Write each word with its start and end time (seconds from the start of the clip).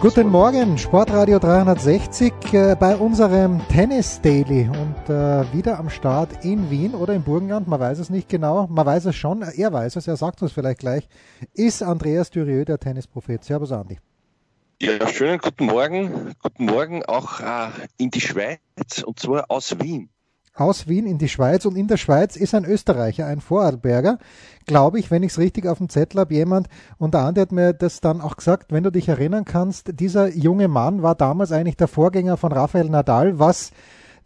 Guten 0.00 0.30
Morgen, 0.30 0.78
Sportradio 0.78 1.38
360 1.38 2.32
äh, 2.54 2.74
bei 2.74 2.96
unserem 2.96 3.60
Tennis 3.68 4.18
Daily 4.22 4.66
und 4.66 5.14
äh, 5.14 5.52
wieder 5.52 5.78
am 5.78 5.90
Start 5.90 6.42
in 6.42 6.70
Wien 6.70 6.94
oder 6.94 7.12
im 7.12 7.22
Burgenland, 7.22 7.68
man 7.68 7.78
weiß 7.78 7.98
es 7.98 8.08
nicht 8.08 8.26
genau, 8.30 8.66
man 8.68 8.86
weiß 8.86 9.04
es 9.04 9.16
schon, 9.16 9.42
er 9.42 9.70
weiß 9.74 9.96
es, 9.96 10.08
er 10.08 10.16
sagt 10.16 10.40
uns 10.40 10.52
vielleicht 10.52 10.78
gleich, 10.78 11.06
ist 11.52 11.82
Andreas 11.82 12.30
Dürieu, 12.30 12.64
der 12.64 12.78
Tennisprophet. 12.78 13.44
Servus 13.44 13.72
Andi. 13.72 13.98
Ja, 14.80 15.06
schönen 15.06 15.36
guten 15.36 15.66
Morgen, 15.66 16.34
guten 16.42 16.64
Morgen 16.64 17.04
auch 17.04 17.40
äh, 17.40 17.68
in 17.98 18.10
die 18.10 18.22
Schweiz 18.22 18.58
und 19.04 19.20
zwar 19.20 19.50
aus 19.50 19.78
Wien 19.80 20.08
aus 20.54 20.88
Wien 20.88 21.06
in 21.06 21.18
die 21.18 21.28
Schweiz 21.28 21.64
und 21.64 21.76
in 21.76 21.86
der 21.86 21.96
Schweiz 21.96 22.36
ist 22.36 22.54
ein 22.54 22.64
Österreicher, 22.64 23.26
ein 23.26 23.40
Vorarlberger, 23.40 24.18
glaube 24.66 24.98
ich, 24.98 25.10
wenn 25.10 25.22
ich 25.22 25.32
es 25.32 25.38
richtig 25.38 25.66
auf 25.66 25.78
dem 25.78 25.88
Zettel 25.88 26.20
habe, 26.20 26.34
jemand, 26.34 26.68
und 26.98 27.14
der 27.14 27.22
andere 27.22 27.42
hat 27.42 27.52
mir 27.52 27.72
das 27.72 28.00
dann 28.00 28.20
auch 28.20 28.36
gesagt, 28.36 28.72
wenn 28.72 28.82
du 28.82 28.90
dich 28.90 29.08
erinnern 29.08 29.44
kannst, 29.44 29.98
dieser 30.00 30.28
junge 30.28 30.68
Mann 30.68 31.02
war 31.02 31.14
damals 31.14 31.52
eigentlich 31.52 31.76
der 31.76 31.88
Vorgänger 31.88 32.36
von 32.36 32.52
Rafael 32.52 32.88
Nadal, 32.90 33.38
was 33.38 33.70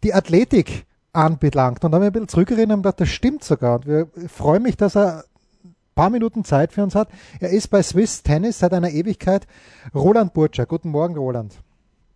die 0.03 0.13
Athletik 0.13 0.85
anbelangt. 1.13 1.83
Und 1.83 1.91
da 1.91 1.95
habe 1.95 2.05
ich 2.05 2.09
ein 2.09 2.13
bisschen 2.13 2.27
zurückerinnert 2.27 2.77
und 2.77 2.83
gedacht, 2.83 2.99
das 2.99 3.09
stimmt 3.09 3.43
sogar. 3.43 3.75
Und 3.75 3.87
wir 3.87 4.07
freuen 4.27 4.63
mich, 4.63 4.77
dass 4.77 4.95
er 4.95 5.23
ein 5.63 5.75
paar 5.95 6.09
Minuten 6.09 6.43
Zeit 6.43 6.73
für 6.73 6.83
uns 6.83 6.95
hat. 6.95 7.07
Er 7.39 7.49
ist 7.49 7.69
bei 7.69 7.81
Swiss 7.81 8.21
Tennis 8.21 8.59
seit 8.59 8.73
einer 8.73 8.89
Ewigkeit. 8.89 9.47
Roland 9.93 10.33
Burtscher. 10.33 10.65
Guten 10.65 10.89
Morgen, 10.89 11.15
Roland. 11.15 11.53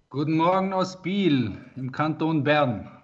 Guten 0.10 0.36
Morgen 0.36 0.74
aus 0.74 1.02
Biel 1.02 1.58
im 1.76 1.92
Kanton 1.92 2.44
Bern. 2.44 2.99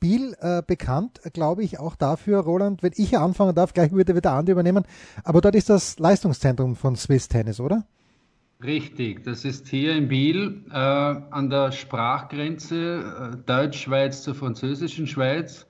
Biel 0.00 0.34
äh, 0.40 0.62
bekannt, 0.66 1.20
glaube 1.32 1.62
ich, 1.62 1.78
auch 1.78 1.94
dafür, 1.94 2.40
Roland, 2.40 2.82
wenn 2.82 2.92
ich 2.96 3.16
anfangen 3.18 3.54
darf, 3.54 3.74
gleich 3.74 3.92
würde 3.92 4.16
wieder 4.16 4.32
Andi 4.32 4.52
übernehmen, 4.52 4.84
aber 5.22 5.40
dort 5.40 5.54
ist 5.54 5.68
das 5.68 5.98
Leistungszentrum 5.98 6.74
von 6.74 6.96
Swiss 6.96 7.28
Tennis, 7.28 7.60
oder? 7.60 7.84
Richtig, 8.62 9.24
das 9.24 9.44
ist 9.44 9.68
hier 9.68 9.94
in 9.94 10.08
Biel 10.08 10.64
äh, 10.70 10.74
an 10.74 11.48
der 11.48 11.72
Sprachgrenze 11.72 13.32
äh, 13.32 13.36
Deutsch-Schweiz 13.46 14.22
zur 14.22 14.34
französischen 14.34 15.06
Schweiz. 15.06 15.66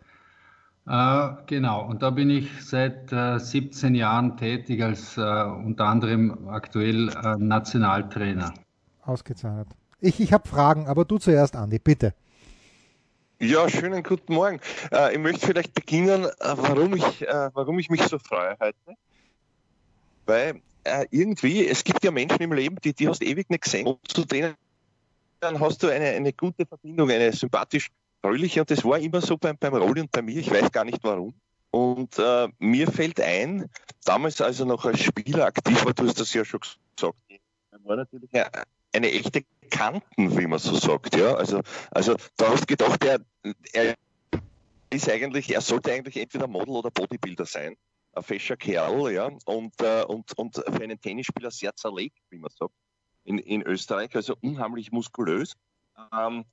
Äh, 0.88 1.28
genau, 1.46 1.86
und 1.86 2.02
da 2.02 2.10
bin 2.10 2.30
ich 2.30 2.48
seit 2.64 3.10
17 3.10 3.94
äh, 3.94 3.98
Jahren 3.98 4.36
tätig 4.36 4.82
als 4.82 5.16
äh, 5.16 5.20
unter 5.20 5.84
anderem 5.84 6.48
aktuell 6.48 7.10
Nationaltrainer. 7.38 8.54
Ausgezeichnet. 9.02 9.68
Ich, 10.00 10.18
ich 10.20 10.32
habe 10.32 10.48
Fragen, 10.48 10.88
aber 10.88 11.04
du 11.04 11.18
zuerst, 11.18 11.54
Andi, 11.54 11.78
bitte. 11.78 12.14
Ja, 13.42 13.70
schönen 13.70 14.02
guten 14.02 14.34
Morgen. 14.34 14.60
Äh, 14.92 15.14
ich 15.14 15.18
möchte 15.18 15.46
vielleicht 15.46 15.72
beginnen, 15.72 16.26
äh, 16.26 16.30
warum, 16.40 16.94
ich, 16.94 17.22
äh, 17.22 17.48
warum 17.54 17.78
ich 17.78 17.88
mich 17.88 18.02
so 18.02 18.18
freue 18.18 18.54
heute. 18.60 18.76
Weil 20.26 20.60
äh, 20.84 21.06
irgendwie, 21.10 21.66
es 21.66 21.82
gibt 21.82 22.04
ja 22.04 22.10
Menschen 22.10 22.42
im 22.42 22.52
Leben, 22.52 22.76
die, 22.84 22.92
die 22.92 23.08
hast 23.08 23.22
du 23.22 23.24
ewig 23.24 23.48
nicht 23.48 23.62
gesehen. 23.64 23.86
Und 23.86 24.06
zu 24.06 24.26
denen 24.26 24.56
dann 25.40 25.58
hast 25.58 25.82
du 25.82 25.88
eine, 25.88 26.08
eine 26.08 26.34
gute 26.34 26.66
Verbindung, 26.66 27.10
eine 27.10 27.32
sympathisch 27.32 27.88
fröhliche. 28.20 28.60
Und 28.60 28.70
das 28.70 28.84
war 28.84 28.98
immer 28.98 29.22
so 29.22 29.38
beim, 29.38 29.56
beim 29.56 29.74
Roli 29.74 30.02
und 30.02 30.10
bei 30.10 30.20
mir. 30.20 30.38
Ich 30.38 30.50
weiß 30.50 30.70
gar 30.70 30.84
nicht 30.84 31.02
warum. 31.02 31.32
Und 31.70 32.18
äh, 32.18 32.46
mir 32.58 32.92
fällt 32.92 33.22
ein, 33.22 33.70
damals 34.04 34.42
als 34.42 34.60
er 34.60 34.66
noch 34.66 34.84
als 34.84 35.00
Spieler 35.00 35.46
aktiv 35.46 35.82
war, 35.86 35.94
du 35.94 36.06
hast 36.06 36.20
das 36.20 36.34
ja 36.34 36.44
schon 36.44 36.60
gesagt, 36.60 37.16
war 37.84 37.96
natürlich 37.96 38.30
eine 38.92 39.10
echte 39.10 39.44
Kanten, 39.70 40.36
wie 40.38 40.46
man 40.46 40.58
so 40.58 40.74
sagt. 40.76 41.16
Ja? 41.16 41.34
Also, 41.34 41.62
also 41.90 42.16
da 42.36 42.50
hast 42.50 42.62
du 42.62 42.66
gedacht, 42.66 43.04
er, 43.04 43.20
er 43.72 43.94
ist 44.90 45.08
eigentlich, 45.08 45.52
er 45.52 45.60
sollte 45.60 45.92
eigentlich 45.92 46.16
entweder 46.16 46.46
Model 46.46 46.76
oder 46.76 46.90
Bodybuilder 46.90 47.46
sein. 47.46 47.76
Ein 48.12 48.22
fescher 48.24 48.56
Kerl, 48.56 49.12
ja, 49.12 49.30
und, 49.44 49.80
äh, 49.80 50.02
und, 50.02 50.36
und 50.36 50.56
für 50.56 50.82
einen 50.82 51.00
Tennisspieler 51.00 51.52
sehr 51.52 51.74
zerlegt, 51.76 52.18
wie 52.30 52.38
man 52.38 52.50
sagt, 52.50 52.74
in, 53.24 53.38
in 53.38 53.62
Österreich, 53.62 54.14
also 54.16 54.34
unheimlich 54.40 54.90
muskulös. 54.90 55.54
Ähm, 56.12 56.44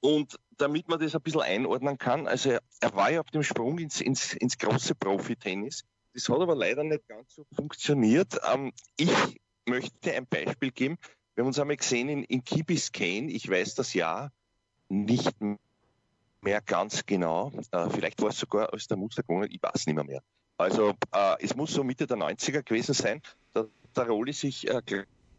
und 0.00 0.38
damit 0.58 0.88
man 0.88 1.00
das 1.00 1.14
ein 1.14 1.22
bisschen 1.22 1.40
einordnen 1.40 1.96
kann, 1.96 2.26
also 2.26 2.50
er, 2.50 2.60
er 2.80 2.94
war 2.94 3.10
ja 3.10 3.20
auf 3.20 3.30
dem 3.30 3.42
Sprung 3.42 3.78
ins, 3.78 4.00
ins, 4.00 4.34
ins 4.34 4.58
große 4.58 4.94
Profi-Tennis. 4.94 5.84
Das 6.12 6.28
hat 6.28 6.40
aber 6.40 6.54
leider 6.54 6.84
nicht 6.84 7.06
ganz 7.08 7.34
so 7.34 7.44
funktioniert. 7.54 8.38
Ähm, 8.52 8.72
ich 8.96 9.10
möchte 9.66 10.12
ein 10.12 10.26
Beispiel 10.26 10.70
geben. 10.70 10.98
Wir 11.36 11.42
haben 11.42 11.48
uns 11.48 11.58
einmal 11.58 11.76
gesehen 11.76 12.08
in, 12.08 12.24
in 12.24 12.42
Key 12.42 12.64
ich 12.66 13.50
weiß 13.50 13.74
das 13.74 13.92
Jahr 13.92 14.32
nicht 14.88 15.36
mehr 16.40 16.60
ganz 16.62 17.04
genau. 17.04 17.52
Äh, 17.72 17.90
vielleicht 17.90 18.22
war 18.22 18.30
es 18.30 18.38
sogar 18.38 18.72
als 18.72 18.88
der 18.88 18.96
Muster 18.96 19.22
gegangen, 19.22 19.48
ich 19.50 19.62
weiß 19.62 19.86
nicht 19.86 19.94
mehr. 19.94 20.04
mehr. 20.04 20.22
Also 20.56 20.94
äh, 21.12 21.36
es 21.40 21.54
muss 21.54 21.74
so 21.74 21.84
Mitte 21.84 22.06
der 22.06 22.16
90er 22.16 22.62
gewesen 22.62 22.94
sein. 22.94 23.20
Da 23.52 23.66
der 23.94 24.06
Roli 24.06 24.32
sich, 24.32 24.68
äh, 24.68 24.80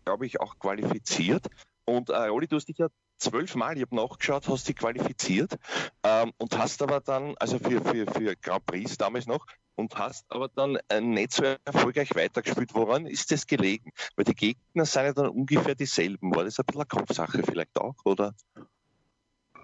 glaube 0.06 0.26
ich, 0.26 0.40
auch 0.40 0.60
qualifiziert. 0.60 1.48
Und 1.86 2.10
äh, 2.10 2.28
Roli, 2.28 2.48
du 2.48 2.58
hast 2.58 2.68
dich 2.68 2.78
ja 2.78 2.90
zwölfmal, 3.18 3.76
ich 3.78 3.84
habe 3.84 3.96
nachgeschaut, 3.96 4.48
hast 4.48 4.68
dich 4.68 4.76
qualifiziert 4.76 5.58
ähm, 6.04 6.32
und 6.38 6.58
hast 6.58 6.82
aber 6.82 7.00
dann, 7.00 7.36
also 7.40 7.58
für, 7.58 7.82
für, 7.82 8.06
für 8.06 8.36
Grand 8.36 8.66
Prix 8.66 8.98
damals 8.98 9.26
noch, 9.26 9.48
und 9.78 9.98
hast 9.98 10.26
aber 10.30 10.50
dann 10.50 10.78
äh, 10.90 11.00
nicht 11.00 11.32
so 11.32 11.44
erfolgreich 11.64 12.14
weitergespielt. 12.16 12.74
Woran 12.74 13.06
ist 13.06 13.32
das 13.32 13.48
gelegen? 13.48 13.92
Weil 14.16 14.26
die 14.26 14.36
Gegner 14.36 14.86
sind 14.86 15.04
ja 15.04 15.14
dann 15.14 15.30
ungefähr 15.30 15.76
dieselben. 15.76 16.36
War 16.36 16.44
das 16.44 16.60
ein 16.60 16.66
bisschen 16.66 16.82
eine 16.82 16.88
Kopfsache 16.88 17.44
vielleicht 17.44 17.80
auch, 17.80 17.96
oder? 18.04 18.34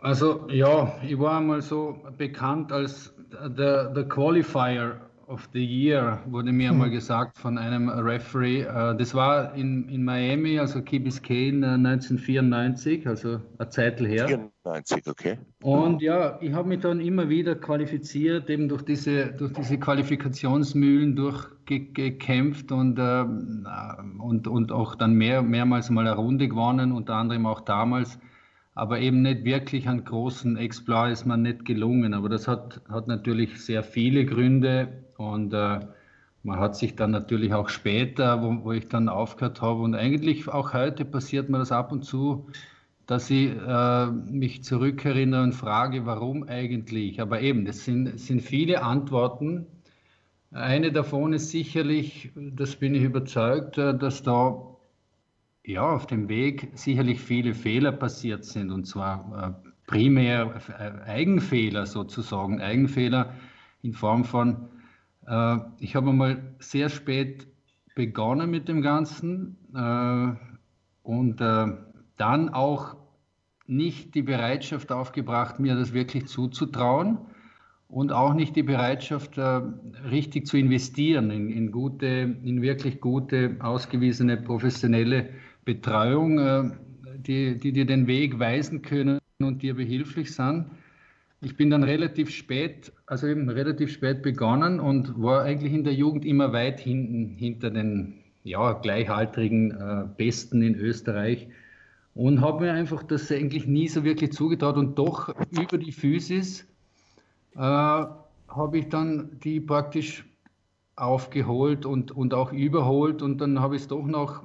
Also 0.01 0.47
ja, 0.49 0.99
ich 1.01 1.17
war 1.17 1.37
einmal 1.37 1.61
so 1.61 1.97
bekannt 2.17 2.71
als 2.71 3.13
der, 3.31 3.89
der 3.89 4.07
Qualifier 4.07 5.01
of 5.27 5.49
the 5.53 5.63
Year, 5.63 6.21
wurde 6.25 6.51
mir 6.51 6.69
hm. 6.69 6.75
einmal 6.75 6.89
gesagt 6.89 7.37
von 7.37 7.57
einem 7.57 7.89
Referee. 7.89 8.61
Äh, 8.61 8.95
das 8.95 9.13
war 9.13 9.53
in, 9.55 9.87
in 9.89 10.03
Miami, 10.03 10.59
also 10.59 10.81
Key 10.81 10.99
Biscayne 10.99 11.65
1994, 11.73 13.07
also 13.07 13.39
eine 13.57 13.69
Zeit 13.69 13.99
her. 13.99 14.27
94, 14.27 15.07
okay. 15.07 15.37
Und 15.61 16.01
ja, 16.01 16.37
ich 16.41 16.53
habe 16.53 16.67
mich 16.67 16.81
dann 16.81 16.99
immer 16.99 17.29
wieder 17.29 17.55
qualifiziert, 17.55 18.49
eben 18.49 18.67
durch 18.69 18.83
diese, 18.83 19.27
durch 19.33 19.53
diese 19.53 19.77
Qualifikationsmühlen 19.77 21.15
durchgekämpft 21.15 22.71
und, 22.71 22.99
äh, 22.99 23.25
und, 24.19 24.47
und 24.47 24.71
auch 24.71 24.95
dann 24.95 25.13
mehr, 25.13 25.41
mehrmals 25.41 25.89
mal 25.89 26.07
eine 26.07 26.15
Runde 26.15 26.47
gewonnen, 26.47 26.91
unter 26.91 27.15
anderem 27.15 27.45
auch 27.45 27.61
damals 27.61 28.19
aber 28.75 28.99
eben 28.99 29.21
nicht 29.21 29.43
wirklich 29.43 29.87
an 29.87 30.03
großen 30.03 30.57
Exploit 30.57 31.11
ist 31.11 31.25
man 31.25 31.43
nicht 31.43 31.65
gelungen. 31.65 32.13
Aber 32.13 32.29
das 32.29 32.47
hat, 32.47 32.81
hat 32.89 33.07
natürlich 33.07 33.63
sehr 33.63 33.83
viele 33.83 34.25
Gründe 34.25 35.02
und 35.31 35.53
äh, 35.53 35.79
man 36.43 36.59
hat 36.59 36.75
sich 36.75 36.95
dann 36.95 37.11
natürlich 37.11 37.53
auch 37.53 37.69
später, 37.69 38.41
wo, 38.43 38.65
wo 38.65 38.71
ich 38.73 38.87
dann 38.89 39.09
aufgehört 39.09 39.61
habe 39.61 39.81
und 39.81 39.95
eigentlich 39.95 40.47
auch 40.49 40.73
heute 40.73 41.05
passiert 41.05 41.49
mir 41.49 41.59
das 41.59 41.71
ab 41.71 41.91
und 41.91 42.03
zu, 42.03 42.47
dass 43.05 43.29
ich 43.29 43.51
äh, 43.55 44.07
mich 44.07 44.63
zurückerinnere 44.63 45.43
und 45.43 45.53
frage, 45.53 46.05
warum 46.05 46.43
eigentlich. 46.43 47.21
Aber 47.21 47.41
eben, 47.41 47.65
das 47.65 47.83
sind, 47.85 48.19
sind 48.19 48.41
viele 48.41 48.81
Antworten. 48.83 49.67
Eine 50.51 50.91
davon 50.91 51.33
ist 51.33 51.49
sicherlich, 51.49 52.31
das 52.35 52.75
bin 52.75 52.95
ich 52.95 53.03
überzeugt, 53.03 53.77
äh, 53.77 53.97
dass 53.97 54.23
da 54.23 54.73
ja, 55.65 55.89
auf 55.89 56.07
dem 56.07 56.27
Weg 56.27 56.71
sicherlich 56.73 57.21
viele 57.21 57.53
Fehler 57.53 57.93
passiert 57.93 58.43
sind 58.43 58.71
und 58.71 58.85
zwar 58.85 59.57
äh, 59.63 59.69
primär 59.87 60.61
äh, 60.77 61.09
Eigenfehler 61.09 61.85
sozusagen, 61.85 62.61
Eigenfehler 62.61 63.33
in 63.81 63.93
Form 63.93 64.25
von, 64.25 64.69
äh, 65.27 65.57
ich 65.79 65.95
habe 65.95 66.09
einmal 66.09 66.55
sehr 66.59 66.89
spät 66.89 67.47
begonnen 67.95 68.49
mit 68.49 68.67
dem 68.67 68.81
Ganzen 68.81 69.57
äh, 69.75 70.35
und 71.03 71.41
äh, 71.41 71.67
dann 72.17 72.49
auch 72.49 72.95
nicht 73.65 74.15
die 74.15 74.21
Bereitschaft 74.21 74.91
aufgebracht, 74.91 75.59
mir 75.59 75.75
das 75.75 75.93
wirklich 75.93 76.27
zuzutrauen 76.27 77.19
und 77.87 78.11
auch 78.11 78.33
nicht 78.33 78.55
die 78.55 78.63
Bereitschaft, 78.63 79.37
äh, 79.37 79.61
richtig 80.09 80.47
zu 80.47 80.57
investieren 80.57 81.29
in, 81.31 81.49
in, 81.49 81.71
gute, 81.71 82.07
in 82.07 82.61
wirklich 82.61 82.99
gute, 82.99 83.57
ausgewiesene, 83.59 84.37
professionelle 84.37 85.29
Betreuung, 85.63 86.39
äh, 86.39 86.71
die, 87.17 87.59
die 87.59 87.71
dir 87.71 87.85
den 87.85 88.07
Weg 88.07 88.39
weisen 88.39 88.81
können 88.81 89.19
und 89.39 89.61
dir 89.61 89.75
behilflich 89.75 90.33
sind. 90.33 90.71
Ich 91.43 91.57
bin 91.57 91.69
dann 91.69 91.83
relativ 91.83 92.29
spät, 92.29 92.93
also 93.05 93.27
eben 93.27 93.49
relativ 93.49 93.91
spät 93.91 94.21
begonnen 94.21 94.79
und 94.79 95.21
war 95.21 95.43
eigentlich 95.43 95.73
in 95.73 95.83
der 95.83 95.93
Jugend 95.93 96.23
immer 96.23 96.53
weit 96.53 96.79
hinten 96.79 97.35
hinter 97.35 97.69
den 97.69 98.13
ja, 98.43 98.71
gleichaltrigen 98.73 99.71
äh, 99.71 100.05
Besten 100.17 100.61
in 100.61 100.75
Österreich 100.75 101.49
und 102.13 102.39
habe 102.39 102.65
mir 102.65 102.71
einfach 102.71 103.03
das 103.03 103.29
eigentlich 103.29 103.67
nie 103.67 103.89
so 103.89 104.05
wirklich 104.05 104.31
zugetraut 104.31 104.77
und 104.77 104.97
doch 104.97 105.35
über 105.51 105.77
die 105.77 105.91
Physis 105.91 106.65
äh, 107.55 107.59
habe 107.59 108.77
ich 108.77 108.87
dann 108.87 109.37
die 109.43 109.59
praktisch 109.59 110.25
aufgeholt 110.95 111.85
und, 111.85 112.11
und 112.11 112.33
auch 112.33 112.53
überholt 112.53 113.21
und 113.21 113.39
dann 113.39 113.59
habe 113.59 113.75
ich 113.75 113.81
es 113.81 113.87
doch 113.89 114.05
noch 114.05 114.43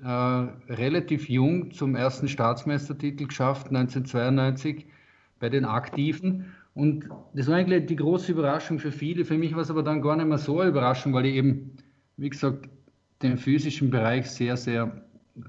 äh, 0.00 0.08
relativ 0.08 1.28
jung 1.28 1.72
zum 1.72 1.96
ersten 1.96 2.28
Staatsmeistertitel 2.28 3.26
geschafft, 3.26 3.68
1992 3.68 4.86
bei 5.38 5.48
den 5.48 5.64
Aktiven. 5.64 6.46
Und 6.74 7.08
das 7.34 7.48
war 7.48 7.56
eigentlich 7.56 7.86
die 7.86 7.96
große 7.96 8.32
Überraschung 8.32 8.78
für 8.78 8.92
viele. 8.92 9.24
Für 9.24 9.38
mich 9.38 9.54
war 9.54 9.62
es 9.62 9.70
aber 9.70 9.82
dann 9.82 10.02
gar 10.02 10.16
nicht 10.16 10.28
mehr 10.28 10.38
so 10.38 10.60
eine 10.60 10.70
Überraschung, 10.70 11.14
weil 11.14 11.26
ich 11.26 11.36
eben, 11.36 11.72
wie 12.16 12.30
gesagt, 12.30 12.68
dem 13.22 13.38
physischen 13.38 13.90
Bereich 13.90 14.30
sehr, 14.30 14.56
sehr 14.56 15.02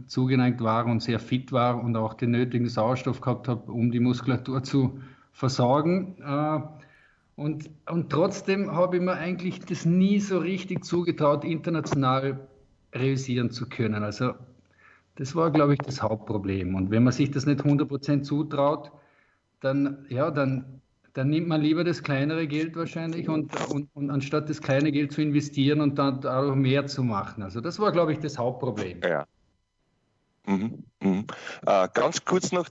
zugeneigt 0.06 0.62
war 0.62 0.86
und 0.86 1.02
sehr 1.02 1.20
fit 1.20 1.52
war 1.52 1.84
und 1.84 1.96
auch 1.96 2.14
den 2.14 2.32
nötigen 2.32 2.68
Sauerstoff 2.68 3.22
gehabt 3.22 3.48
habe, 3.48 3.72
um 3.72 3.92
die 3.92 4.00
Muskulatur 4.00 4.64
zu 4.64 5.00
versorgen. 5.32 6.16
Äh, 6.22 6.60
und, 7.36 7.70
und 7.90 8.10
trotzdem 8.10 8.72
habe 8.72 8.98
ich 8.98 9.02
mir 9.02 9.14
eigentlich 9.14 9.60
das 9.60 9.86
nie 9.86 10.20
so 10.20 10.40
richtig 10.40 10.84
zugetraut, 10.84 11.46
international 11.46 12.48
realisieren 12.94 13.52
zu 13.52 13.70
können. 13.70 14.04
Also 14.04 14.34
das 15.16 15.36
war, 15.36 15.52
glaube 15.52 15.74
ich, 15.74 15.80
das 15.80 16.02
Hauptproblem. 16.02 16.76
Und 16.76 16.90
wenn 16.90 17.04
man 17.04 17.14
sich 17.14 17.32
das 17.32 17.46
nicht 17.46 17.62
100% 17.62 18.24
zutraut, 18.24 18.92
dann, 19.60 20.06
ja, 20.10 20.32
dann, 20.32 20.82
dann 21.14 21.30
nimmt 21.30 21.48
man 21.48 21.62
lieber 21.62 21.84
das 21.84 22.04
kleinere 22.04 22.48
Geld 22.48 22.76
wahrscheinlich 22.76 23.28
und, 23.30 23.52
und, 23.70 23.90
und 23.94 24.10
anstatt 24.10 24.50
das 24.50 24.62
kleine 24.62 24.92
Geld 24.92 25.12
zu 25.12 25.22
investieren 25.22 25.82
und 25.82 25.98
dann 25.98 26.26
auch 26.26 26.56
mehr 26.56 26.86
zu 26.88 27.04
machen. 27.04 27.44
Also 27.44 27.62
das 27.62 27.80
war, 27.80 27.92
glaube 27.92 28.14
ich, 28.14 28.20
das 28.20 28.38
Hauptproblem. 28.38 29.02
Ja. 29.04 29.26
Mhm, 30.46 30.84
mhm. 31.02 31.26
Äh, 31.66 31.88
ganz 31.94 32.24
kurz 32.24 32.52
noch 32.52 32.68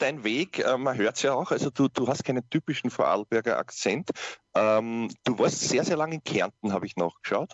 dein 0.00 0.24
Weg, 0.24 0.58
äh, 0.58 0.76
man 0.76 0.96
hört 0.96 1.16
es 1.16 1.22
ja 1.22 1.34
auch, 1.34 1.50
also 1.50 1.70
du, 1.70 1.88
du 1.88 2.08
hast 2.08 2.24
keinen 2.24 2.48
typischen 2.50 2.90
Vorarlberger 2.90 3.58
Akzent. 3.58 4.10
Ähm, 4.54 5.10
du 5.24 5.38
warst 5.38 5.60
sehr, 5.60 5.84
sehr 5.84 5.96
lange 5.96 6.16
in 6.16 6.24
Kärnten, 6.24 6.72
habe 6.72 6.86
ich 6.86 6.96
nachgeschaut. 6.96 7.52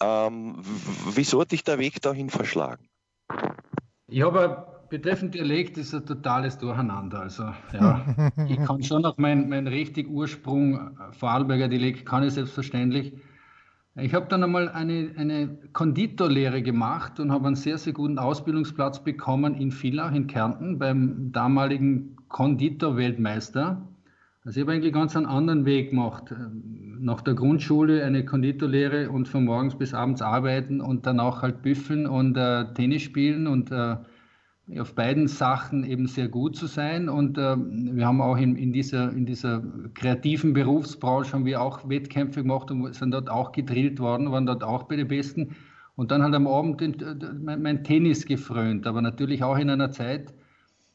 Ähm, 0.00 0.62
wieso 1.10 1.40
hat 1.40 1.52
dich 1.52 1.64
der 1.64 1.78
Weg 1.78 2.00
dahin 2.02 2.30
verschlagen? 2.30 2.88
Ich 4.08 4.22
habe 4.22 4.81
betreffend 4.92 5.34
Dialekt 5.34 5.78
ist 5.78 5.94
ein 5.94 6.04
totales 6.04 6.58
Durcheinander. 6.58 7.20
Also 7.20 7.44
ja, 7.72 8.30
ich 8.46 8.58
kann 8.62 8.82
schon 8.82 9.00
noch 9.00 9.16
meinen 9.16 9.48
mein 9.48 9.66
richtig 9.66 10.06
Ursprung 10.06 10.74
äh, 10.74 11.12
Vorarlberger 11.12 11.68
Dialekt 11.68 12.04
kann 12.04 12.22
ich 12.22 12.34
selbstverständlich. 12.34 13.14
Ich 13.96 14.12
habe 14.12 14.26
dann 14.28 14.42
einmal 14.44 14.68
eine, 14.68 15.10
eine 15.16 15.58
Konditorlehre 15.72 16.62
gemacht 16.62 17.20
und 17.20 17.32
habe 17.32 17.46
einen 17.46 17.56
sehr, 17.56 17.78
sehr 17.78 17.94
guten 17.94 18.18
Ausbildungsplatz 18.18 19.02
bekommen 19.02 19.54
in 19.54 19.70
Villach 19.70 20.14
in 20.14 20.26
Kärnten 20.26 20.78
beim 20.78 21.32
damaligen 21.32 22.16
Konditor-Weltmeister. 22.28 23.88
Also 24.44 24.60
ich 24.60 24.66
habe 24.66 24.72
eigentlich 24.72 24.92
ganz 24.92 25.16
einen 25.16 25.26
anderen 25.26 25.64
Weg 25.64 25.90
gemacht. 25.90 26.34
Nach 27.00 27.22
der 27.22 27.34
Grundschule 27.34 28.04
eine 28.04 28.26
Konditorlehre 28.26 29.10
und 29.10 29.26
von 29.26 29.44
morgens 29.44 29.74
bis 29.74 29.94
abends 29.94 30.20
arbeiten 30.20 30.82
und 30.82 31.06
dann 31.06 31.18
auch 31.18 31.40
halt 31.40 31.62
büffeln 31.62 32.06
und 32.06 32.36
äh, 32.36 32.72
Tennis 32.74 33.02
spielen 33.02 33.46
und 33.46 33.70
äh, 33.70 33.96
auf 34.80 34.94
beiden 34.94 35.28
Sachen 35.28 35.84
eben 35.84 36.06
sehr 36.06 36.28
gut 36.28 36.56
zu 36.56 36.66
sein. 36.66 37.08
Und 37.08 37.38
äh, 37.38 37.56
wir 37.56 38.06
haben 38.06 38.20
auch 38.20 38.36
in, 38.36 38.56
in, 38.56 38.72
dieser, 38.72 39.12
in 39.12 39.26
dieser 39.26 39.62
kreativen 39.94 40.52
Berufsbranche 40.52 41.32
haben 41.32 41.44
wir 41.44 41.60
auch 41.60 41.88
Wettkämpfe 41.88 42.42
gemacht 42.42 42.70
und 42.70 42.94
sind 42.94 43.12
dort 43.12 43.30
auch 43.30 43.52
gedrillt 43.52 44.00
worden, 44.00 44.30
waren 44.32 44.46
dort 44.46 44.64
auch 44.64 44.84
bei 44.84 44.96
den 44.96 45.08
Besten. 45.08 45.56
Und 45.94 46.10
dann 46.10 46.22
halt 46.22 46.34
am 46.34 46.46
Abend 46.46 46.80
den, 46.80 46.96
mein, 47.42 47.62
mein 47.62 47.84
Tennis 47.84 48.24
gefrönt, 48.26 48.86
aber 48.86 49.02
natürlich 49.02 49.42
auch 49.42 49.58
in 49.58 49.68
einer 49.68 49.90
Zeit, 49.90 50.32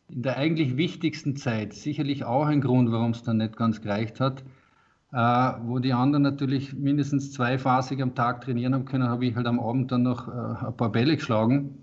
in 0.10 0.24
der 0.24 0.38
eigentlich 0.38 0.78
wichtigsten 0.78 1.36
Zeit, 1.36 1.74
sicherlich 1.74 2.24
auch 2.24 2.46
ein 2.46 2.62
Grund, 2.62 2.92
warum 2.92 3.12
es 3.12 3.24
dann 3.24 3.38
nicht 3.38 3.58
ganz 3.58 3.82
gereicht 3.82 4.20
hat, 4.20 4.44
äh, 5.12 5.18
wo 5.64 5.80
die 5.80 5.94
anderen 5.94 6.24
natürlich 6.24 6.74
mindestens 6.74 7.32
zweiphasig 7.32 8.02
am 8.02 8.16
Tag 8.16 8.42
trainieren 8.42 8.74
haben 8.74 8.86
können, 8.86 9.08
habe 9.08 9.26
ich 9.26 9.36
halt 9.36 9.48
am 9.48 9.60
Abend 9.60 9.92
dann 9.92 10.04
noch 10.04 10.28
äh, 10.28 10.66
ein 10.66 10.78
paar 10.78 10.92
Bälle 10.92 11.16
geschlagen. 11.16 11.78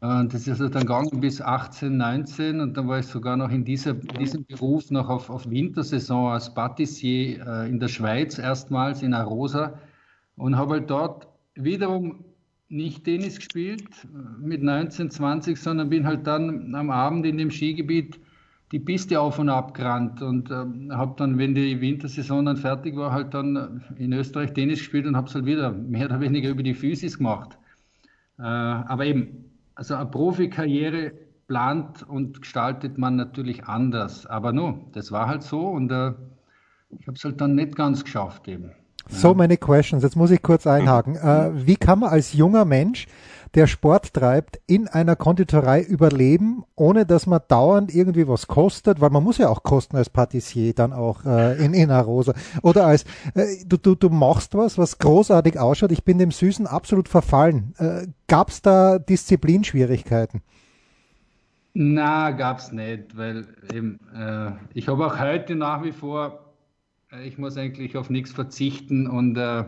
Äh, 0.00 0.26
das 0.26 0.42
ist 0.42 0.48
also 0.48 0.68
dann 0.68 0.86
gegangen 0.86 1.20
bis 1.20 1.40
18, 1.40 1.96
19 1.96 2.60
und 2.60 2.76
dann 2.76 2.88
war 2.88 2.98
ich 2.98 3.06
sogar 3.06 3.36
noch 3.36 3.50
in, 3.50 3.64
dieser, 3.64 3.94
diesem 3.94 4.44
Beruf 4.44 4.90
noch 4.90 5.08
auf, 5.08 5.30
auf 5.30 5.48
Wintersaison 5.48 6.32
als 6.32 6.52
Patissier 6.52 7.46
äh, 7.46 7.68
in 7.68 7.80
der 7.80 7.88
Schweiz 7.88 8.38
erstmals 8.38 9.02
in 9.02 9.14
Arosa 9.14 9.78
und 10.36 10.56
habe 10.56 10.74
halt 10.74 10.90
dort 10.90 11.28
wiederum 11.54 12.24
nicht 12.68 13.04
Tennis 13.04 13.36
gespielt 13.36 13.88
äh, 14.04 14.08
mit 14.40 14.62
19, 14.62 15.10
20, 15.10 15.56
sondern 15.58 15.88
bin 15.88 16.06
halt 16.06 16.26
dann 16.26 16.74
am 16.74 16.90
Abend 16.90 17.24
in 17.26 17.38
dem 17.38 17.50
Skigebiet 17.50 18.20
die 18.72 18.80
Piste 18.80 19.18
auf 19.18 19.38
und 19.38 19.48
ab 19.48 19.72
gerannt 19.72 20.20
und 20.20 20.50
äh, 20.50 20.54
habe 20.90 21.14
dann, 21.16 21.38
wenn 21.38 21.54
die 21.54 21.80
Wintersaison 21.80 22.44
dann 22.44 22.58
fertig 22.58 22.94
war, 22.96 23.12
halt 23.12 23.32
dann 23.32 23.82
in 23.96 24.12
Österreich 24.12 24.52
Tennis 24.52 24.80
gespielt 24.80 25.06
und 25.06 25.16
habe 25.16 25.28
es 25.28 25.34
halt 25.34 25.46
wieder 25.46 25.72
mehr 25.72 26.06
oder 26.06 26.20
weniger 26.20 26.50
über 26.50 26.62
die 26.62 26.74
Physis 26.74 27.16
gemacht. 27.16 27.58
Äh, 28.38 28.42
aber 28.42 29.06
eben, 29.06 29.47
also 29.78 29.94
eine 29.94 30.06
Profikarriere 30.06 31.12
plant 31.46 32.02
und 32.02 32.40
gestaltet 32.40 32.98
man 32.98 33.14
natürlich 33.14 33.64
anders. 33.64 34.26
Aber 34.26 34.52
nur, 34.52 34.80
das 34.92 35.12
war 35.12 35.28
halt 35.28 35.44
so 35.44 35.68
und 35.68 35.92
äh, 35.92 36.14
ich 36.90 37.06
habe 37.06 37.16
es 37.16 37.24
halt 37.24 37.40
dann 37.40 37.54
nicht 37.54 37.76
ganz 37.76 38.02
geschafft 38.02 38.48
eben. 38.48 38.72
So 39.08 39.34
many 39.34 39.56
questions. 39.56 40.02
Jetzt 40.02 40.16
muss 40.16 40.32
ich 40.32 40.42
kurz 40.42 40.66
einhaken. 40.66 41.16
Äh, 41.22 41.66
wie 41.66 41.76
kann 41.76 42.00
man 42.00 42.10
als 42.10 42.32
junger 42.32 42.64
Mensch, 42.64 43.06
der 43.54 43.66
Sport 43.66 44.14
treibt, 44.14 44.60
in 44.66 44.88
einer 44.88 45.16
Konditorei 45.16 45.82
überleben, 45.82 46.64
ohne 46.76 47.06
dass 47.06 47.26
man 47.26 47.40
dauernd 47.48 47.94
irgendwie 47.94 48.28
was 48.28 48.46
kostet? 48.46 49.00
Weil 49.00 49.10
man 49.10 49.24
muss 49.24 49.38
ja 49.38 49.48
auch 49.48 49.62
kosten 49.62 49.96
als 49.96 50.10
Patissier 50.10 50.74
dann 50.74 50.92
auch 50.92 51.24
äh, 51.24 51.64
in, 51.64 51.74
in 51.74 51.90
Arosa. 51.90 52.34
Oder 52.62 52.86
als, 52.86 53.04
äh, 53.34 53.46
du, 53.66 53.76
du, 53.76 53.94
du 53.94 54.08
machst 54.10 54.54
was, 54.54 54.78
was 54.78 54.98
großartig 54.98 55.58
ausschaut. 55.58 55.92
Ich 55.92 56.04
bin 56.04 56.18
dem 56.18 56.30
Süßen 56.30 56.66
absolut 56.66 57.08
verfallen. 57.08 57.74
Äh, 57.78 58.06
Gab 58.28 58.50
es 58.50 58.60
da 58.60 58.98
Disziplinschwierigkeiten? 58.98 60.42
Na, 61.72 62.32
gab 62.32 62.58
es 62.58 62.72
nicht, 62.72 63.16
weil 63.16 63.46
eben, 63.72 64.00
äh, 64.14 64.50
ich 64.74 64.88
habe 64.88 65.06
auch 65.06 65.18
heute 65.18 65.54
nach 65.54 65.82
wie 65.82 65.92
vor, 65.92 66.52
äh, 67.10 67.26
ich 67.26 67.38
muss 67.38 67.56
eigentlich 67.56 67.96
auf 67.96 68.10
nichts 68.10 68.32
verzichten 68.32 69.06
und, 69.06 69.36
äh, 69.36 69.64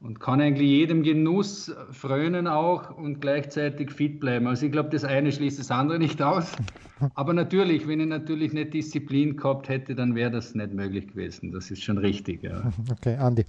und 0.00 0.18
kann 0.18 0.40
eigentlich 0.40 0.68
jedem 0.68 1.02
Genuss 1.02 1.72
frönen 1.90 2.46
auch 2.46 2.96
und 2.96 3.20
gleichzeitig 3.20 3.90
fit 3.90 4.18
bleiben. 4.18 4.46
Also 4.46 4.66
ich 4.66 4.72
glaube, 4.72 4.88
das 4.88 5.04
eine 5.04 5.30
schließt 5.30 5.58
das 5.58 5.70
andere 5.70 5.98
nicht 5.98 6.22
aus. 6.22 6.52
Aber 7.14 7.32
natürlich, 7.32 7.86
wenn 7.86 8.00
ich 8.00 8.06
natürlich 8.06 8.52
nicht 8.52 8.72
Disziplin 8.72 9.36
gehabt 9.36 9.68
hätte, 9.68 9.94
dann 9.94 10.14
wäre 10.14 10.30
das 10.30 10.54
nicht 10.54 10.72
möglich 10.72 11.08
gewesen. 11.08 11.52
Das 11.52 11.70
ist 11.70 11.82
schon 11.82 11.98
richtig. 11.98 12.42
Ja. 12.42 12.72
Okay, 12.90 13.16
Andi. 13.16 13.44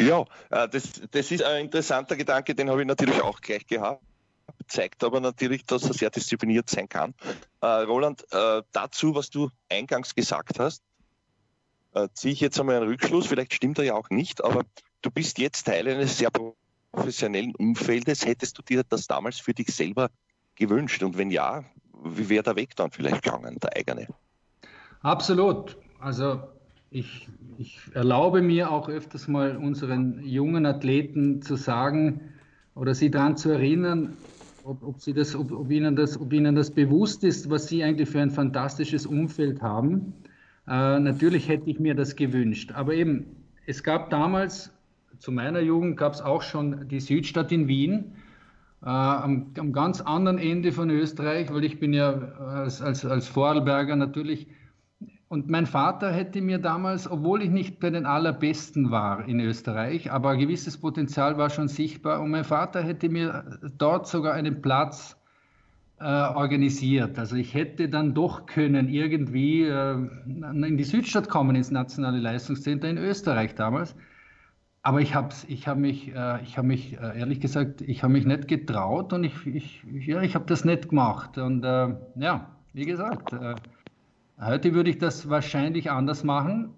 Ja, 0.00 0.24
äh, 0.50 0.68
das, 0.68 1.02
das 1.10 1.30
ist 1.30 1.42
ein 1.42 1.64
interessanter 1.64 2.16
Gedanke, 2.16 2.54
den 2.54 2.70
habe 2.70 2.80
ich 2.82 2.86
natürlich 2.86 3.20
auch 3.20 3.40
gleich 3.40 3.66
gehabt. 3.66 4.02
Zeigt 4.68 5.02
aber 5.02 5.20
natürlich, 5.20 5.64
dass 5.66 5.84
er 5.84 5.92
sehr 5.92 6.10
diszipliniert 6.10 6.70
sein 6.70 6.88
kann. 6.88 7.14
Äh, 7.60 7.66
Roland, 7.66 8.24
äh, 8.30 8.62
dazu, 8.72 9.14
was 9.14 9.30
du 9.30 9.50
eingangs 9.68 10.14
gesagt 10.14 10.58
hast, 10.58 10.82
äh, 12.04 12.08
ziehe 12.12 12.32
ich 12.32 12.40
jetzt 12.40 12.58
einmal 12.58 12.76
einen 12.76 12.88
Rückschluss. 12.88 13.26
Vielleicht 13.26 13.54
stimmt 13.54 13.78
er 13.78 13.84
ja 13.84 13.94
auch 13.94 14.10
nicht, 14.10 14.44
aber 14.44 14.64
du 15.02 15.10
bist 15.10 15.38
jetzt 15.38 15.64
Teil 15.64 15.88
eines 15.88 16.18
sehr 16.18 16.30
professionellen 16.92 17.54
Umfeldes. 17.54 18.26
Hättest 18.26 18.58
du 18.58 18.62
dir 18.62 18.82
das 18.88 19.06
damals 19.06 19.40
für 19.40 19.54
dich 19.54 19.68
selber 19.68 20.10
gewünscht? 20.54 21.02
Und 21.02 21.18
wenn 21.18 21.30
ja, 21.30 21.64
wie 22.04 22.28
wäre 22.28 22.42
der 22.42 22.56
Weg 22.56 22.76
dann 22.76 22.90
vielleicht 22.90 23.22
gegangen, 23.22 23.58
der 23.62 23.76
eigene? 23.76 24.08
Absolut. 25.02 25.76
Also 26.00 26.42
ich, 26.90 27.28
ich 27.58 27.80
erlaube 27.94 28.42
mir 28.42 28.70
auch 28.70 28.88
öfters 28.88 29.28
mal 29.28 29.56
unseren 29.56 30.22
jungen 30.24 30.66
Athleten 30.66 31.42
zu 31.42 31.56
sagen 31.56 32.32
oder 32.74 32.94
sie 32.94 33.10
daran 33.10 33.36
zu 33.36 33.50
erinnern, 33.50 34.16
ob, 34.64 34.82
ob, 34.82 35.00
sie 35.00 35.12
das, 35.12 35.34
ob, 35.34 35.50
ob, 35.52 35.70
ihnen 35.70 35.96
das, 35.96 36.20
ob 36.20 36.32
ihnen 36.32 36.54
das 36.54 36.70
bewusst 36.70 37.24
ist, 37.24 37.50
was 37.50 37.68
sie 37.68 37.82
eigentlich 37.82 38.08
für 38.08 38.20
ein 38.20 38.30
fantastisches 38.30 39.06
Umfeld 39.06 39.62
haben. 39.62 40.14
Äh, 40.68 41.00
natürlich 41.00 41.48
hätte 41.48 41.70
ich 41.70 41.80
mir 41.80 41.94
das 41.94 42.16
gewünscht. 42.16 42.72
Aber 42.74 42.94
eben, 42.94 43.26
es 43.66 43.82
gab 43.82 44.10
damals, 44.10 44.72
zu 45.18 45.32
meiner 45.32 45.60
Jugend 45.60 45.96
gab 45.96 46.12
es 46.12 46.20
auch 46.20 46.42
schon 46.42 46.88
die 46.88 47.00
Südstadt 47.00 47.50
in 47.52 47.68
Wien, 47.68 48.16
äh, 48.82 48.88
am, 48.88 49.52
am, 49.58 49.72
ganz 49.72 50.00
anderen 50.00 50.38
Ende 50.38 50.72
von 50.72 50.90
Österreich, 50.90 51.52
weil 51.52 51.64
ich 51.64 51.80
bin 51.80 51.92
ja 51.92 52.12
als, 52.12 52.82
als, 52.82 53.04
als 53.04 53.28
Vorarlberger 53.28 53.96
natürlich 53.96 54.46
und 55.28 55.50
mein 55.50 55.66
Vater 55.66 56.10
hätte 56.10 56.40
mir 56.40 56.58
damals, 56.58 57.10
obwohl 57.10 57.42
ich 57.42 57.50
nicht 57.50 57.80
bei 57.80 57.90
den 57.90 58.06
allerbesten 58.06 58.90
war 58.90 59.28
in 59.28 59.40
Österreich, 59.40 60.10
aber 60.10 60.30
ein 60.30 60.38
gewisses 60.38 60.78
Potenzial 60.78 61.36
war 61.36 61.50
schon 61.50 61.68
sichtbar, 61.68 62.22
und 62.22 62.30
mein 62.30 62.44
Vater 62.44 62.82
hätte 62.82 63.10
mir 63.10 63.58
dort 63.76 64.08
sogar 64.08 64.32
einen 64.32 64.62
Platz 64.62 65.17
äh, 66.00 66.04
organisiert. 66.04 67.18
Also 67.18 67.36
ich 67.36 67.54
hätte 67.54 67.88
dann 67.88 68.14
doch 68.14 68.46
können 68.46 68.88
irgendwie 68.88 69.64
äh, 69.64 69.94
in 69.94 70.76
die 70.76 70.84
Südstadt 70.84 71.28
kommen, 71.28 71.56
ins 71.56 71.70
Nationale 71.70 72.18
Leistungscenter 72.18 72.88
in 72.88 72.98
Österreich 72.98 73.54
damals. 73.54 73.96
Aber 74.82 75.00
ich 75.00 75.14
habe 75.14 75.34
ich 75.48 75.66
hab 75.66 75.76
mich, 75.76 76.14
äh, 76.14 76.42
ich 76.42 76.56
hab 76.56 76.64
mich 76.64 76.94
äh, 76.94 77.18
ehrlich 77.18 77.40
gesagt, 77.40 77.80
ich 77.80 78.02
habe 78.02 78.12
mich 78.12 78.26
nicht 78.26 78.46
getraut 78.46 79.12
und 79.12 79.24
ich, 79.24 79.44
ich, 79.46 79.82
ja, 80.06 80.22
ich 80.22 80.34
habe 80.34 80.46
das 80.46 80.64
nicht 80.64 80.88
gemacht. 80.90 81.36
Und 81.36 81.64
äh, 81.64 81.94
ja, 82.16 82.46
wie 82.72 82.84
gesagt, 82.84 83.34
Heute 84.40 84.72
würde 84.72 84.90
ich 84.90 84.98
das 84.98 85.28
wahrscheinlich 85.28 85.90
anders 85.90 86.22
machen, 86.22 86.72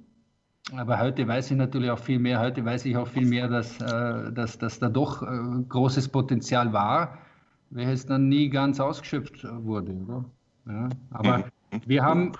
aber 0.74 0.98
heute 0.98 1.28
weiß 1.28 1.50
ich 1.50 1.58
natürlich 1.58 1.90
auch 1.90 1.98
viel 1.98 2.18
mehr. 2.18 2.40
Heute 2.40 2.64
weiß 2.64 2.86
ich 2.86 2.96
auch 2.96 3.06
viel 3.06 3.26
mehr, 3.26 3.48
dass, 3.48 3.76
dass, 3.76 4.56
dass 4.56 4.78
da 4.78 4.88
doch 4.88 5.20
großes 5.68 6.08
Potenzial 6.08 6.72
war, 6.72 7.18
welches 7.70 8.06
dann 8.06 8.28
nie 8.28 8.48
ganz 8.48 8.80
ausgeschöpft 8.80 9.44
wurde. 9.44 9.92
Oder? 9.92 10.24
Ja, 10.66 10.88
aber 11.10 11.50
wir 11.86 12.02
haben. 12.02 12.32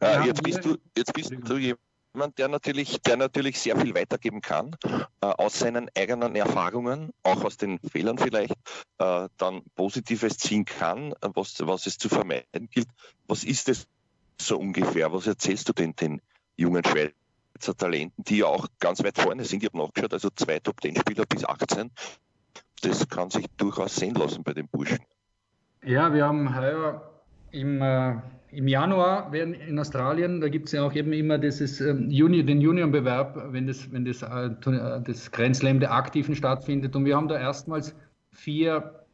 Wir 0.00 0.08
äh, 0.08 0.26
jetzt, 0.26 0.38
haben 0.38 0.44
bist 0.44 0.64
du, 0.64 0.76
jetzt 0.96 1.12
bist 1.12 1.32
du 1.32 1.56
jemand, 1.56 2.38
der 2.38 2.48
natürlich, 2.48 3.00
der 3.02 3.16
natürlich 3.16 3.60
sehr 3.60 3.78
viel 3.78 3.94
weitergeben 3.94 4.40
kann, 4.40 4.76
äh, 4.84 5.00
aus 5.26 5.58
seinen 5.58 5.90
eigenen 5.96 6.34
Erfahrungen, 6.36 7.10
auch 7.22 7.44
aus 7.44 7.56
den 7.56 7.78
Fehlern 7.80 8.18
vielleicht, 8.18 8.54
äh, 8.98 9.28
dann 9.36 9.62
Positives 9.74 10.38
ziehen 10.38 10.64
kann, 10.64 11.14
was, 11.20 11.54
was 11.66 11.86
es 11.86 11.98
zu 11.98 12.08
vermeiden 12.08 12.68
gilt. 12.70 12.88
Was 13.26 13.44
ist 13.44 13.68
es 13.68 13.86
so 14.40 14.58
ungefähr? 14.58 15.12
Was 15.12 15.26
erzählst 15.26 15.68
du 15.68 15.72
denn 15.72 15.94
den 15.96 16.22
jungen 16.56 16.82
Schweizer 16.84 17.76
Talenten, 17.76 18.24
die 18.24 18.38
ja 18.38 18.46
auch 18.46 18.66
ganz 18.78 19.02
weit 19.02 19.18
vorne 19.18 19.44
sind? 19.44 19.62
Ich 19.62 19.68
habe 19.68 19.78
nachgeschaut, 19.78 20.12
also 20.12 20.30
zwei 20.34 20.60
Top-10-Spieler 20.60 21.26
bis 21.26 21.44
18. 21.44 21.90
Das 22.82 23.08
kann 23.08 23.30
sich 23.30 23.46
durchaus 23.56 23.96
sehen 23.96 24.14
lassen 24.14 24.42
bei 24.42 24.52
den 24.52 24.68
Burschen. 24.68 24.98
Ja, 25.84 26.12
wir 26.12 26.24
haben 26.26 26.56
heuer 26.56 27.02
im, 27.52 27.80
äh, 27.80 28.16
im 28.50 28.68
Januar 28.68 29.32
werden 29.32 29.54
in 29.54 29.78
Australien, 29.78 30.40
da 30.40 30.48
gibt 30.48 30.66
es 30.66 30.72
ja 30.72 30.82
auch 30.82 30.94
eben 30.94 31.12
immer 31.12 31.38
dieses, 31.38 31.80
ähm, 31.80 32.10
Juni, 32.10 32.44
den 32.44 32.58
Union-Bewerb, 32.58 33.52
wenn 33.52 33.66
das, 33.66 33.92
wenn 33.92 34.04
das, 34.04 34.22
äh, 34.22 34.50
das 35.04 35.30
Grand 35.30 35.62
der 35.62 35.92
Aktiven 35.92 36.34
stattfindet. 36.34 36.96
Und 36.96 37.04
wir 37.04 37.16
haben 37.16 37.28
da 37.28 37.38
erstmals 37.38 37.94
vier 38.30 39.06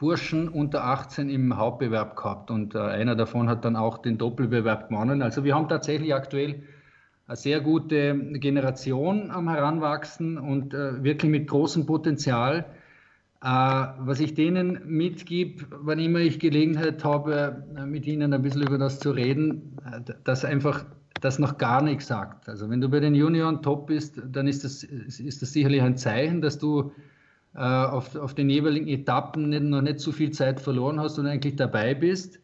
Burschen 0.00 0.48
unter 0.48 0.84
18 0.84 1.28
im 1.28 1.56
Hauptbewerb 1.58 2.16
gehabt 2.16 2.50
und 2.50 2.74
äh, 2.74 2.78
einer 2.78 3.16
davon 3.16 3.50
hat 3.50 3.66
dann 3.66 3.76
auch 3.76 3.98
den 3.98 4.16
Doppelbewerb 4.16 4.88
gewonnen. 4.88 5.20
Also 5.20 5.44
wir 5.44 5.54
haben 5.54 5.68
tatsächlich 5.68 6.14
aktuell 6.14 6.62
eine 7.26 7.36
sehr 7.36 7.60
gute 7.60 8.16
Generation 8.38 9.30
am 9.30 9.48
Heranwachsen 9.50 10.38
und 10.38 10.72
äh, 10.72 11.04
wirklich 11.04 11.30
mit 11.30 11.48
großem 11.48 11.84
Potenzial. 11.84 12.64
Äh, 13.42 13.46
was 13.46 14.20
ich 14.20 14.34
denen 14.34 14.80
mitgib, 14.84 15.66
wann 15.70 15.98
immer 15.98 16.18
ich 16.18 16.38
Gelegenheit 16.38 17.02
habe, 17.04 17.64
äh, 17.74 17.86
mit 17.86 18.06
ihnen 18.06 18.34
ein 18.34 18.42
bisschen 18.42 18.62
über 18.62 18.76
das 18.76 19.00
zu 19.00 19.12
reden, 19.12 19.78
äh, 19.90 20.12
dass 20.24 20.44
einfach 20.44 20.84
das 21.22 21.38
noch 21.38 21.56
gar 21.56 21.82
nichts 21.82 22.06
sagt. 22.06 22.50
Also 22.50 22.68
wenn 22.68 22.82
du 22.82 22.90
bei 22.90 23.00
den 23.00 23.14
Junioren 23.14 23.62
top 23.62 23.86
bist, 23.86 24.20
dann 24.30 24.46
ist 24.46 24.64
das, 24.64 24.82
ist 24.82 25.40
das 25.40 25.52
sicherlich 25.52 25.80
ein 25.82 25.96
Zeichen, 25.96 26.40
dass 26.40 26.58
du 26.58 26.92
auf, 27.52 28.14
auf 28.14 28.32
den 28.32 28.48
jeweiligen 28.48 28.86
Etappen 28.86 29.48
nicht, 29.48 29.64
noch 29.64 29.82
nicht 29.82 29.98
so 29.98 30.12
viel 30.12 30.30
Zeit 30.30 30.60
verloren 30.60 31.00
hast 31.00 31.18
und 31.18 31.26
eigentlich 31.26 31.56
dabei 31.56 31.94
bist. 31.94 32.38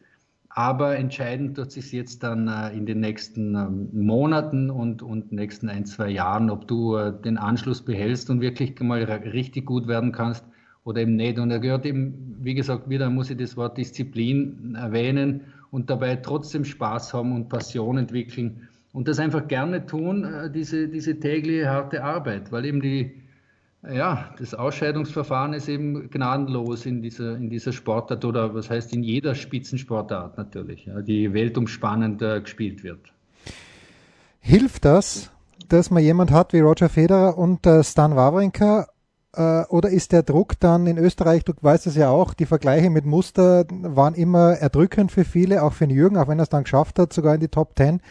Aber 0.49 0.97
entscheidend 0.97 1.55
wird 1.55 1.71
sich 1.71 1.93
jetzt 1.93 2.23
dann 2.23 2.49
in 2.73 2.85
den 2.85 2.99
nächsten 2.99 3.55
ähm, 3.55 3.89
Monaten 3.93 4.69
und, 4.69 5.01
und 5.01 5.31
nächsten 5.31 5.69
ein, 5.69 5.85
zwei 5.85 6.09
Jahren, 6.09 6.49
ob 6.49 6.67
du 6.67 6.97
den 7.09 7.37
Anschluss 7.37 7.81
behältst 7.81 8.29
und 8.29 8.41
wirklich 8.41 8.77
mal 8.81 9.01
richtig 9.01 9.65
gut 9.65 9.87
werden 9.87 10.11
kannst 10.11 10.43
oder 10.87 11.01
eben 11.01 11.17
nicht. 11.17 11.37
Und 11.37 11.51
er 11.51 11.59
gehört 11.59 11.85
eben, 11.85 12.37
wie 12.41 12.55
gesagt, 12.55 12.89
wieder 12.89 13.09
muss 13.09 13.29
ich 13.29 13.37
das 13.37 13.57
Wort 13.57 13.77
Disziplin 13.77 14.75
erwähnen 14.75 15.41
und 15.69 15.89
dabei 15.89 16.15
trotzdem 16.15 16.63
Spaß 16.63 17.13
haben 17.13 17.35
und 17.35 17.49
Passion 17.49 17.97
entwickeln 17.97 18.67
und 18.93 19.09
das 19.09 19.19
einfach 19.19 19.47
gerne 19.47 19.85
tun, 19.85 20.23
äh, 20.23 20.49
diese, 20.49 20.87
diese 20.87 21.19
tägliche 21.19 21.69
harte 21.69 22.03
Arbeit, 22.03 22.53
weil 22.53 22.65
eben 22.65 22.81
die, 22.81 23.21
ja, 23.87 24.33
das 24.39 24.53
Ausscheidungsverfahren 24.53 25.53
ist 25.53 25.67
eben 25.67 26.09
gnadenlos 26.09 26.85
in 26.85 27.01
dieser, 27.01 27.35
in 27.35 27.49
dieser 27.49 27.73
Sportart 27.73 28.23
oder 28.23 28.55
was 28.55 28.69
heißt 28.69 28.93
in 28.93 29.03
jeder 29.03 29.35
Spitzensportart 29.35 30.37
natürlich, 30.37 30.85
ja, 30.85 31.01
die 31.01 31.33
weltumspannend 31.33 32.21
äh, 32.21 32.39
gespielt 32.39 32.83
wird. 32.83 33.01
Hilft 34.39 34.85
das, 34.85 35.31
dass 35.67 35.91
man 35.91 36.01
jemand 36.01 36.31
hat 36.31 36.53
wie 36.53 36.61
Roger 36.61 36.87
Federer 36.87 37.37
und 37.37 37.65
äh, 37.67 37.83
Stan 37.83 38.15
Wawrinka 38.15 38.87
oder 39.37 39.89
ist 39.89 40.11
der 40.13 40.23
Druck 40.23 40.59
dann 40.59 40.87
in 40.87 40.97
Österreich, 40.97 41.43
du 41.43 41.53
weißt 41.61 41.85
es 41.87 41.95
ja 41.95 42.09
auch, 42.09 42.33
die 42.33 42.47
Vergleiche 42.47 42.89
mit 42.89 43.05
Muster 43.05 43.65
waren 43.69 44.15
immer 44.15 44.53
erdrückend 44.53 45.11
für 45.11 45.25
viele, 45.25 45.61
auch 45.61 45.73
für 45.73 45.87
den 45.87 45.95
Jürgen, 45.95 46.17
auch 46.17 46.27
wenn 46.27 46.39
er 46.39 46.43
es 46.43 46.49
dann 46.49 46.63
geschafft 46.63 46.97
hat, 46.97 47.13
sogar 47.13 47.35
in 47.35 47.41
die 47.41 47.47
Top 47.47 47.75
Ten. 47.75 48.01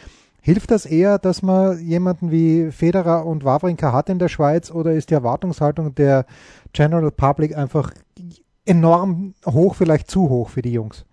Hilft 0.41 0.71
das 0.71 0.87
eher, 0.87 1.19
dass 1.19 1.43
man 1.43 1.81
jemanden 1.81 2.31
wie 2.31 2.71
Federer 2.71 3.27
und 3.27 3.45
Wawrinka 3.45 3.93
hat 3.93 4.09
in 4.09 4.21
der 4.21 4.29
Schweiz 4.29 4.71
oder 4.71 4.93
ist 4.93 5.11
die 5.11 5.15
Erwartungshaltung 5.15 5.97
der 5.97 6.25
General 6.73 7.11
Public 7.11 7.57
einfach 7.57 7.93
enorm 8.65 9.35
hoch, 9.45 9.75
vielleicht 9.75 10.09
zu 10.09 10.29
hoch 10.29 10.51
für 10.51 10.63
die 10.63 10.73
Jungs? 10.73 11.05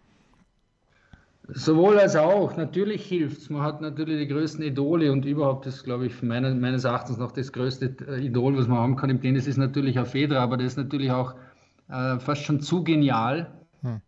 Sowohl 1.50 2.00
als 2.00 2.16
auch. 2.16 2.56
Natürlich 2.56 3.06
hilft 3.06 3.42
es. 3.42 3.50
Man 3.50 3.62
hat 3.62 3.82
natürlich 3.82 4.20
die 4.20 4.34
größten 4.34 4.64
Idole 4.64 5.12
und 5.12 5.26
überhaupt 5.26 5.66
ist, 5.66 5.84
glaube 5.84 6.06
ich, 6.06 6.24
meine, 6.24 6.56
meines 6.56 6.86
Erachtens 6.86 7.18
noch 7.18 7.34
das 7.34 7.52
größte 7.52 7.96
äh, 8.08 8.26
Idol, 8.26 8.58
was 8.58 8.68
man 8.68 8.78
haben 8.78 8.96
kann 8.96 9.10
im 9.10 9.20
Tennis, 9.20 9.46
ist 9.46 9.58
natürlich 9.58 10.00
auch 10.00 10.08
Federer, 10.08 10.42
aber 10.42 10.58
der 10.58 10.68
ist 10.68 10.78
natürlich 10.78 11.12
auch 11.12 11.36
äh, 11.90 12.18
fast 12.20 12.44
schon 12.44 12.62
zu 12.62 12.84
genial. 12.84 13.52
Hm. 13.82 14.02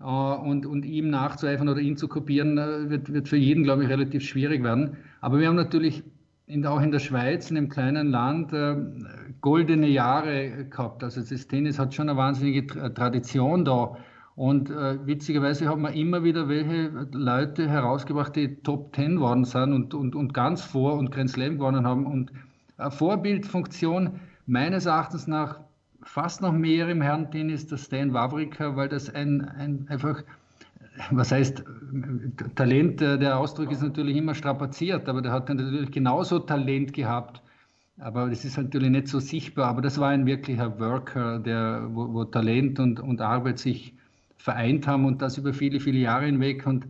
Äh, 0.00 0.04
und, 0.04 0.66
und 0.66 0.84
ihm 0.84 1.10
nachzueifern 1.10 1.68
oder 1.68 1.80
ihn 1.80 1.96
zu 1.96 2.08
kopieren, 2.08 2.58
äh, 2.58 2.90
wird, 2.90 3.12
wird 3.12 3.28
für 3.28 3.36
jeden, 3.36 3.62
glaube 3.62 3.84
ich, 3.84 3.88
relativ 3.88 4.24
schwierig 4.24 4.64
werden. 4.64 4.96
Aber 5.20 5.38
wir 5.38 5.46
haben 5.46 5.56
natürlich 5.56 6.02
in, 6.46 6.66
auch 6.66 6.80
in 6.80 6.90
der 6.90 6.98
Schweiz, 6.98 7.52
in 7.52 7.56
einem 7.56 7.68
kleinen 7.68 8.10
Land, 8.10 8.52
äh, 8.52 8.74
goldene 9.40 9.86
Jahre 9.86 10.66
gehabt. 10.68 11.04
Also 11.04 11.20
das 11.20 11.46
Tennis 11.46 11.78
hat 11.78 11.94
schon 11.94 12.08
eine 12.08 12.18
wahnsinnige 12.18 12.66
Tradition 12.94 13.64
da. 13.64 13.96
Und 14.40 14.70
äh, 14.70 15.06
witzigerweise 15.06 15.68
haben 15.68 15.82
wir 15.82 15.92
immer 15.92 16.24
wieder 16.24 16.48
welche 16.48 17.06
Leute 17.12 17.68
herausgebracht, 17.68 18.34
die 18.34 18.54
Top 18.62 18.94
Ten 18.94 19.16
geworden 19.16 19.44
sind 19.44 19.74
und, 19.74 19.92
und, 19.92 20.14
und 20.14 20.32
ganz 20.32 20.62
vor 20.62 20.94
und 20.94 21.10
Grand 21.10 21.28
Slam 21.28 21.58
gewonnen 21.58 21.84
haben. 21.84 22.06
Und 22.06 22.32
eine 22.78 22.90
Vorbildfunktion 22.90 24.18
meines 24.46 24.86
Erachtens 24.86 25.26
nach 25.26 25.60
fast 26.02 26.40
noch 26.40 26.52
mehr 26.54 26.88
im 26.88 27.02
Herrentennis 27.02 27.66
der 27.66 27.76
Stan 27.76 28.14
Wawrinka, 28.14 28.76
weil 28.76 28.88
das 28.88 29.14
ein, 29.14 29.42
ein 29.42 29.84
einfach, 29.90 30.22
was 31.10 31.32
heißt, 31.32 31.62
Talent, 32.54 33.02
der 33.02 33.36
Ausdruck 33.36 33.70
ist 33.70 33.82
natürlich 33.82 34.16
immer 34.16 34.34
strapaziert, 34.34 35.06
aber 35.10 35.20
der 35.20 35.32
hat 35.32 35.50
natürlich 35.50 35.90
genauso 35.90 36.38
Talent 36.38 36.94
gehabt. 36.94 37.42
Aber 37.98 38.30
das 38.30 38.46
ist 38.46 38.56
natürlich 38.56 38.88
nicht 38.88 39.08
so 39.08 39.20
sichtbar. 39.20 39.66
Aber 39.66 39.82
das 39.82 39.98
war 39.98 40.08
ein 40.08 40.24
wirklicher 40.24 40.80
Worker, 40.80 41.40
der, 41.40 41.90
wo, 41.90 42.14
wo 42.14 42.24
Talent 42.24 42.80
und, 42.80 43.00
und 43.00 43.20
Arbeit 43.20 43.58
sich 43.58 44.00
vereint 44.40 44.86
haben 44.86 45.04
und 45.04 45.22
das 45.22 45.38
über 45.38 45.52
viele, 45.52 45.80
viele 45.80 45.98
Jahre 45.98 46.26
hinweg. 46.26 46.66
Und 46.66 46.86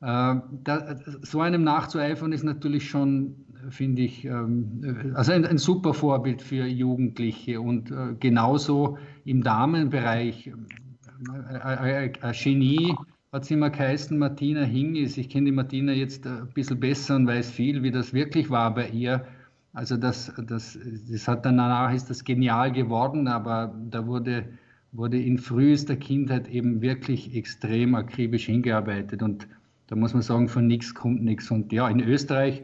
äh, 0.00 0.36
da, 0.64 0.96
so 1.22 1.40
einem 1.40 1.64
nachzueifern 1.64 2.32
ist 2.32 2.44
natürlich 2.44 2.88
schon, 2.88 3.34
finde 3.70 4.02
ich, 4.02 4.24
ähm, 4.24 5.12
also 5.14 5.32
ein, 5.32 5.44
ein, 5.44 5.58
super 5.58 5.92
Vorbild 5.92 6.40
für 6.42 6.64
Jugendliche 6.66 7.60
und 7.60 7.90
äh, 7.90 8.14
genauso 8.18 8.98
im 9.24 9.42
Damenbereich. 9.42 10.46
Äh, 10.46 11.58
ein 11.58 12.32
Genie 12.32 12.94
hat 13.32 13.42
es 13.42 13.50
immer 13.50 13.70
geheißen, 13.70 14.16
Martina 14.16 14.62
Hingis. 14.62 15.18
Ich 15.18 15.28
kenne 15.28 15.46
die 15.46 15.52
Martina 15.52 15.92
jetzt 15.92 16.26
ein 16.26 16.48
bisschen 16.54 16.80
besser 16.80 17.16
und 17.16 17.26
weiß 17.26 17.50
viel, 17.50 17.82
wie 17.82 17.90
das 17.90 18.14
wirklich 18.14 18.48
war 18.48 18.74
bei 18.74 18.88
ihr. 18.88 19.26
Also 19.72 19.96
das, 19.96 20.32
das, 20.36 20.78
das 21.10 21.28
hat 21.28 21.44
dann 21.44 21.58
danach 21.58 21.92
ist 21.92 22.10
das 22.10 22.24
genial 22.24 22.72
geworden, 22.72 23.28
aber 23.28 23.74
da 23.88 24.06
wurde 24.06 24.48
wurde 24.92 25.20
in 25.20 25.38
frühester 25.38 25.96
Kindheit 25.96 26.48
eben 26.48 26.80
wirklich 26.82 27.34
extrem 27.34 27.94
akribisch 27.94 28.46
hingearbeitet. 28.46 29.22
Und 29.22 29.46
da 29.86 29.96
muss 29.96 30.12
man 30.12 30.22
sagen, 30.22 30.48
von 30.48 30.66
nichts 30.66 30.94
kommt 30.94 31.22
nichts. 31.22 31.50
Und 31.50 31.72
ja, 31.72 31.88
in 31.88 32.00
Österreich, 32.00 32.62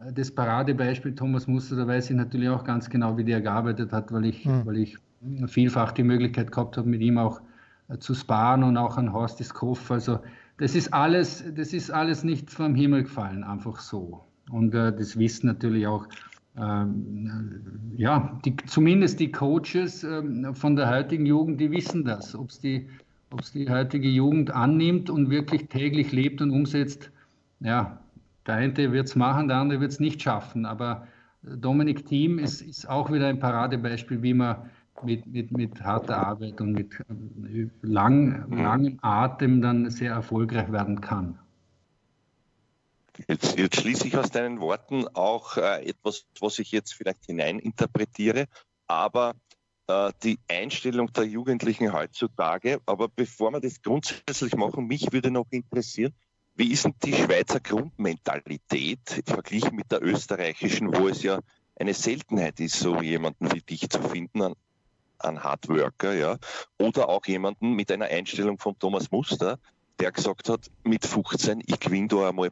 äh, 0.00 0.12
das 0.12 0.30
Paradebeispiel 0.30 1.14
Thomas 1.14 1.46
Muster, 1.46 1.76
da 1.76 1.86
weiß 1.86 2.10
ich 2.10 2.16
natürlich 2.16 2.48
auch 2.48 2.64
ganz 2.64 2.90
genau, 2.90 3.16
wie 3.16 3.24
der 3.24 3.40
gearbeitet 3.40 3.92
hat, 3.92 4.12
weil 4.12 4.26
ich, 4.26 4.44
mhm. 4.44 4.66
weil 4.66 4.78
ich 4.78 4.96
vielfach 5.46 5.92
die 5.92 6.02
Möglichkeit 6.02 6.50
gehabt 6.50 6.76
habe, 6.76 6.88
mit 6.88 7.00
ihm 7.00 7.18
auch 7.18 7.40
äh, 7.88 7.98
zu 7.98 8.14
sparen 8.14 8.64
und 8.64 8.76
auch 8.76 8.96
an 8.96 9.12
Horst 9.12 9.40
Iskoff. 9.40 9.90
Also 9.90 10.20
das 10.58 10.74
ist 10.74 10.92
alles, 10.92 11.44
das 11.54 11.72
ist 11.72 11.90
alles 11.90 12.24
nicht 12.24 12.50
vom 12.50 12.74
Himmel 12.74 13.04
gefallen, 13.04 13.44
einfach 13.44 13.78
so. 13.78 14.24
Und 14.50 14.74
äh, 14.74 14.92
das 14.94 15.18
wissen 15.18 15.46
natürlich 15.46 15.86
auch 15.86 16.06
ähm, 16.56 17.92
ja, 17.96 18.38
die, 18.44 18.56
zumindest 18.66 19.20
die 19.20 19.30
Coaches 19.30 20.04
ähm, 20.04 20.54
von 20.54 20.76
der 20.76 20.90
heutigen 20.90 21.26
Jugend, 21.26 21.60
die 21.60 21.70
wissen 21.70 22.04
das. 22.04 22.34
Ob 22.34 22.50
es 22.50 22.60
die, 22.60 22.88
die 23.54 23.70
heutige 23.70 24.08
Jugend 24.08 24.50
annimmt 24.50 25.10
und 25.10 25.30
wirklich 25.30 25.68
täglich 25.68 26.12
lebt 26.12 26.42
und 26.42 26.50
umsetzt, 26.50 27.10
ja, 27.60 28.00
der 28.46 28.54
eine 28.54 28.92
wird 28.92 29.06
es 29.06 29.16
machen, 29.16 29.48
der 29.48 29.58
andere 29.58 29.80
wird 29.80 29.92
es 29.92 30.00
nicht 30.00 30.22
schaffen. 30.22 30.66
Aber 30.66 31.06
Dominik 31.42 32.06
Thiem 32.06 32.38
ist, 32.38 32.62
ist 32.62 32.88
auch 32.88 33.12
wieder 33.12 33.28
ein 33.28 33.38
Paradebeispiel, 33.38 34.22
wie 34.22 34.34
man 34.34 34.56
mit, 35.02 35.26
mit, 35.26 35.50
mit 35.52 35.82
harter 35.82 36.26
Arbeit 36.26 36.60
und 36.60 36.72
mit 36.72 37.00
äh, 37.00 37.68
lang, 37.82 38.50
langem 38.50 38.98
Atem 39.02 39.62
dann 39.62 39.88
sehr 39.90 40.12
erfolgreich 40.12 40.70
werden 40.72 41.00
kann. 41.00 41.38
Jetzt, 43.28 43.58
jetzt 43.58 43.80
schließe 43.80 44.06
ich 44.08 44.16
aus 44.16 44.30
deinen 44.30 44.60
Worten 44.60 45.06
auch 45.08 45.56
äh, 45.56 45.84
etwas, 45.84 46.26
was 46.40 46.58
ich 46.58 46.72
jetzt 46.72 46.94
vielleicht 46.94 47.26
hineininterpretiere, 47.26 48.46
aber 48.86 49.34
äh, 49.86 50.12
die 50.22 50.38
Einstellung 50.48 51.12
der 51.12 51.24
Jugendlichen 51.24 51.92
heutzutage. 51.92 52.80
Aber 52.86 53.08
bevor 53.08 53.50
wir 53.52 53.60
das 53.60 53.82
grundsätzlich 53.82 54.54
machen, 54.56 54.86
mich 54.86 55.12
würde 55.12 55.30
noch 55.30 55.46
interessieren, 55.50 56.14
wie 56.54 56.72
ist 56.72 56.84
denn 56.84 56.94
die 57.04 57.14
Schweizer 57.14 57.60
Grundmentalität 57.60 59.22
verglichen 59.26 59.76
mit 59.76 59.90
der 59.90 60.02
österreichischen, 60.02 60.94
wo 60.94 61.08
es 61.08 61.22
ja 61.22 61.40
eine 61.76 61.94
Seltenheit 61.94 62.60
ist, 62.60 62.78
so 62.78 63.00
jemanden 63.00 63.50
wie 63.52 63.62
dich 63.62 63.88
zu 63.88 64.02
finden 64.02 64.42
an, 64.42 64.54
an 65.18 65.42
Hardworker, 65.42 66.12
ja, 66.12 66.38
oder 66.78 67.08
auch 67.08 67.24
jemanden 67.26 67.72
mit 67.72 67.90
einer 67.90 68.06
Einstellung 68.06 68.58
von 68.58 68.78
Thomas 68.78 69.10
Muster, 69.10 69.58
der 69.98 70.12
gesagt 70.12 70.48
hat, 70.48 70.70
mit 70.84 71.06
15, 71.06 71.62
ich 71.66 71.80
gewinne 71.80 72.08
da 72.08 72.28
einmal 72.28 72.50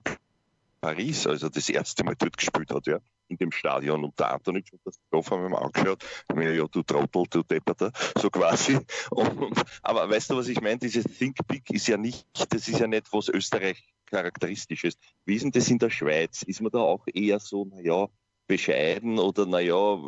Paris, 0.80 1.26
also 1.26 1.48
das 1.48 1.68
erste 1.68 2.04
Mal 2.04 2.14
dort 2.16 2.36
gespielt 2.36 2.70
hat, 2.70 2.86
ja, 2.86 2.98
in 3.28 3.36
dem 3.36 3.52
Stadion 3.52 4.04
und 4.04 4.18
der 4.18 4.32
Antonic 4.32 4.72
hat 4.72 4.80
das 4.84 4.98
drauf 5.10 5.30
haben 5.30 5.50
wir 5.50 5.60
angeschaut, 5.60 6.04
mir, 6.34 6.54
ja, 6.54 6.66
du 6.66 6.82
Trottel, 6.82 7.24
du 7.30 7.42
Depperter, 7.42 7.92
so 8.16 8.30
quasi. 8.30 8.78
Und, 9.10 9.62
aber 9.82 10.08
weißt 10.08 10.30
du, 10.30 10.36
was 10.36 10.48
ich 10.48 10.60
meine? 10.60 10.78
Dieses 10.78 11.04
Think 11.04 11.36
Big 11.46 11.68
ist 11.70 11.88
ja 11.88 11.96
nicht, 11.96 12.26
das 12.52 12.68
ist 12.68 12.80
ja 12.80 12.86
nicht, 12.86 13.12
was 13.12 13.28
Österreich 13.28 13.82
charakteristisch 14.06 14.84
ist. 14.84 14.98
Wie 15.24 15.34
ist 15.34 15.42
denn 15.42 15.50
das 15.50 15.68
in 15.68 15.78
der 15.78 15.90
Schweiz? 15.90 16.42
Ist 16.42 16.62
man 16.62 16.72
da 16.72 16.78
auch 16.78 17.04
eher 17.12 17.40
so, 17.40 17.66
naja, 17.66 18.08
bescheiden 18.46 19.18
oder 19.18 19.46
naja, 19.46 19.98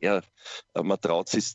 ja, 0.00 0.22
man 0.74 1.00
traut 1.00 1.28
sich 1.28 1.54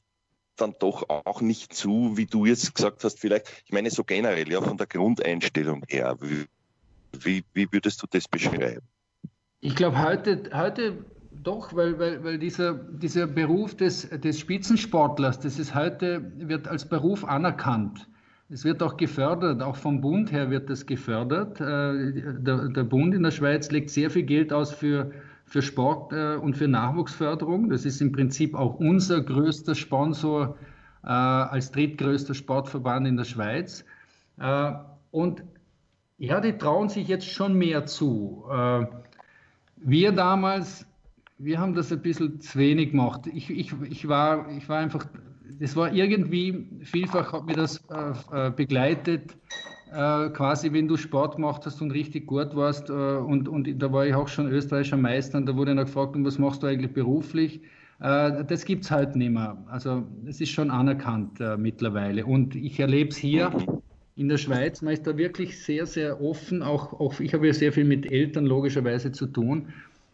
dann 0.58 0.76
doch 0.80 1.08
auch 1.08 1.42
nicht 1.42 1.74
zu, 1.74 2.18
wie 2.18 2.26
du 2.26 2.46
jetzt 2.46 2.76
gesagt 2.76 3.04
hast, 3.04 3.20
vielleicht, 3.20 3.64
ich 3.66 3.72
meine 3.72 3.90
so 3.90 4.04
generell, 4.04 4.52
ja, 4.52 4.62
von 4.62 4.78
der 4.78 4.88
Grundeinstellung 4.88 5.84
her, 5.88 6.18
wie, 7.22 7.44
wie, 7.54 7.68
würdest 7.72 8.02
du 8.02 8.08
das 8.10 8.28
beschreiben? 8.28 8.88
Ich 9.62 9.76
glaube 9.76 10.02
heute, 10.02 10.50
heute 10.54 11.06
doch, 11.32 11.74
weil, 11.76 11.98
weil, 12.00 12.24
weil 12.24 12.38
dieser, 12.38 12.74
dieser 12.74 13.28
Beruf 13.28 13.76
des, 13.76 14.10
des 14.10 14.40
Spitzensportlers, 14.40 15.40
das 15.40 15.60
ist 15.60 15.74
heute, 15.74 16.32
wird 16.38 16.68
als 16.68 16.88
Beruf 16.88 17.24
anerkannt. 17.24 18.08
Es 18.50 18.66
wird 18.66 18.82
auch 18.82 18.98
gefördert, 18.98 19.62
auch 19.62 19.76
vom 19.76 20.02
Bund 20.02 20.32
her 20.32 20.50
wird 20.50 20.70
das 20.70 20.86
gefördert. 20.86 21.62
Äh, 21.62 22.40
der, 22.42 22.70
der 22.70 22.84
Bund 22.84 23.14
in 23.14 23.24
der 23.24 23.32
Schweiz 23.32 23.70
legt 23.70 23.92
sehr 23.92 24.10
viel 24.10 24.24
Geld 24.24 24.52
aus 24.52 24.74
für, 24.74 25.12
für 25.46 25.62
Sport 25.62 26.14
äh, 26.14 26.36
und 26.36 26.58
für 26.58 26.68
Nachwuchsförderung. 26.68 27.70
Das 27.70 27.86
ist 27.86 28.02
im 28.02 28.12
Prinzip 28.12 28.56
auch 28.56 28.76
unser 28.76 29.22
größter 29.22 29.76
Sponsor 29.76 30.58
äh, 31.04 31.08
als 31.08 31.72
drittgrößter 31.72 32.34
Sportverband 32.34 33.08
in 33.08 33.18
der 33.18 33.26
Schweiz. 33.26 33.86
Und 35.12 35.44
ja, 36.20 36.42
die 36.42 36.58
trauen 36.58 36.90
sich 36.90 37.08
jetzt 37.08 37.28
schon 37.28 37.58
mehr 37.58 37.86
zu. 37.86 38.44
Äh, 38.52 38.86
wir 39.78 40.12
damals, 40.12 40.86
wir 41.38 41.60
haben 41.60 41.74
das 41.74 41.92
ein 41.92 42.02
bisschen 42.02 42.42
zu 42.42 42.60
wenig 42.60 42.92
gemacht. 42.92 43.26
Ich, 43.34 43.50
ich, 43.50 43.74
ich, 43.90 44.08
war, 44.08 44.50
ich 44.52 44.68
war 44.68 44.80
einfach, 44.80 45.06
das 45.60 45.78
war 45.78 45.94
irgendwie, 45.94 46.68
vielfach 46.84 47.32
hat 47.32 47.46
mir 47.46 47.56
das 47.56 47.82
äh, 47.90 48.48
äh 48.48 48.52
begleitet, 48.52 49.36
quasi 49.92 50.72
wenn 50.72 50.88
du 50.88 50.98
Sport 50.98 51.38
gemacht 51.38 51.66
hast 51.66 51.82
und 51.82 51.90
richtig 51.90 52.28
gut 52.28 52.56
warst. 52.56 52.92
Und, 52.92 53.48
und 53.48 53.82
da 53.82 53.92
war 53.92 54.06
ich 54.06 54.14
auch 54.14 54.28
schon 54.28 54.46
österreichischer 54.46 54.98
Meister 54.98 55.40
und 55.40 55.48
da 55.48 55.56
wurde 55.56 55.74
dann 55.74 55.84
gefragt, 55.88 56.14
was 56.16 56.38
machst 56.38 56.62
du 56.62 56.68
eigentlich 56.68 56.94
beruflich? 56.94 57.60
Das 57.98 58.66
gibt 58.66 58.84
es 58.84 58.92
halt 58.92 59.16
nicht 59.16 59.32
mehr. 59.32 59.58
Also 59.68 60.04
es 60.28 60.42
ist 60.42 60.52
schon 60.52 60.70
anerkannt 60.70 61.40
mittlerweile. 61.58 62.24
Und 62.24 62.56
ich 62.56 62.80
erlebe 62.80 63.10
es 63.10 63.18
hier 63.18 63.52
in 64.20 64.28
der 64.28 64.38
Schweiz, 64.38 64.82
man 64.82 64.94
ist 64.94 65.08
da 65.08 65.16
wirklich 65.16 65.64
sehr, 65.64 65.86
sehr 65.86 66.22
offen. 66.22 66.62
Auch, 66.62 67.00
auch 67.00 67.22
ich 67.22 67.34
habe 67.34 67.48
ja 67.48 67.54
sehr 67.54 67.72
viel 67.72 67.86
mit 67.86 68.12
Eltern 68.12 68.46
logischerweise 68.46 69.14
zu 69.14 69.28
tun. 69.28 69.70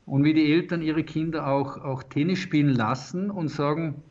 Und 0.06 0.24
wie 0.24 0.36
die 0.36 0.54
Eltern 0.54 0.84
ihre 0.84 1.04
Kinder 1.04 1.48
auch, 1.48 1.78
auch 1.78 2.04
Tennis 2.04 2.38
spielen 2.38 2.70
lassen 2.70 3.32
und 3.32 3.48
sagen, 3.48 4.04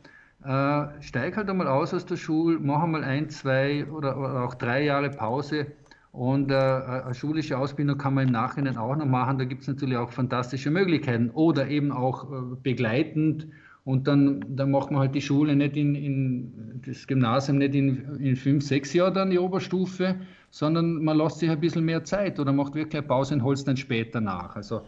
äh, 0.43 0.87
steig 0.99 1.37
halt 1.37 1.49
einmal 1.49 1.67
aus 1.67 1.93
aus 1.93 2.05
der 2.05 2.17
Schule, 2.17 2.59
mach 2.59 2.83
einmal 2.83 3.05
ein, 3.05 3.29
zwei 3.29 3.85
oder, 3.89 4.19
oder 4.19 4.43
auch 4.43 4.55
drei 4.55 4.83
Jahre 4.83 5.09
Pause. 5.11 5.67
Und 6.11 6.51
äh, 6.51 6.55
eine 6.55 7.13
schulische 7.13 7.57
Ausbildung 7.57 7.97
kann 7.97 8.15
man 8.15 8.27
im 8.27 8.33
Nachhinein 8.33 8.75
auch 8.75 8.97
noch 8.97 9.05
machen. 9.05 9.37
Da 9.37 9.45
gibt 9.45 9.61
es 9.61 9.69
natürlich 9.69 9.95
auch 9.95 10.11
fantastische 10.11 10.71
Möglichkeiten. 10.71 11.29
Oder 11.29 11.69
eben 11.69 11.93
auch 11.93 12.25
äh, 12.25 12.55
begleitend 12.61 13.47
und 13.85 14.07
dann, 14.07 14.43
dann 14.49 14.71
macht 14.71 14.91
man 14.91 14.99
halt 14.99 15.15
die 15.15 15.21
Schule 15.21 15.55
nicht 15.55 15.77
in, 15.77 15.95
in 15.95 16.81
das 16.85 17.07
Gymnasium 17.07 17.59
nicht 17.59 17.75
in, 17.75 18.17
in 18.19 18.35
fünf, 18.35 18.65
sechs 18.65 18.91
Jahren 18.93 19.13
dann 19.13 19.29
die 19.29 19.39
Oberstufe, 19.39 20.15
sondern 20.49 21.03
man 21.03 21.17
lässt 21.17 21.39
sich 21.39 21.49
ein 21.49 21.59
bisschen 21.59 21.85
mehr 21.85 22.03
Zeit 22.03 22.39
oder 22.39 22.51
macht 22.51 22.73
wirklich 22.73 22.95
eine 22.95 23.07
Pause 23.07 23.35
und 23.35 23.43
holt 23.43 23.59
es 23.59 23.63
dann 23.63 23.77
später 23.77 24.19
nach. 24.19 24.55
Also 24.55 24.81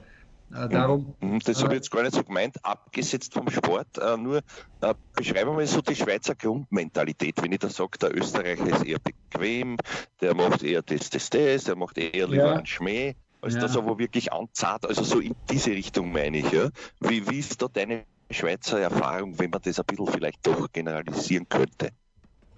äh, 0.51 0.67
darum. 0.67 1.13
Mhm, 1.21 1.39
das 1.45 1.61
habe 1.61 1.73
ich 1.73 1.81
jetzt 1.81 1.91
gar 1.91 2.01
nicht 2.01 2.15
so 2.15 2.23
gemeint, 2.23 2.55
abgesetzt 2.63 3.33
vom 3.33 3.49
Sport. 3.51 3.99
Äh, 3.99 4.17
nur 4.17 4.37
äh, 4.81 4.93
beschreiben 5.15 5.55
wir 5.55 5.67
so 5.67 5.81
die 5.81 5.95
Schweizer 5.95 6.33
Grundmentalität. 6.33 7.41
Wenn 7.43 7.51
ich 7.51 7.59
da 7.59 7.69
sage, 7.69 7.99
der 8.01 8.17
Österreicher 8.17 8.67
ist 8.67 8.83
eher 8.83 8.99
bequem, 8.99 9.77
der 10.21 10.33
macht 10.33 10.63
eher 10.63 10.81
das, 10.81 11.11
das, 11.11 11.29
das, 11.29 11.65
der 11.65 11.75
macht 11.75 11.97
eher 11.99 12.27
lieber 12.27 12.47
ja. 12.47 12.53
einen 12.55 12.65
Schmäh 12.65 13.13
als 13.41 13.53
ja. 13.53 13.61
das 13.61 13.77
aber 13.77 13.99
wirklich 13.99 14.33
anzahlt. 14.33 14.85
Also 14.87 15.03
so 15.03 15.19
in 15.19 15.35
diese 15.51 15.69
Richtung 15.71 16.11
meine 16.11 16.39
ich. 16.39 16.51
Ja. 16.51 16.69
Wie, 16.99 17.29
wie 17.29 17.39
ist 17.39 17.61
da 17.61 17.67
deine 17.67 18.05
Schweizer 18.29 18.79
Erfahrung, 18.79 19.37
wenn 19.39 19.49
man 19.49 19.61
das 19.63 19.79
ein 19.79 19.85
bisschen 19.85 20.07
vielleicht 20.07 20.45
doch 20.45 20.71
generalisieren 20.71 21.47
könnte? 21.49 21.89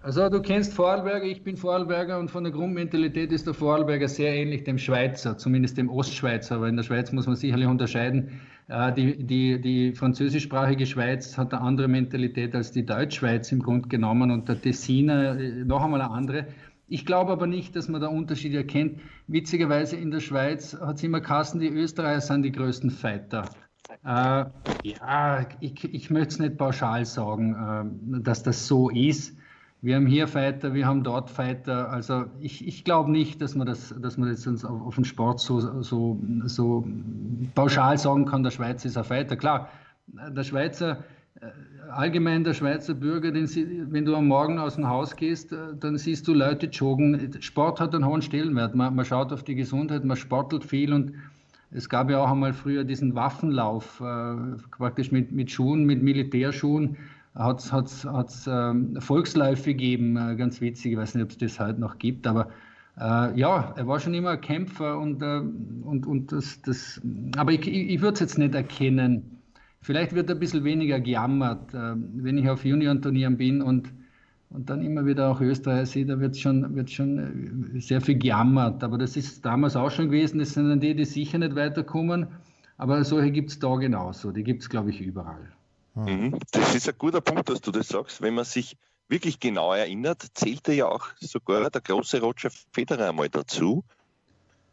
Also 0.02 0.30
du 0.30 0.42
kennst 0.42 0.74
Vorarlberger, 0.74 1.26
ich 1.26 1.44
bin 1.44 1.58
Vorarlberger 1.58 2.20
und 2.20 2.32
von 2.32 2.46
der 2.46 2.54
Grundmentalität 2.54 3.34
ist 3.34 3.46
der 3.48 3.54
Vorarlberger 3.54 4.08
sehr 4.08 4.34
ähnlich 4.34 4.64
dem 4.64 4.78
Schweizer, 4.78 5.38
zumindest 5.38 5.78
dem 5.78 5.90
Ostschweizer, 5.90 6.56
aber 6.56 6.70
in 6.70 6.78
der 6.78 6.84
Schweiz 6.84 7.12
muss 7.12 7.28
man 7.28 7.36
sicherlich 7.36 7.68
unterscheiden. 7.68 8.40
Äh, 8.70 8.94
die, 8.94 9.24
die, 9.24 9.60
die 9.60 9.94
französischsprachige 9.94 10.86
Schweiz 10.86 11.38
hat 11.38 11.54
eine 11.54 11.62
andere 11.62 11.90
Mentalität 11.90 12.56
als 12.56 12.72
die 12.72 12.86
Deutschschweiz 12.86 13.52
im 13.52 13.62
Grunde 13.62 13.90
genommen 13.90 14.32
und 14.32 14.48
der 14.48 14.62
Tessiner 14.62 15.38
äh, 15.38 15.66
noch 15.66 15.84
einmal 15.84 16.02
eine 16.02 16.12
andere. 16.12 16.48
Ich 16.88 17.06
glaube 17.06 17.34
aber 17.34 17.46
nicht, 17.46 17.76
dass 17.76 17.90
man 17.90 18.00
da 18.00 18.08
Unterschiede 18.08 18.58
erkennt. 18.58 19.02
Witzigerweise 19.28 19.98
in 19.98 20.12
der 20.12 20.22
Schweiz 20.22 20.78
hat 20.80 20.96
es 20.96 21.04
immer 21.04 21.20
Kassen, 21.20 21.60
die 21.60 21.68
Österreicher 21.68 22.22
sind 22.22 22.44
die 22.44 22.54
größten 22.54 22.90
Fighter. 22.90 23.50
Äh, 24.04 24.46
ja, 24.84 25.46
ich, 25.60 25.84
ich 25.94 26.10
möchte 26.10 26.30
es 26.30 26.40
nicht 26.40 26.58
pauschal 26.58 27.06
sagen, 27.06 28.14
äh, 28.16 28.22
dass 28.22 28.44
das 28.44 28.68
so 28.68 28.90
ist. 28.90 29.36
Wir 29.82 29.96
haben 29.96 30.08
hier 30.08 30.28
Fighter, 30.28 30.74
wir 30.74 30.86
haben 30.86 31.04
dort 31.04 31.30
Fighter. 31.30 31.90
Also 31.90 32.26
ich, 32.40 32.68
ich 32.68 32.84
glaube 32.84 33.12
nicht, 33.12 33.42
dass 33.42 33.56
man 33.56 33.66
das, 33.66 33.96
dass 34.02 34.18
man 34.18 34.30
jetzt 34.30 34.46
auf, 34.48 34.64
auf 34.66 34.96
den 34.96 35.06
Sport 35.06 35.40
so, 35.40 35.82
so, 35.82 36.20
so 36.46 36.86
pauschal 37.56 37.98
sagen 37.98 38.26
kann, 38.26 38.44
der 38.44 38.52
Schweizer 38.52 38.88
ist 38.88 38.98
ein 38.98 39.06
Fighter. 39.06 39.38
Klar, 39.38 39.70
der 40.08 40.44
Schweizer, 40.44 41.04
äh, 41.40 41.48
allgemein 41.92 42.44
der 42.44 42.54
Schweizer 42.54 42.94
Bürger, 42.94 43.32
den, 43.32 43.48
wenn 43.92 44.04
du 44.04 44.16
am 44.16 44.28
Morgen 44.28 44.60
aus 44.60 44.76
dem 44.76 44.88
Haus 44.88 45.16
gehst, 45.16 45.54
äh, 45.54 45.58
dann 45.80 45.98
siehst 45.98 46.28
du 46.28 46.34
Leute 46.34 46.66
joggen. 46.68 47.42
Sport 47.42 47.80
hat 47.80 47.96
einen 47.96 48.06
hohen 48.06 48.22
Stellenwert. 48.22 48.76
Man, 48.76 48.96
man 48.96 49.06
schaut 49.06 49.32
auf 49.32 49.44
die 49.44 49.56
Gesundheit, 49.56 50.04
man 50.04 50.18
sportelt 50.18 50.66
viel 50.66 50.94
und 50.94 51.14
es 51.72 51.90
gab 51.90 52.10
ja 52.10 52.20
auch 52.20 52.32
einmal 52.32 52.54
früher 52.54 52.84
diesen 52.84 53.16
Waffenlauf, 53.16 54.02
äh, 54.02 54.36
praktisch 54.78 55.12
mit, 55.12 55.32
mit 55.32 55.52
Schuhen, 55.52 55.86
mit 55.86 56.02
Militärschuhen. 56.02 56.98
Hat 57.36 57.60
es 57.60 58.48
ähm, 58.48 58.98
Volksläufe 59.00 59.72
gegeben, 59.72 60.18
äh, 60.18 60.36
ganz 60.36 60.62
witzig, 60.62 60.94
ich 60.94 60.98
weiß 60.98 61.16
nicht, 61.16 61.24
ob 61.24 61.30
es 61.30 61.38
das 61.38 61.60
heute 61.60 61.80
noch 61.80 62.00
gibt, 62.00 62.26
aber 62.26 62.50
äh, 63.00 63.40
ja, 63.40 63.74
er 63.78 63.88
war 63.88 64.00
schon 64.00 64.14
immer 64.14 64.32
ein 64.32 64.42
Kämpfer 64.42 64.98
und, 65.00 65.22
äh, 65.22 65.38
und, 65.38 66.06
und 66.06 66.32
das, 66.32 66.62
das, 66.64 67.00
aber 67.38 67.54
ich, 67.54 67.66
ich, 67.68 68.02
würde 68.02 68.16
es 68.16 68.20
jetzt 68.20 68.38
nicht 68.38 68.56
erkennen. 68.56 69.40
Vielleicht 69.82 70.14
wird 70.14 70.30
ein 70.30 70.40
bisschen 70.40 70.66
weniger 70.66 71.00
gejammert, 71.00 71.74
äh, 71.74 71.94
wenn 71.96 72.38
ich 72.38 72.50
auf 72.50 72.66
Junioren-Turnieren 72.66 73.38
bin 73.38 73.62
und 73.62 73.94
und 74.50 74.70
dann 74.70 74.82
immer 74.82 75.06
wieder 75.06 75.30
auch 75.30 75.42
Österreich 75.42 75.90
sehe, 75.90 76.06
da 76.06 76.20
wird 76.20 76.36
schon, 76.36 76.76
wird 76.76 76.90
schon 76.90 77.76
äh, 77.76 77.80
sehr 77.80 78.02
viel 78.02 78.18
gejammert. 78.18 78.84
Aber 78.84 78.98
das 78.98 79.16
ist 79.16 79.46
damals 79.46 79.76
auch 79.76 79.92
schon 79.92 80.06
gewesen. 80.08 80.40
Das 80.40 80.54
sind 80.54 80.70
dann 80.70 80.80
die, 80.80 80.96
die 80.96 81.06
sicher 81.06 81.38
nicht 81.38 81.56
weiterkommen. 81.56 82.28
Aber 82.78 83.04
solche 83.04 83.32
gibt 83.32 83.52
es 83.52 83.60
da 83.60 83.76
genauso. 83.76 84.32
Die 84.32 84.44
gibt 84.44 84.64
es, 84.64 84.70
glaube 84.70 84.90
ich, 84.90 85.02
überall. 85.02 85.52
Mhm. 85.94 86.40
Das 86.52 86.74
ist 86.74 86.90
ein 86.90 86.96
guter 86.98 87.22
Punkt, 87.22 87.50
dass 87.50 87.62
du 87.62 87.72
das 87.72 87.90
sagst. 87.90 88.22
Wenn 88.22 88.34
man 88.34 88.46
sich 88.46 88.76
wirklich 89.08 89.40
genau 89.40 89.74
erinnert, 89.74 90.26
zählte 90.34 90.74
ja 90.74 90.88
auch 90.88 91.08
sogar 91.20 91.70
der 91.70 91.82
große 91.82 92.20
Roger 92.20 92.50
Federer 92.72 93.10
einmal 93.10 93.30
dazu. 93.30 93.84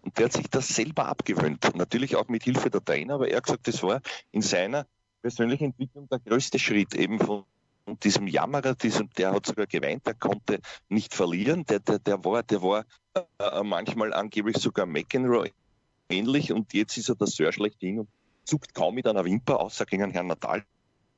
Und 0.02 0.16
der 0.18 0.26
hat 0.26 0.32
sich 0.32 0.48
das 0.48 0.68
selber 0.68 1.06
abgewöhnt. 1.06 1.68
Natürlich 1.74 2.16
auch 2.16 2.28
mit 2.28 2.44
Hilfe 2.44 2.70
der 2.70 2.84
Trainer, 2.84 3.14
aber 3.14 3.28
er 3.28 3.38
hat 3.38 3.44
gesagt, 3.44 3.66
das 3.66 3.82
war 3.82 4.00
in 4.30 4.40
seiner 4.40 4.86
persönlichen 5.20 5.64
Entwicklung 5.64 6.08
der 6.08 6.20
größte 6.20 6.58
Schritt 6.60 6.94
eben 6.94 7.18
von 7.18 7.44
und 7.86 8.04
diesem 8.04 8.26
Jammerer, 8.26 8.74
diesem, 8.74 9.08
der 9.10 9.32
hat 9.32 9.46
sogar 9.46 9.66
geweint, 9.66 10.06
der 10.06 10.14
konnte 10.14 10.60
nicht 10.88 11.14
verlieren, 11.14 11.64
der, 11.64 11.80
der, 11.80 11.98
der 11.98 12.24
war, 12.24 12.42
der 12.42 12.62
war 12.62 12.84
äh, 13.14 13.62
manchmal 13.62 14.12
angeblich 14.12 14.58
sogar 14.58 14.86
McEnroe 14.86 15.50
ähnlich 16.08 16.52
und 16.52 16.72
jetzt 16.74 16.96
ist 16.96 17.08
er 17.08 17.14
der 17.14 17.26
Sir 17.26 17.52
schlechthin 17.52 18.00
und 18.00 18.08
zuckt 18.44 18.74
kaum 18.74 18.94
mit 18.94 19.06
einer 19.06 19.24
Wimper, 19.24 19.60
außer 19.60 19.86
gegen 19.86 20.10
Herrn 20.10 20.26
Natal. 20.26 20.64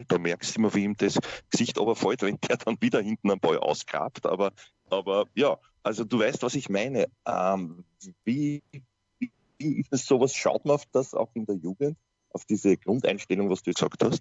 Da 0.07 0.19
merkst 0.19 0.55
du 0.55 0.61
immer, 0.61 0.75
wie 0.75 0.85
ihm 0.85 0.97
das 0.97 1.19
Gesicht 1.51 1.79
aber 1.79 1.97
fällt, 1.97 2.23
wenn 2.23 2.39
der 2.49 2.57
dann 2.57 2.77
wieder 2.81 3.01
hinten 3.01 3.31
am 3.31 3.41
Ball 3.41 3.59
ausgrabt. 3.59 4.27
Aber, 4.27 4.53
aber 4.91 5.27
ja, 5.35 5.59
also 5.83 6.05
du 6.05 6.21
weißt, 6.21 6.43
was 6.43 6.55
ich 6.55 6.69
meine. 6.69 7.09
Ähm, 7.27 7.85
wie, 8.25 8.63
wie 9.19 9.81
ist 9.81 9.93
es 9.93 10.07
sowas? 10.07 10.35
Schaut 10.35 10.65
man 10.65 10.77
auf 10.77 10.87
das 10.93 11.15
auch 11.15 11.31
in 11.35 11.47
der 11.47 11.57
Jugend, 11.57 11.99
auf 12.31 12.45
diese 12.45 12.77
Grundeinstellung, 12.77 13.51
was 13.51 13.63
du 13.63 13.73
gesagt 13.73 14.05
hast? 14.05 14.21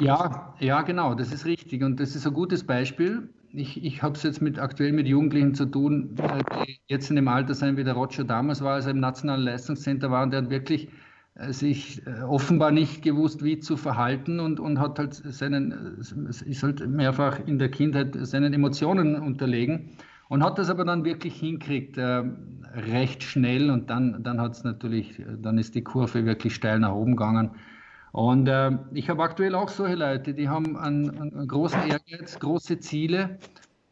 Ja, 0.00 0.54
ja, 0.60 0.82
genau, 0.82 1.14
das 1.14 1.32
ist 1.32 1.44
richtig. 1.44 1.82
Und 1.82 1.98
das 1.98 2.14
ist 2.14 2.26
ein 2.26 2.32
gutes 2.34 2.64
Beispiel. 2.64 3.30
Ich, 3.52 3.82
ich 3.82 4.02
habe 4.02 4.14
es 4.14 4.22
jetzt 4.22 4.40
mit, 4.40 4.58
aktuell 4.58 4.92
mit 4.92 5.08
Jugendlichen 5.08 5.54
zu 5.54 5.66
tun, 5.66 6.14
äh, 6.18 6.44
die 6.66 6.80
jetzt 6.86 7.10
in 7.10 7.16
dem 7.16 7.26
Alter 7.28 7.54
sein, 7.54 7.76
wie 7.76 7.82
der 7.84 7.94
Roger 7.94 8.24
damals 8.24 8.62
war, 8.62 8.74
als 8.74 8.84
er 8.84 8.92
im 8.92 9.00
Nationalen 9.00 9.42
Leistungscenter 9.42 10.10
war 10.10 10.22
und 10.22 10.30
der 10.32 10.42
hat 10.42 10.50
wirklich 10.50 10.88
äh, 11.34 11.52
sich 11.52 12.06
äh, 12.06 12.20
offenbar 12.22 12.70
nicht 12.70 13.02
gewusst, 13.02 13.42
wie 13.42 13.58
zu 13.58 13.76
verhalten 13.76 14.38
und, 14.38 14.60
und 14.60 14.78
hat 14.78 14.98
halt 14.98 15.14
seinen, 15.14 15.98
ist 15.98 16.62
halt 16.62 16.86
mehrfach 16.86 17.40
in 17.46 17.58
der 17.58 17.70
Kindheit 17.70 18.14
seinen 18.20 18.52
Emotionen 18.52 19.16
unterlegen 19.16 19.96
und 20.28 20.44
hat 20.44 20.58
das 20.58 20.68
aber 20.70 20.84
dann 20.84 21.04
wirklich 21.04 21.34
hinkriegt, 21.40 21.96
äh, 21.98 22.22
recht 22.74 23.22
schnell 23.24 23.70
und 23.70 23.90
dann, 23.90 24.22
dann 24.22 24.40
hat 24.40 24.52
es 24.52 24.62
natürlich, 24.64 25.20
dann 25.42 25.58
ist 25.58 25.74
die 25.74 25.82
Kurve 25.82 26.24
wirklich 26.24 26.54
steil 26.54 26.78
nach 26.78 26.92
oben 26.92 27.16
gegangen. 27.16 27.50
Und 28.12 28.48
äh, 28.48 28.72
ich 28.94 29.08
habe 29.10 29.22
aktuell 29.22 29.54
auch 29.54 29.68
solche 29.68 29.96
Leute, 29.96 30.34
die 30.34 30.48
haben 30.48 30.76
einen, 30.76 31.10
einen 31.10 31.48
großen 31.48 31.80
Ehrgeiz, 31.88 32.38
große 32.38 32.78
Ziele, 32.80 33.38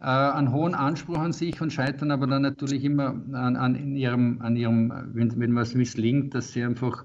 äh, 0.00 0.04
einen 0.04 0.52
hohen 0.52 0.74
Anspruch 0.74 1.18
an 1.18 1.32
sich 1.32 1.60
und 1.60 1.72
scheitern 1.72 2.10
aber 2.10 2.26
dann 2.26 2.42
natürlich 2.42 2.84
immer 2.84 3.08
an, 3.32 3.56
an 3.56 3.96
ihrem, 3.96 4.40
an 4.42 4.56
ihrem, 4.56 4.92
wenn, 5.12 5.38
wenn 5.38 5.54
was 5.54 5.74
misslingt, 5.74 6.34
dass 6.34 6.52
sie 6.52 6.64
einfach 6.64 7.04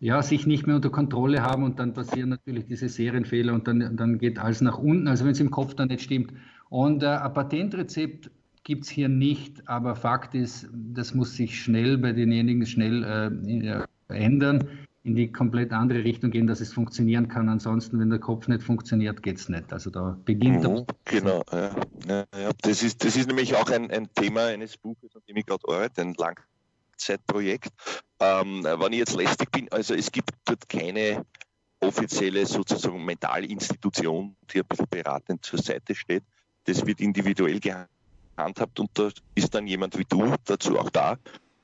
ja, 0.00 0.22
sich 0.22 0.46
nicht 0.46 0.66
mehr 0.66 0.76
unter 0.76 0.90
Kontrolle 0.90 1.42
haben 1.42 1.62
und 1.62 1.78
dann 1.78 1.92
passieren 1.92 2.30
natürlich 2.30 2.64
diese 2.66 2.88
Serienfehler 2.88 3.52
und 3.52 3.68
dann, 3.68 3.96
dann 3.96 4.18
geht 4.18 4.38
alles 4.38 4.62
nach 4.62 4.78
unten, 4.78 5.08
also 5.08 5.26
wenn 5.26 5.32
es 5.32 5.40
im 5.40 5.50
Kopf 5.50 5.74
dann 5.74 5.88
nicht 5.88 6.02
stimmt. 6.02 6.32
Und 6.70 7.02
äh, 7.02 7.06
ein 7.06 7.34
Patentrezept 7.34 8.30
gibt 8.64 8.84
es 8.84 8.90
hier 8.90 9.08
nicht, 9.08 9.68
aber 9.68 9.94
Fakt 9.94 10.34
ist, 10.34 10.68
das 10.72 11.14
muss 11.14 11.34
sich 11.36 11.62
schnell 11.62 11.98
bei 11.98 12.12
denjenigen 12.12 12.64
schnell 12.64 13.04
äh, 14.08 14.14
ändern, 14.14 14.66
in 15.02 15.14
die 15.16 15.32
komplett 15.32 15.72
andere 15.72 16.04
Richtung 16.04 16.30
gehen, 16.30 16.46
dass 16.46 16.60
es 16.60 16.72
funktionieren 16.72 17.28
kann. 17.28 17.48
Ansonsten, 17.48 17.98
wenn 17.98 18.10
der 18.10 18.18
Kopf 18.18 18.48
nicht 18.48 18.62
funktioniert, 18.62 19.22
geht 19.22 19.38
es 19.38 19.48
nicht. 19.48 19.72
Also 19.72 19.90
da 19.90 20.18
beginnt 20.24 20.62
mhm, 20.62 20.84
Genau, 21.04 21.42
ja. 21.52 21.74
Ja, 22.06 22.24
ja. 22.38 22.50
Das, 22.60 22.82
ist, 22.82 23.02
das 23.04 23.16
ist 23.16 23.26
nämlich 23.26 23.54
auch 23.56 23.70
ein, 23.70 23.90
ein 23.90 24.12
Thema 24.14 24.46
eines 24.46 24.76
Buches, 24.76 25.16
an 25.16 25.22
dem 25.26 25.36
ich 25.38 25.46
gerade 25.46 25.66
arbeite, 25.66 26.02
ein 26.02 26.14
Langzeitprojekt. 26.14 27.70
Ähm, 28.20 28.64
wenn 28.64 28.92
ich 28.92 28.98
jetzt 28.98 29.16
lästig 29.16 29.50
bin, 29.50 29.72
also 29.72 29.94
es 29.94 30.12
gibt 30.12 30.32
dort 30.44 30.68
keine 30.68 31.24
offizielle 31.80 32.44
sozusagen 32.44 33.02
Mentalinstitution, 33.02 34.36
die 34.52 34.58
ein 34.60 34.66
bisschen 34.66 34.86
beratend 34.90 35.44
zur 35.44 35.58
Seite 35.60 35.94
steht. 35.94 36.24
Das 36.64 36.84
wird 36.84 37.00
individuell 37.00 37.58
gehandhabt 37.58 38.78
und 38.78 38.90
da 38.92 39.08
ist 39.34 39.54
dann 39.54 39.66
jemand 39.66 39.98
wie 39.98 40.04
du 40.04 40.34
dazu 40.44 40.78
auch 40.78 40.90
da, 40.90 41.16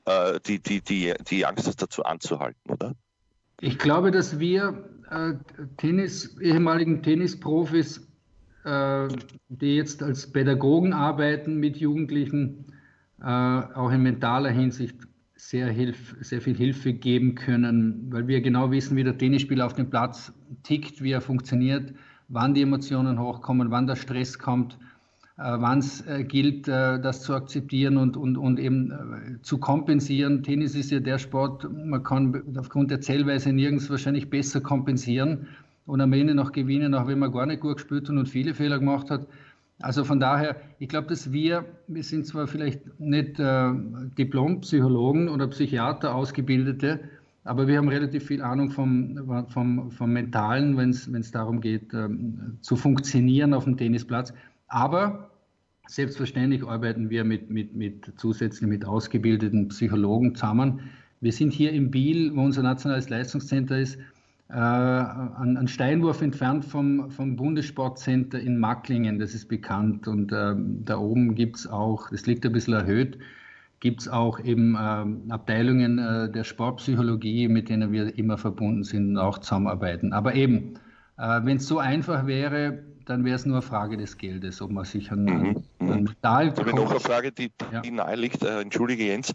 äh, 0.05 0.39
die, 0.39 0.57
die, 0.57 0.81
die, 0.81 1.13
die 1.29 1.45
Angst 1.45 1.67
ist 1.67 1.79
dazu 1.79 2.03
anzuhalten, 2.03 2.71
oder? 2.71 2.95
Ich 3.59 3.79
glaube, 3.79 4.11
dass 4.11 4.39
wir 4.39 4.85
äh, 5.09 5.33
Tennis, 5.77 6.37
ehemaligen 6.39 7.01
Tennisprofis, 7.01 8.07
äh, 8.65 9.07
die 9.49 9.75
jetzt 9.77 10.03
als 10.03 10.31
Pädagogen 10.31 10.93
arbeiten 10.93 11.57
mit 11.57 11.77
Jugendlichen, 11.77 12.65
äh, 13.19 13.25
auch 13.25 13.91
in 13.91 14.03
mentaler 14.03 14.51
Hinsicht 14.51 14.95
sehr, 15.35 15.69
hilf, 15.69 16.15
sehr 16.19 16.41
viel 16.41 16.55
Hilfe 16.55 16.93
geben 16.93 17.33
können, 17.33 18.11
weil 18.11 18.27
wir 18.27 18.41
genau 18.41 18.69
wissen, 18.69 18.95
wie 18.95 19.03
der 19.03 19.17
Tennisspieler 19.17 19.65
auf 19.65 19.73
dem 19.73 19.89
Platz 19.89 20.31
tickt, 20.61 21.01
wie 21.01 21.11
er 21.11 21.21
funktioniert, 21.21 21.93
wann 22.27 22.53
die 22.53 22.61
Emotionen 22.61 23.19
hochkommen, 23.19 23.71
wann 23.71 23.87
der 23.87 23.95
Stress 23.95 24.37
kommt 24.37 24.77
wann 25.37 25.79
es 25.79 26.05
äh, 26.07 26.23
gilt, 26.23 26.67
äh, 26.67 26.99
das 26.99 27.21
zu 27.21 27.33
akzeptieren 27.35 27.97
und, 27.97 28.17
und, 28.17 28.37
und 28.37 28.59
eben 28.59 29.39
zu 29.43 29.59
kompensieren. 29.59 30.41
Tennis 30.41 30.75
ist 30.75 30.91
ja 30.91 30.99
der 30.99 31.19
Sport, 31.19 31.67
man 31.71 32.03
kann 32.03 32.43
aufgrund 32.57 32.89
der 32.89 33.01
Zählweise 33.01 33.53
nirgends 33.53 33.89
wahrscheinlich 33.89 34.29
besser 34.29 34.61
kompensieren 34.61 35.47
und 35.85 36.01
am 36.01 36.11
Ende 36.13 36.33
noch 36.33 36.51
gewinnen, 36.51 36.95
auch 36.95 37.07
wenn 37.07 37.19
man 37.19 37.31
gar 37.31 37.45
nicht 37.45 37.61
gut 37.61 37.77
gespielt 37.77 38.09
hat 38.09 38.15
und 38.15 38.27
viele 38.27 38.53
Fehler 38.53 38.79
gemacht 38.79 39.11
hat. 39.11 39.27
Also 39.79 40.03
von 40.03 40.19
daher, 40.19 40.55
ich 40.79 40.89
glaube, 40.89 41.07
dass 41.07 41.31
wir, 41.31 41.65
wir 41.87 42.03
sind 42.03 42.25
zwar 42.25 42.47
vielleicht 42.47 42.99
nicht 42.99 43.39
äh, 43.39 43.71
Diplompsychologen 44.17 45.29
oder 45.29 45.47
Psychiater 45.47 46.15
ausgebildete, 46.15 46.99
aber 47.43 47.67
wir 47.67 47.77
haben 47.77 47.87
relativ 47.87 48.25
viel 48.25 48.41
Ahnung 48.41 48.71
vom, 48.71 49.45
vom, 49.49 49.91
vom 49.91 50.11
Mentalen, 50.11 50.75
wenn 50.77 50.89
es 50.89 51.31
darum 51.31 51.61
geht, 51.61 51.93
ähm, 51.93 52.57
zu 52.61 52.75
funktionieren 52.75 53.53
auf 53.53 53.63
dem 53.65 53.77
Tennisplatz. 53.77 54.33
Aber 54.67 55.31
selbstverständlich 55.87 56.65
arbeiten 56.65 57.09
wir 57.09 57.23
mit, 57.23 57.49
mit, 57.49 57.75
mit 57.75 58.11
zusätzlich 58.17 58.67
mit 58.67 58.85
ausgebildeten 58.85 59.69
Psychologen 59.69 60.35
zusammen. 60.35 60.81
Wir 61.21 61.31
sind 61.31 61.53
hier 61.53 61.71
im 61.71 61.89
Biel, 61.89 62.35
wo 62.35 62.41
unser 62.41 62.63
nationales 62.63 63.09
Leistungscenter 63.09 63.79
ist, 63.79 63.97
äh, 64.49 64.53
einen 64.53 65.67
Steinwurf 65.67 66.21
entfernt 66.21 66.63
vom, 66.63 67.09
vom 67.09 67.35
Bundessportcenter 67.35 68.39
in 68.39 68.59
Macklingen, 68.59 69.19
das 69.19 69.33
ist 69.33 69.47
bekannt. 69.47 70.07
Und 70.07 70.31
äh, 70.31 70.55
da 70.85 70.97
oben 70.97 71.35
gibt 71.35 71.57
es 71.57 71.67
auch, 71.67 72.09
das 72.09 72.25
liegt 72.27 72.45
ein 72.45 72.51
bisschen 72.51 72.73
erhöht, 72.73 73.17
gibt 73.79 74.01
es 74.01 74.07
auch 74.07 74.39
eben 74.39 74.75
äh, 74.75 75.33
Abteilungen 75.33 75.99
äh, 75.99 76.31
der 76.31 76.43
Sportpsychologie, 76.43 77.47
mit 77.47 77.69
denen 77.69 77.91
wir 77.91 78.17
immer 78.17 78.37
verbunden 78.37 78.83
sind 78.83 79.09
und 79.09 79.17
auch 79.17 79.39
zusammenarbeiten. 79.39 80.13
Aber 80.13 80.35
eben, 80.35 80.75
äh, 81.17 81.41
wenn 81.43 81.57
es 81.57 81.67
so 81.67 81.79
einfach 81.79 82.25
wäre, 82.25 82.83
dann 83.07 83.23
wäre 83.23 83.35
es 83.35 83.45
nur 83.45 83.55
eine 83.55 83.61
Frage 83.61 83.97
des 83.97 84.17
Geldes, 84.17 84.61
ob 84.61 84.71
man 84.71 84.85
sich 84.85 85.11
an, 85.11 85.23
mhm. 85.25 85.63
an 85.79 86.03
Metall 86.03 86.49
Ich 86.49 86.59
habe 86.59 86.75
noch 86.75 86.91
eine 86.91 86.99
Frage, 86.99 87.31
die, 87.31 87.51
ja. 87.71 87.81
die 87.81 87.91
nahe 87.91 88.15
liegt. 88.15 88.43
Äh, 88.43 88.59
entschuldige 88.61 89.05
Jens, 89.05 89.31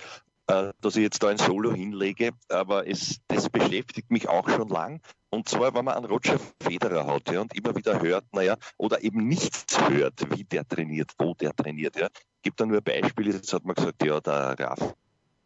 äh, 0.47 0.73
dass 0.81 0.97
ich 0.97 1.03
jetzt 1.03 1.23
da 1.23 1.29
ein 1.29 1.39
Solo 1.39 1.73
hinlege, 1.73 2.31
aber 2.49 2.87
es, 2.87 3.21
das 3.29 3.49
beschäftigt 3.49 4.11
mich 4.11 4.29
auch 4.29 4.49
schon 4.49 4.69
lang. 4.69 5.01
Und 5.31 5.49
zwar, 5.49 5.75
wenn 5.75 5.87
man 5.87 5.95
einen 5.95 6.05
Roger 6.05 6.39
Federer 6.61 7.07
hat 7.07 7.33
ja, 7.33 7.41
und 7.41 7.57
immer 7.57 7.75
wieder 7.75 8.03
hört, 8.03 8.25
naja, 8.33 8.57
oder 8.77 9.03
eben 9.03 9.27
nichts 9.27 9.65
hört, 9.89 10.31
wie 10.37 10.45
der 10.45 10.69
trainiert, 10.69 11.13
wo 11.19 11.33
der 11.35 11.55
trainiert. 11.55 11.97
Ja. 11.97 12.09
Gibt 12.43 12.61
da 12.61 12.67
nur 12.67 12.83
Beispiele, 12.83 13.33
jetzt 13.33 13.53
hat 13.55 13.65
man 13.65 13.75
gesagt, 13.75 14.05
ja, 14.05 14.21
der 14.21 14.77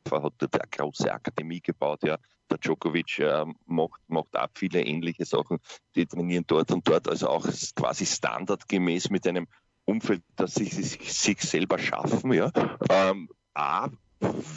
Rafa 0.07 0.23
hat 0.23 0.35
dort 0.38 0.55
eine 0.55 0.71
große 0.71 1.12
Akademie 1.12 1.61
gebaut, 1.61 2.03
ja, 2.05 2.19
der 2.51 2.59
Djokovic 2.59 3.19
äh, 3.19 3.45
macht, 3.66 4.01
macht 4.09 4.37
auch 4.37 4.49
viele 4.55 4.83
ähnliche 4.83 5.25
Sachen. 5.25 5.59
Die 5.95 6.07
trainieren 6.07 6.45
dort 6.47 6.71
und 6.71 6.87
dort, 6.88 7.09
also 7.09 7.29
auch 7.29 7.47
quasi 7.75 8.07
standardgemäß 8.07 9.11
mit 9.11 9.27
einem 9.27 9.49
Umfeld, 9.85 10.23
das 10.37 10.55
sie 10.55 10.66
sich, 10.66 11.12
sich 11.12 11.40
selber 11.40 11.79
schaffen. 11.79 12.33
Ja. 12.33 12.53
Ähm, 12.88 13.29
A, 13.55 13.88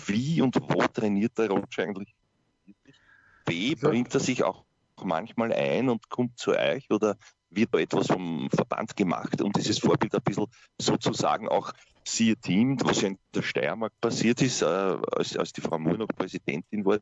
wie 0.07 0.41
und 0.41 0.55
wo 0.61 0.81
trainiert 0.87 1.37
der 1.37 1.49
Roger 1.49 1.83
eigentlich? 1.83 2.13
B, 3.45 3.75
bringt 3.75 4.13
er 4.13 4.19
sich 4.19 4.43
auch 4.43 4.65
manchmal 5.01 5.53
ein 5.53 5.89
und 5.89 6.09
kommt 6.09 6.37
zu 6.37 6.51
euch 6.51 6.91
oder 6.91 7.17
wird 7.51 7.73
da 7.73 7.79
etwas 7.79 8.07
vom 8.07 8.49
Verband 8.51 8.95
gemacht 8.95 9.41
und 9.41 9.55
dieses 9.57 9.79
Vorbild 9.79 10.13
ein 10.15 10.21
bisschen 10.21 10.47
sozusagen 10.77 11.47
auch 11.47 11.73
siehe 12.03 12.35
Team, 12.35 12.77
was 12.83 13.01
ja 13.01 13.09
in 13.09 13.17
der 13.33 13.41
Steiermark 13.41 13.93
passiert 14.01 14.41
ist, 14.41 14.61
äh, 14.61 14.65
als, 14.65 15.37
als 15.37 15.53
die 15.53 15.61
Frau 15.61 15.79
Moore 15.79 15.99
noch 15.99 16.07
Präsidentin 16.07 16.85
war, 16.85 16.99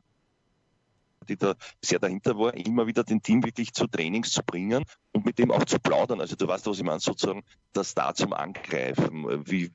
die 1.28 1.36
da 1.36 1.54
sehr 1.82 1.98
dahinter 1.98 2.38
war, 2.38 2.54
immer 2.54 2.86
wieder 2.86 3.04
den 3.04 3.22
Team 3.22 3.44
wirklich 3.44 3.72
zu 3.72 3.86
Trainings 3.86 4.30
zu 4.30 4.42
bringen 4.42 4.84
und 5.12 5.24
mit 5.24 5.38
dem 5.38 5.50
auch 5.50 5.64
zu 5.64 5.78
plaudern. 5.78 6.20
Also 6.20 6.36
du 6.36 6.46
weißt, 6.46 6.66
was 6.66 6.78
ich 6.78 6.84
meine, 6.84 7.00
sozusagen 7.00 7.44
das 7.72 7.94
da 7.94 8.14
zum 8.14 8.32
Angreifen. 8.32 9.46
Wie, 9.46 9.70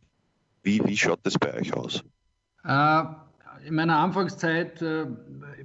wie, 0.64 0.84
wie 0.84 0.98
schaut 0.98 1.20
das 1.24 1.38
bei 1.38 1.54
euch 1.54 1.74
aus? 1.74 2.04
Äh, 2.64 3.04
in 3.66 3.76
meiner 3.76 3.98
Anfangszeit 3.98 4.82
äh, 4.82 5.06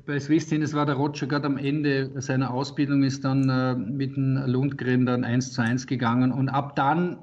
bei 0.07 0.19
Swiss 0.19 0.47
Tennis 0.47 0.75
war 0.75 0.87
der 0.87 0.95
Roger 0.95 1.27
gerade 1.27 1.47
am 1.47 1.59
Ende 1.59 2.11
seiner 2.21 2.53
Ausbildung, 2.53 3.03
ist 3.03 3.25
dann 3.25 3.49
äh, 3.49 3.75
mit 3.75 4.17
dem 4.17 4.37
Lundgren 4.47 5.07
dann 5.07 5.25
1 5.25 5.53
zu 5.53 5.63
1 5.63 5.87
gegangen 5.87 6.33
und 6.33 6.49
ab 6.49 6.77
dann 6.77 7.19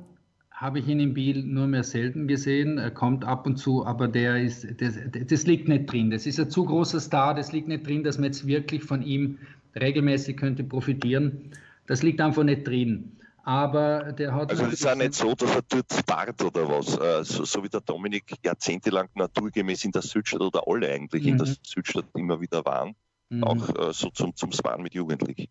habe 0.51 0.79
ich 0.79 0.88
ihn 0.88 0.99
in 1.01 1.13
Biel 1.13 1.43
nur 1.43 1.67
mehr 1.67 1.83
selten 1.83 2.27
gesehen. 2.27 2.77
Er 2.77 2.91
kommt 2.91 3.25
ab 3.25 3.45
und 3.45 3.57
zu, 3.57 3.85
aber 3.85 4.07
der 4.07 4.41
ist, 4.41 4.65
das, 4.79 4.97
das, 5.27 5.45
liegt 5.45 5.67
nicht 5.67 5.91
drin. 5.91 6.11
Das 6.11 6.25
ist 6.25 6.39
ein 6.39 6.49
zu 6.49 6.63
großer 6.63 7.01
Star, 7.01 7.35
das 7.35 7.51
liegt 7.51 7.67
nicht 7.67 7.85
drin, 7.85 8.03
dass 8.03 8.17
man 8.17 8.25
jetzt 8.25 8.47
wirklich 8.47 8.83
von 8.83 9.01
ihm 9.01 9.38
regelmäßig 9.79 10.38
könnte 10.38 10.63
profitieren. 10.63 11.51
Das 11.88 12.03
liegt 12.03 12.21
einfach 12.21 12.43
nicht 12.43 12.65
drin. 12.65 13.11
Aber 13.47 14.12
der 14.12 14.34
hat. 14.34 14.49
Also 14.49 14.65
es 14.65 14.73
ist 14.73 14.88
auch 14.88 14.95
nicht 14.95 15.13
so, 15.13 15.36
dass 15.36 15.55
er 15.55 15.62
dort 15.69 15.93
spart 15.93 16.43
oder 16.43 16.67
was. 16.67 16.97
Äh, 16.97 17.23
so, 17.23 17.45
so, 17.45 17.63
wie 17.63 17.69
der 17.69 17.81
Dominik 17.81 18.23
jahrzehntelang 18.43 19.08
naturgemäß 19.13 19.86
in 19.86 19.91
der 19.91 20.01
Südstadt 20.01 20.41
oder 20.41 20.63
alle 20.65 20.91
eigentlich 20.91 21.21
mhm. 21.21 21.29
in 21.29 21.38
der 21.38 21.47
mhm. 21.47 21.55
Südstadt 21.62 22.05
immer 22.15 22.41
wieder 22.41 22.65
waren. 22.65 22.95
Mhm. 23.29 23.43
Auch 23.43 23.69
äh, 23.69 23.93
so 23.93 24.10
zum, 24.10 24.36
zum 24.36 24.51
Sparen 24.51 24.81
mit 24.81 24.95
Jugendlichen. 24.95 25.45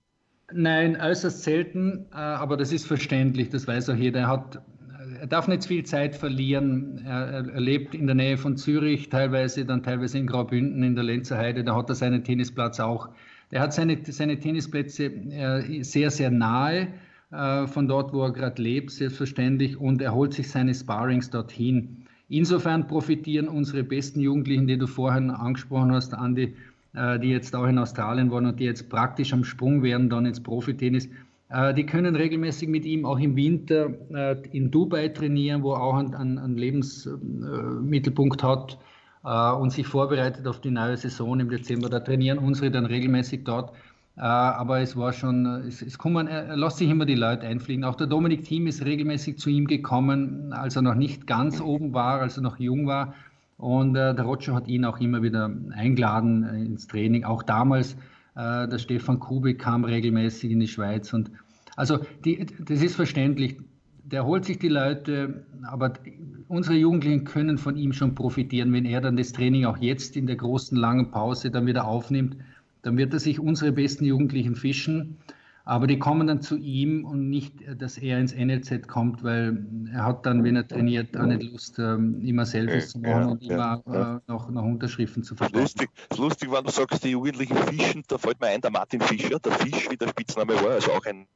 Nein, 0.53 1.01
äußerst 1.01 1.45
selten, 1.45 2.07
äh, 2.13 2.17
aber 2.17 2.57
das 2.57 2.73
ist 2.73 2.85
verständlich, 2.85 3.51
das 3.51 3.69
weiß 3.69 3.91
auch 3.91 3.95
jeder. 3.95 4.21
Er 4.21 4.29
hat 4.29 4.61
er 5.21 5.29
darf 5.29 5.47
nicht 5.47 5.65
viel 5.65 5.85
Zeit 5.85 6.17
verlieren. 6.17 7.05
Er, 7.07 7.47
er, 7.47 7.61
lebt 7.61 7.95
in 7.95 8.07
der 8.07 8.17
Nähe 8.17 8.37
von 8.37 8.57
Zürich, 8.57 9.09
teilweise 9.09 9.65
dann 9.65 9.85
teilweise 9.85 10.19
in 10.19 10.27
Graubünden 10.27 10.83
in 10.83 10.97
der 10.97 11.05
Lenzer 11.05 11.39
Heide. 11.39 11.63
Da 11.63 11.77
hat 11.77 11.89
er 11.91 11.95
seinen 11.95 12.25
Tennisplatz 12.25 12.81
auch. 12.81 13.11
Er 13.51 13.61
hat 13.61 13.73
seine, 13.73 13.99
seine 14.05 14.41
Tennisplätze 14.41 15.13
sehr, 15.83 16.11
sehr 16.11 16.31
nahe 16.33 16.89
von 17.67 17.89
dort, 17.89 18.13
wo 18.13 18.23
er 18.23 18.33
gerade 18.33 18.63
lebt, 18.63 18.91
selbstverständlich, 18.91 19.77
und 19.77 20.01
er 20.01 20.15
holt 20.15 20.35
sich 20.35 20.49
seine 20.51 20.75
Sparrings 20.75 21.31
dorthin. 21.31 22.05
Insofern 22.29 22.87
profitieren 22.87 23.49
unsere 23.49 23.85
besten 23.85 24.21
Jugendlichen, 24.21 24.67
die 24.67 24.79
du 24.79 24.87
vorhin 24.87 25.31
angesprochen 25.31 25.93
hast, 25.93 26.15
Andi, 26.15 26.55
äh, 26.95 27.19
die 27.19 27.29
jetzt 27.29 27.55
auch 27.55 27.67
in 27.67 27.79
Australien 27.79 28.31
waren 28.31 28.47
und 28.47 28.61
die 28.61 28.65
jetzt 28.65 28.89
praktisch 28.89 29.33
am 29.33 29.45
Sprung 29.45 29.83
wären 29.83 30.09
dann 30.09 30.27
ins 30.27 30.43
Profitennis 30.43 31.09
Äh, 31.51 31.75
die 31.75 31.85
können 31.85 32.17
regelmäßig 32.17 32.69
mit 32.69 32.85
ihm 32.85 33.05
auch 33.05 33.19
im 33.19 33.37
Winter 33.37 33.91
äh, 34.13 34.37
in 34.51 34.71
Dubai 34.71 35.09
trainieren, 35.09 35.63
wo 35.63 35.75
er 35.75 35.83
auch 35.83 35.95
einen, 35.95 36.57
Lebensmittelpunkt 36.57 38.43
hat 38.43 38.79
äh, 39.25 39.53
und 39.53 39.71
sich 39.71 39.87
vorbereitet 39.87 40.47
auf 40.47 40.61
die 40.61 40.71
neue 40.71 40.97
Saison 40.97 41.39
im 41.39 41.51
Dezember. 41.51 41.89
Da 41.91 42.01
trainieren 42.01 42.39
unsere 42.39 42.71
dann 42.71 42.87
regelmäßig 42.87 43.45
dort. 43.45 43.73
Aber 44.21 44.81
es 44.81 44.97
war 44.97 45.13
schon, 45.13 45.45
es, 45.67 45.83
es 45.83 45.99
kommen, 45.99 46.29
er 46.29 46.57
lässt 46.57 46.79
sich 46.79 46.89
immer 46.89 47.05
die 47.05 47.17
Leute 47.17 47.47
einfliegen. 47.47 47.85
Auch 47.85 47.97
der 47.97 48.07
Dominik 48.07 48.45
Thiem 48.45 48.67
ist 48.67 48.85
regelmäßig 48.85 49.39
zu 49.39 49.51
ihm 49.51 49.67
gekommen, 49.67 50.53
als 50.53 50.77
er 50.77 50.83
noch 50.83 50.95
nicht 50.95 51.27
ganz 51.27 51.61
oben 51.61 51.95
war, 51.95 52.21
als 52.21 52.37
er 52.37 52.43
noch 52.43 52.59
jung 52.59 52.87
war. 52.87 53.15
Und 53.57 53.95
der 53.95 54.21
Roger 54.21 54.55
hat 54.55 54.69
ihn 54.69 54.85
auch 54.85 55.01
immer 55.01 55.23
wieder 55.23 55.51
eingeladen 55.73 56.45
ins 56.45 56.87
Training. 56.87 57.25
Auch 57.25 57.43
damals 57.43 57.97
äh, 58.37 58.69
der 58.69 58.79
Stefan 58.79 59.21
Kubik 59.21 59.59
kam 59.61 59.85
regelmäßig 59.85 60.51
in 60.51 60.61
die 60.61 60.69
Schweiz. 60.69 61.13
Und 61.13 61.31
also 61.77 61.99
die, 62.25 62.47
das 62.65 62.83
ist 62.83 62.97
verständlich. 62.97 63.57
Der 64.05 64.27
holt 64.27 64.45
sich 64.45 64.59
die 64.59 64.69
Leute, 64.69 65.47
aber 65.63 65.95
unsere 66.49 66.77
Jugendlichen 66.77 67.25
können 67.25 67.57
von 67.57 67.77
ihm 67.77 67.93
schon 67.93 68.15
profitieren, 68.15 68.73
wenn 68.73 68.85
er 68.85 69.01
dann 69.01 69.17
das 69.17 69.33
Training 69.33 69.65
auch 69.65 69.79
jetzt 69.79 70.17
in 70.17 70.27
der 70.27 70.37
großen 70.37 70.77
langen 70.77 71.11
Pause 71.11 71.51
dann 71.51 71.67
wieder 71.67 71.87
aufnimmt. 71.87 72.37
Dann 72.85 72.99
wird 72.99 73.13
er 73.15 73.21
sich 73.21 73.41
unsere 73.41 73.73
besten 73.73 74.05
Jugendlichen 74.05 74.55
fischen. 74.55 75.19
Aber 75.67 75.87
die 75.87 75.99
kommen 75.99 76.27
dann 76.27 76.43
zu 76.43 76.59
ihm 76.59 77.07
und 77.07 77.31
nicht, 77.31 77.55
dass 77.81 77.97
er 77.97 78.21
ins 78.21 78.35
NLZ 78.35 78.87
kommt, 78.87 79.25
weil 79.25 79.65
er 79.91 80.05
hat 80.05 80.27
dann, 80.27 80.45
wenn 80.45 80.57
er 80.57 80.69
trainiert, 80.69 81.17
auch 81.17 81.25
nicht 81.25 81.51
Lust, 81.51 81.79
ähm, 81.79 82.21
immer 82.21 82.45
Selfies 82.45 82.91
zu 82.91 82.99
machen 82.99 83.23
ja, 83.23 83.27
und 83.29 83.43
immer 83.43 83.83
ja. 83.87 84.17
Äh, 84.17 84.21
noch, 84.27 84.51
noch 84.51 84.63
Unterschriften 84.63 85.23
zu 85.23 85.35
verkaufen. 85.35 85.63
Lustig, 85.63 85.89
lustig, 86.19 86.53
wenn 86.53 86.65
du 86.65 86.71
sagst, 86.71 87.03
die 87.03 87.13
Jugendlichen 87.13 87.57
fischen, 87.57 88.03
da 88.09 88.19
fällt 88.19 88.43
mir 88.43 88.49
ein, 88.49 88.61
der 88.61 88.73
Martin 88.73 89.01
Fischer, 89.01 89.39
der 89.39 89.53
Fisch, 89.53 89.89
wie 89.91 89.97
der 89.97 90.09
Spitzname 90.09 90.55
war, 90.57 90.73
also 90.73 90.93
auch 90.93 91.07
ein, 91.07 91.27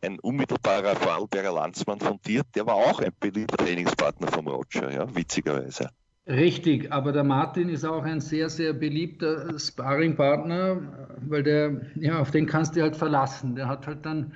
ein 0.00 0.20
unmittelbarer 0.20 0.94
Vorarlberger 0.94 1.52
Landsmann 1.52 1.98
von 1.98 2.20
dir, 2.24 2.42
der 2.54 2.66
war 2.66 2.76
auch 2.76 3.00
ein 3.00 3.10
beliebter 3.18 3.56
Trainingspartner 3.56 4.28
vom 4.28 4.46
Roger, 4.46 4.92
ja, 4.92 5.12
witzigerweise. 5.12 5.90
Richtig, 6.30 6.92
aber 6.92 7.10
der 7.10 7.24
Martin 7.24 7.68
ist 7.68 7.84
auch 7.84 8.04
ein 8.04 8.20
sehr, 8.20 8.48
sehr 8.48 8.72
beliebter 8.72 9.58
Sparringpartner, 9.58 10.80
weil 11.28 11.42
der, 11.42 11.80
ja, 11.96 12.20
auf 12.20 12.30
den 12.30 12.46
kannst 12.46 12.76
du 12.76 12.82
halt 12.82 12.94
verlassen. 12.94 13.56
Der 13.56 13.66
hat 13.66 13.88
halt 13.88 14.06
dann, 14.06 14.32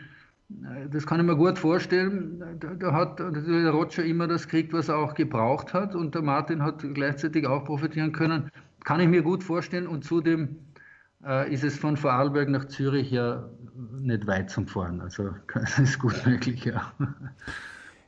das 0.90 1.07
kann 1.07 1.20
ich 1.20 1.26
mir 1.26 1.37
gut 1.37 1.57
vorstellen, 1.57 2.42
da 2.59 2.92
hat 2.92 3.20
der 3.20 3.70
Roger 3.70 4.04
immer 4.04 4.26
das 4.26 4.48
gekriegt, 4.48 4.72
was 4.72 4.88
er 4.88 4.98
auch 4.98 5.14
gebraucht 5.14 5.72
hat 5.72 5.94
und 5.94 6.16
der 6.16 6.22
Martin 6.22 6.62
hat 6.62 6.85
gleichzeitig 6.94 7.46
auch 7.46 7.64
profitieren 7.64 8.11
können. 8.11 8.50
Kann 8.83 8.98
ich 8.98 9.09
mir 9.09 9.22
gut 9.22 9.44
vorstellen 9.44 9.87
und 9.87 10.04
zudem 10.04 10.57
äh, 11.24 11.52
ist 11.54 11.62
es 11.62 11.78
von 11.78 11.96
Vorarlberg 11.96 12.48
nach 12.48 12.64
Zürich 12.64 13.12
ja 13.12 13.48
nicht 14.00 14.26
weit 14.26 14.50
zum 14.50 14.66
Fahren. 14.66 15.00
Also 15.00 15.30
das 15.54 15.78
ist 15.78 16.00
gut 16.00 16.26
möglich, 16.26 16.64
ja. 16.64 16.92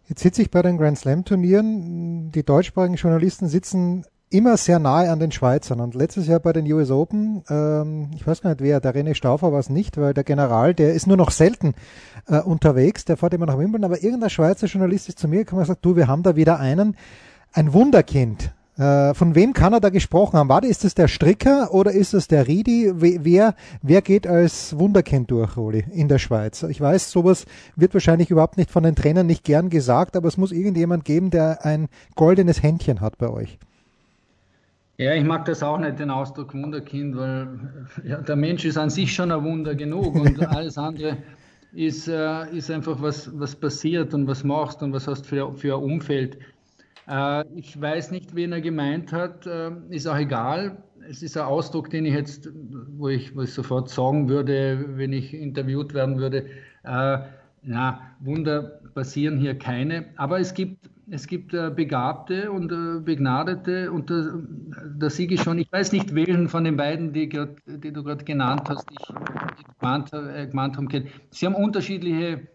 Jetzt 0.08 0.22
sitze 0.22 0.42
ich 0.42 0.50
bei 0.50 0.62
den 0.62 0.78
Grand 0.78 0.98
Slam 0.98 1.24
Turnieren. 1.24 2.30
Die 2.30 2.44
deutschsprachigen 2.44 2.94
Journalisten 2.94 3.48
sitzen 3.48 4.04
immer 4.30 4.56
sehr 4.56 4.78
nahe 4.78 5.10
an 5.10 5.18
den 5.18 5.32
Schweizern. 5.32 5.80
Und 5.80 5.94
letztes 5.94 6.26
Jahr 6.28 6.40
bei 6.40 6.52
den 6.52 6.70
US 6.72 6.90
Open, 6.90 7.42
ähm, 7.48 8.10
ich 8.14 8.26
weiß 8.26 8.40
gar 8.40 8.50
nicht 8.50 8.62
wer, 8.62 8.80
der 8.80 8.94
René 8.94 9.14
Stauffer 9.14 9.52
war 9.52 9.60
es 9.60 9.68
nicht, 9.68 9.96
weil 9.96 10.14
der 10.14 10.24
General, 10.24 10.74
der 10.74 10.94
ist 10.94 11.06
nur 11.06 11.16
noch 11.16 11.30
selten 11.30 11.74
äh, 12.28 12.40
unterwegs, 12.40 13.04
der 13.04 13.16
fährt 13.16 13.34
immer 13.34 13.46
nach 13.46 13.58
Wimbledon, 13.58 13.84
aber 13.84 14.02
irgendein 14.02 14.30
Schweizer 14.30 14.66
Journalist 14.66 15.08
ist 15.08 15.18
zu 15.18 15.28
mir 15.28 15.38
gekommen 15.38 15.60
und 15.60 15.66
sagt, 15.66 15.84
du, 15.84 15.96
wir 15.96 16.06
haben 16.08 16.22
da 16.22 16.36
wieder 16.36 16.58
einen, 16.58 16.96
ein 17.52 17.72
Wunderkind. 17.72 18.52
Äh, 18.78 19.14
von 19.14 19.34
wem 19.34 19.54
kann 19.54 19.72
er 19.72 19.80
da 19.80 19.88
gesprochen 19.88 20.38
haben? 20.38 20.48
Warte, 20.50 20.66
ist 20.66 20.84
es 20.84 20.94
der 20.94 21.08
Stricker 21.08 21.72
oder 21.72 21.92
ist 21.92 22.12
es 22.12 22.28
der 22.28 22.46
Ridi? 22.46 22.92
Wer, 22.94 23.54
wer 23.80 24.02
geht 24.02 24.26
als 24.26 24.78
Wunderkind 24.78 25.30
durch, 25.30 25.56
Roli, 25.56 25.84
in 25.92 26.08
der 26.08 26.18
Schweiz? 26.18 26.62
Ich 26.64 26.80
weiß, 26.80 27.10
sowas 27.10 27.46
wird 27.74 27.94
wahrscheinlich 27.94 28.30
überhaupt 28.30 28.58
nicht 28.58 28.70
von 28.70 28.82
den 28.82 28.94
Trainern 28.94 29.26
nicht 29.26 29.44
gern 29.44 29.70
gesagt, 29.70 30.14
aber 30.14 30.28
es 30.28 30.36
muss 30.36 30.52
irgendjemand 30.52 31.06
geben, 31.06 31.30
der 31.30 31.64
ein 31.64 31.88
goldenes 32.16 32.62
Händchen 32.62 33.00
hat 33.00 33.16
bei 33.16 33.30
euch. 33.30 33.58
Ja, 34.98 35.14
ich 35.14 35.24
mag 35.24 35.44
das 35.46 35.62
auch 35.62 35.78
nicht, 35.78 35.98
den 35.98 36.10
Ausdruck 36.10 36.54
Wunderkind, 36.54 37.16
weil 37.16 37.48
ja, 38.04 38.18
der 38.18 38.36
Mensch 38.36 38.64
ist 38.64 38.78
an 38.78 38.90
sich 38.90 39.14
schon 39.14 39.30
ein 39.30 39.42
Wunder 39.44 39.74
genug 39.74 40.14
und 40.14 40.46
alles 40.48 40.76
andere 40.76 41.18
ist, 41.72 42.08
äh, 42.08 42.50
ist 42.56 42.70
einfach 42.70 43.00
was, 43.00 43.30
was 43.38 43.56
passiert 43.56 44.14
und 44.14 44.26
was 44.26 44.44
machst 44.44 44.82
und 44.82 44.92
was 44.92 45.06
hast 45.06 45.26
für, 45.26 45.52
für 45.52 45.76
ein 45.76 45.82
Umfeld. 45.82 46.38
Äh, 47.08 47.44
ich 47.54 47.80
weiß 47.80 48.10
nicht, 48.10 48.34
wen 48.34 48.52
er 48.52 48.60
gemeint 48.60 49.12
hat, 49.12 49.46
äh, 49.46 49.70
ist 49.90 50.06
auch 50.06 50.16
egal. 50.16 50.82
Es 51.08 51.22
ist 51.22 51.36
ein 51.36 51.44
Ausdruck, 51.44 51.90
den 51.90 52.04
ich 52.04 52.14
jetzt, 52.14 52.48
wo 52.98 53.08
ich, 53.08 53.34
wo 53.36 53.42
ich 53.42 53.52
sofort 53.52 53.88
sagen 53.88 54.28
würde, 54.28 54.84
wenn 54.96 55.12
ich 55.12 55.32
interviewt 55.34 55.94
werden 55.94 56.18
würde, 56.18 56.46
äh, 56.82 57.18
na, 57.62 58.00
Wunder 58.20 58.80
passieren 58.94 59.38
hier 59.38 59.56
keine. 59.56 60.06
Aber 60.16 60.40
es 60.40 60.52
gibt, 60.54 60.90
es 61.08 61.26
gibt 61.28 61.54
äh, 61.54 61.70
Begabte 61.74 62.50
und 62.50 62.72
äh, 62.72 63.00
Begnadete 63.00 63.92
und 63.92 64.10
da, 64.10 64.34
da 64.98 65.10
siege 65.10 65.34
ich 65.34 65.42
schon, 65.42 65.58
ich 65.58 65.70
weiß 65.70 65.92
nicht, 65.92 66.12
welchen 66.14 66.48
von 66.48 66.64
den 66.64 66.76
beiden, 66.76 67.12
die, 67.12 67.28
grad, 67.28 67.50
die 67.66 67.92
du 67.92 68.02
gerade 68.02 68.24
genannt 68.24 68.62
hast, 68.68 68.88
ich 68.90 69.06
gemeint, 69.78 70.12
äh, 70.12 70.46
gemeint 70.48 70.76
habe, 70.76 71.04
Sie 71.30 71.46
haben 71.46 71.54
unterschiedliche 71.54 72.48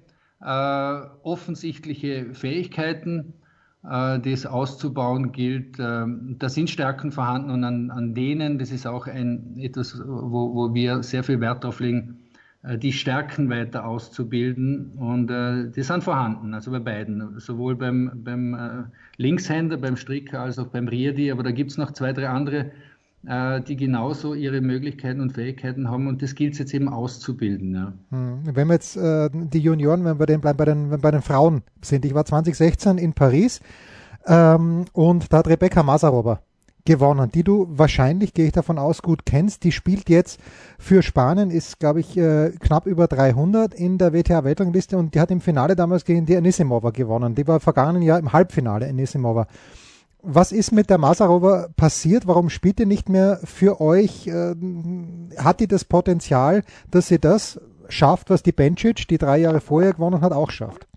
offensichtliche 0.43 2.33
Fähigkeiten 2.33 3.19
äh, 3.19 3.40
das 3.83 4.45
auszubauen 4.45 5.31
gilt. 5.31 5.77
Ähm, 5.79 6.35
da 6.37 6.49
sind 6.49 6.69
Stärken 6.69 7.11
vorhanden 7.11 7.49
und 7.49 7.63
an, 7.63 7.89
an 7.89 8.13
denen, 8.13 8.59
das 8.59 8.71
ist 8.71 8.85
auch 8.85 9.07
ein, 9.07 9.55
etwas, 9.57 9.99
wo, 10.05 10.53
wo 10.53 10.73
wir 10.73 11.01
sehr 11.01 11.23
viel 11.23 11.39
Wert 11.39 11.63
darauf 11.63 11.79
legen, 11.79 12.19
äh, 12.61 12.77
die 12.77 12.93
Stärken 12.93 13.49
weiter 13.49 13.85
auszubilden. 13.85 14.91
Und 14.97 15.31
äh, 15.31 15.71
die 15.71 15.81
sind 15.81 16.03
vorhanden, 16.03 16.53
also 16.53 16.69
bei 16.69 16.79
beiden, 16.79 17.39
sowohl 17.39 17.75
beim, 17.75 18.11
beim 18.23 18.85
Linkshänder, 19.17 19.77
beim 19.77 19.97
Stricker 19.97 20.41
als 20.41 20.59
auch 20.59 20.67
beim 20.67 20.87
Riedi. 20.87 21.31
Aber 21.31 21.41
da 21.41 21.49
gibt 21.51 21.71
es 21.71 21.77
noch 21.77 21.91
zwei, 21.91 22.13
drei 22.13 22.29
andere, 22.29 22.71
die 23.23 23.75
genauso 23.75 24.33
ihre 24.33 24.61
Möglichkeiten 24.61 25.21
und 25.21 25.33
Fähigkeiten 25.33 25.89
haben. 25.89 26.07
Und 26.07 26.23
das 26.23 26.33
gilt 26.33 26.53
es 26.53 26.59
jetzt 26.59 26.73
eben 26.73 26.89
auszubilden. 26.89 27.75
Ja. 27.75 27.93
Hm. 28.09 28.39
Wenn 28.43 28.67
wir 28.67 28.73
jetzt 28.73 28.97
äh, 28.97 29.29
die 29.31 29.59
Junioren, 29.59 30.03
wenn 30.05 30.17
wir 30.17 30.25
den, 30.25 30.41
bei, 30.41 30.53
den, 30.53 30.89
bei 30.89 31.11
den 31.11 31.21
Frauen 31.21 31.61
sind, 31.83 32.03
ich 32.03 32.15
war 32.15 32.25
2016 32.25 32.97
in 32.97 33.13
Paris 33.13 33.61
ähm, 34.25 34.85
und 34.93 35.31
da 35.31 35.37
hat 35.37 35.47
Rebecca 35.47 35.83
Masarova 35.83 36.41
gewonnen, 36.85 37.29
die 37.31 37.43
du 37.43 37.67
wahrscheinlich, 37.69 38.33
gehe 38.33 38.47
ich 38.47 38.53
davon 38.53 38.79
aus, 38.79 39.01
gut 39.01 39.25
kennst. 39.25 39.63
Die 39.63 39.71
spielt 39.71 40.09
jetzt 40.09 40.39
für 40.79 41.03
Spanien, 41.03 41.51
ist, 41.51 41.79
glaube 41.79 41.99
ich, 41.99 42.17
äh, 42.17 42.51
knapp 42.59 42.87
über 42.87 43.07
300 43.07 43.73
in 43.73 43.97
der 43.97 44.13
WTA-Weltrangliste 44.13 44.97
und 44.97 45.13
die 45.13 45.19
hat 45.19 45.31
im 45.31 45.41
Finale 45.41 45.75
damals 45.75 46.05
gegen 46.05 46.25
die 46.25 46.35
Anisimova 46.35 46.89
gewonnen. 46.89 47.35
Die 47.35 47.47
war 47.47 47.59
vergangenen 47.59 48.01
Jahr 48.01 48.19
im 48.19 48.33
Halbfinale, 48.33 48.87
Anisimova. 48.87 49.47
Was 50.23 50.51
ist 50.51 50.71
mit 50.71 50.89
der 50.89 50.97
Masarova 50.97 51.69
passiert? 51.75 52.27
Warum 52.27 52.49
spielt 52.49 52.79
die 52.79 52.85
nicht 52.85 53.09
mehr 53.09 53.39
für 53.43 53.81
euch? 53.81 54.27
Äh, 54.27 54.55
hat 55.37 55.59
die 55.59 55.67
das 55.67 55.83
Potenzial, 55.85 56.63
dass 56.91 57.07
sie 57.07 57.19
das 57.19 57.59
schafft, 57.89 58.29
was 58.29 58.43
die 58.43 58.51
Bencic, 58.51 59.07
die 59.07 59.17
drei 59.17 59.39
Jahre 59.39 59.61
vorher 59.61 59.93
gewonnen 59.93 60.21
hat, 60.21 60.31
auch 60.31 60.51
schafft? 60.51 60.87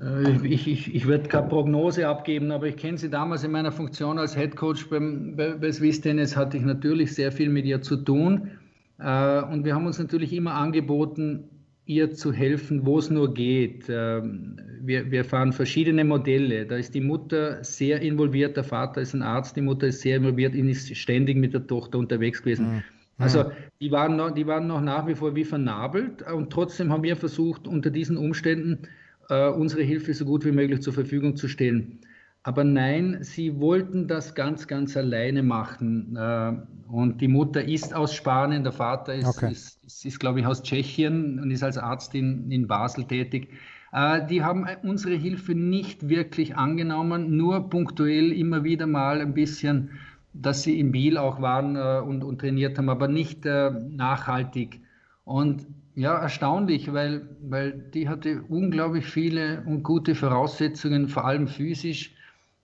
Äh, 0.00 0.46
ich, 0.46 0.66
ich, 0.68 0.94
ich 0.94 1.08
werde 1.08 1.28
keine 1.28 1.48
Prognose 1.48 2.06
abgeben, 2.08 2.50
aber 2.52 2.66
ich 2.66 2.76
kenne 2.76 2.98
sie 2.98 3.10
damals 3.10 3.44
in 3.44 3.50
meiner 3.50 3.72
Funktion 3.72 4.18
als 4.18 4.36
Head 4.36 4.56
Coach 4.56 4.88
beim, 4.88 5.36
bei, 5.36 5.54
bei 5.54 5.72
Swiss 5.72 6.00
Tennis, 6.00 6.36
hatte 6.36 6.56
ich 6.56 6.62
natürlich 6.62 7.14
sehr 7.14 7.32
viel 7.32 7.48
mit 7.48 7.64
ihr 7.64 7.82
zu 7.82 7.96
tun. 7.96 8.52
Äh, 8.98 9.42
und 9.42 9.64
wir 9.64 9.74
haben 9.74 9.86
uns 9.86 9.98
natürlich 9.98 10.32
immer 10.32 10.54
angeboten, 10.54 11.44
ihr 11.88 12.12
zu 12.12 12.32
helfen, 12.32 12.84
wo 12.84 12.98
es 12.98 13.08
nur 13.08 13.32
geht. 13.32 13.86
Ähm, 13.88 14.60
wir, 14.82 15.10
wir 15.10 15.24
fahren 15.24 15.52
verschiedene 15.52 16.04
Modelle. 16.04 16.66
Da 16.66 16.76
ist 16.76 16.94
die 16.94 17.00
Mutter 17.00 17.64
sehr 17.64 18.02
involviert, 18.02 18.56
der 18.56 18.64
Vater 18.64 19.00
ist 19.00 19.14
ein 19.14 19.22
Arzt, 19.22 19.56
die 19.56 19.62
Mutter 19.62 19.86
ist 19.86 20.02
sehr 20.02 20.18
involviert, 20.18 20.54
ihn 20.54 20.68
ist 20.68 20.94
ständig 20.94 21.38
mit 21.38 21.54
der 21.54 21.66
Tochter 21.66 21.98
unterwegs 21.98 22.42
gewesen. 22.42 22.76
Mhm. 22.76 22.82
Also 23.16 23.50
die 23.80 23.90
waren, 23.90 24.16
noch, 24.16 24.30
die 24.30 24.46
waren 24.46 24.68
noch 24.68 24.80
nach 24.80 25.08
wie 25.08 25.14
vor 25.14 25.34
wie 25.34 25.44
vernabelt 25.44 26.22
und 26.30 26.50
trotzdem 26.50 26.92
haben 26.92 27.02
wir 27.02 27.16
versucht, 27.16 27.66
unter 27.66 27.90
diesen 27.90 28.16
Umständen 28.16 28.86
äh, 29.28 29.48
unsere 29.48 29.82
Hilfe 29.82 30.14
so 30.14 30.24
gut 30.24 30.44
wie 30.44 30.52
möglich 30.52 30.82
zur 30.82 30.92
Verfügung 30.92 31.36
zu 31.36 31.48
stellen. 31.48 31.98
Aber 32.44 32.64
nein, 32.64 33.18
sie 33.20 33.60
wollten 33.60 34.06
das 34.08 34.34
ganz, 34.34 34.66
ganz 34.66 34.96
alleine 34.96 35.42
machen. 35.42 36.16
Äh, 36.16 36.52
und 36.88 37.20
die 37.20 37.28
Mutter 37.28 37.64
ist 37.64 37.94
aus 37.94 38.14
Spanien, 38.14 38.62
der 38.62 38.72
Vater 38.72 39.14
ist, 39.14 39.26
okay. 39.26 39.52
ist, 39.52 39.84
ist, 39.84 40.06
ist 40.06 40.18
glaube 40.18 40.40
ich, 40.40 40.46
aus 40.46 40.62
Tschechien 40.62 41.40
und 41.40 41.50
ist 41.50 41.62
als 41.62 41.76
Arzt 41.76 42.14
in, 42.14 42.50
in 42.50 42.66
Basel 42.66 43.04
tätig. 43.04 43.48
Äh, 43.92 44.24
die 44.26 44.42
haben 44.42 44.66
unsere 44.82 45.14
Hilfe 45.14 45.54
nicht 45.54 46.08
wirklich 46.08 46.56
angenommen, 46.56 47.36
nur 47.36 47.68
punktuell 47.68 48.32
immer 48.32 48.64
wieder 48.64 48.86
mal 48.86 49.20
ein 49.20 49.34
bisschen, 49.34 49.90
dass 50.32 50.62
sie 50.62 50.78
in 50.78 50.92
Biel 50.92 51.18
auch 51.18 51.42
waren 51.42 51.76
äh, 51.76 52.00
und, 52.00 52.22
und 52.22 52.40
trainiert 52.40 52.78
haben, 52.78 52.88
aber 52.88 53.08
nicht 53.08 53.44
nachhaltig. 53.44 54.80
Und 55.24 55.66
ja, 55.94 56.16
erstaunlich, 56.16 56.92
weil, 56.92 57.36
weil 57.42 57.72
die 57.72 58.08
hatte 58.08 58.42
unglaublich 58.48 59.04
viele 59.04 59.64
und 59.66 59.82
gute 59.82 60.14
Voraussetzungen, 60.14 61.08
vor 61.08 61.26
allem 61.26 61.48
physisch 61.48 62.12
äh, 62.12 62.17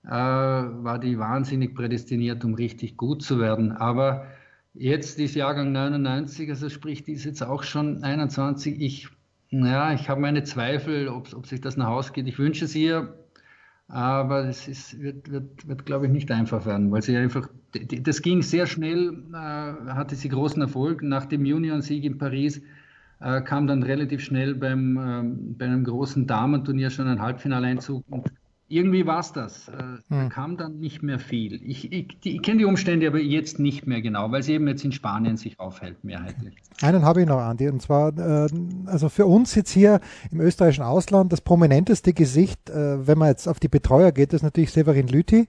war 0.07 0.99
die 0.99 1.19
wahnsinnig 1.19 1.75
prädestiniert, 1.75 2.45
um 2.45 2.55
richtig 2.55 2.97
gut 2.97 3.23
zu 3.23 3.41
werden. 3.41 3.73
Aber 3.73 4.27
Jetzt 4.75 5.21
ist 5.21 5.37
Jahrgang 5.37 5.71
99, 5.71 6.51
also 6.51 6.69
sprich, 6.69 7.05
die 7.05 7.13
ist 7.13 7.25
jetzt 7.25 7.43
auch 7.43 7.63
schon 7.63 8.03
21. 8.03 8.81
Ich, 8.81 9.09
ja, 9.51 9.93
ich 9.93 10.09
habe 10.09 10.21
meine 10.21 10.43
Zweifel, 10.43 11.09
ob, 11.09 11.33
ob 11.33 11.47
sich 11.47 11.61
das 11.61 11.77
nach 11.77 11.87
Hause 11.87 12.13
geht. 12.13 12.27
Ich 12.27 12.41
wünsche 12.41 12.65
es 12.65 12.75
ihr, 12.75 13.15
aber 13.87 14.49
es 14.49 14.67
ist, 14.67 15.01
wird, 15.01 15.31
wird, 15.31 15.69
wird 15.69 15.87
glaube 15.87 16.07
ich, 16.07 16.13
nicht 16.13 16.29
einfach 16.33 16.67
werden, 16.67 16.91
weil 16.91 17.03
sie 17.03 17.17
einfach, 17.17 17.49
das 17.73 18.21
ging 18.21 18.43
sehr 18.43 18.67
schnell, 18.67 19.23
äh, 19.33 19.37
hatte 19.37 20.17
sie 20.17 20.29
großen 20.29 20.61
Erfolg. 20.61 21.05
Nach 21.05 21.27
dem 21.27 21.45
Juniorensieg 21.45 22.03
in 22.03 22.19
Paris 22.19 22.61
äh, 23.21 23.43
kam 23.43 23.69
dann 23.69 23.85
relativ 23.85 24.25
schnell 24.25 24.57
beim, 24.57 24.97
äh, 24.97 25.55
bei 25.57 25.67
einem 25.67 25.85
großen 25.85 26.27
Damenturnier 26.27 26.91
schon 26.91 27.07
ein 27.07 27.23
Halbfinaleinzug 27.23 28.05
und 28.11 28.33
irgendwie 28.75 29.07
war 29.07 29.21
es 29.21 29.33
das. 29.33 29.69
Äh, 29.69 29.73
hm. 29.73 30.01
Da 30.09 30.29
kam 30.29 30.57
dann 30.57 30.81
nicht 30.81 31.03
mehr 31.03 31.19
viel. 31.19 31.61
Ich, 31.63 31.93
ich, 31.93 32.17
ich 32.25 32.43
kenne 32.43 32.59
die 32.59 32.65
Umstände 32.65 33.07
aber 33.07 33.21
jetzt 33.21 33.59
nicht 33.59 33.87
mehr 33.87 34.03
genau, 34.03 34.31
weil 34.33 34.43
sie 34.43 34.55
eben 34.55 34.67
jetzt 34.67 34.85
in 34.85 34.93
Spanien 34.93 35.37
sich 35.37 35.61
aufhält, 35.61 36.03
mehrheitlich. 36.03 36.55
Einen 36.83 37.05
habe 37.05 37.23
ich 37.23 37.27
noch, 37.27 37.39
Andi, 37.39 37.69
und 37.69 37.81
zwar, 37.81 38.17
äh, 38.19 38.49
also 38.87 39.09
für 39.09 39.27
uns 39.27 39.55
jetzt 39.55 39.71
hier 39.71 40.01
im 40.31 40.41
österreichischen 40.41 40.85
Ausland 40.85 41.33
das 41.33 41.41
prominenteste 41.41 42.13
Gesicht, 42.13 42.69
äh, 42.71 43.07
wenn 43.07 43.19
man 43.19 43.29
jetzt 43.29 43.47
auf 43.47 43.61
die 43.61 43.69
Betreuer 43.69 44.13
geht, 44.13 44.33
ist 44.33 44.43
natürlich 44.43 44.73
Severin 44.73 45.09
Lüthi. 45.09 45.47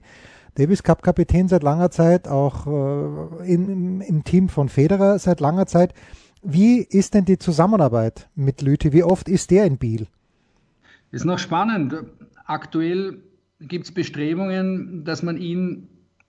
Davis 0.54 0.82
Cup 0.82 1.02
Kapitän 1.02 1.48
seit 1.48 1.62
langer 1.62 1.90
Zeit, 1.90 2.28
auch 2.28 2.66
äh, 2.66 3.52
im, 3.52 4.00
im 4.00 4.24
Team 4.24 4.48
von 4.48 4.68
Federer 4.68 5.18
seit 5.18 5.40
langer 5.40 5.66
Zeit. 5.66 5.92
Wie 6.42 6.78
ist 6.78 7.14
denn 7.14 7.24
die 7.24 7.38
Zusammenarbeit 7.38 8.28
mit 8.36 8.62
Lüthi? 8.62 8.92
Wie 8.92 9.02
oft 9.02 9.28
ist 9.28 9.50
der 9.50 9.64
in 9.64 9.78
Biel? 9.78 10.06
Ist 11.10 11.24
noch 11.24 11.38
spannend. 11.38 11.94
Aktuell 12.46 13.18
gibt 13.60 13.86
es 13.86 13.92
Bestrebungen, 13.92 15.04
dass 15.04 15.22
man 15.22 15.36
ihn 15.36 15.88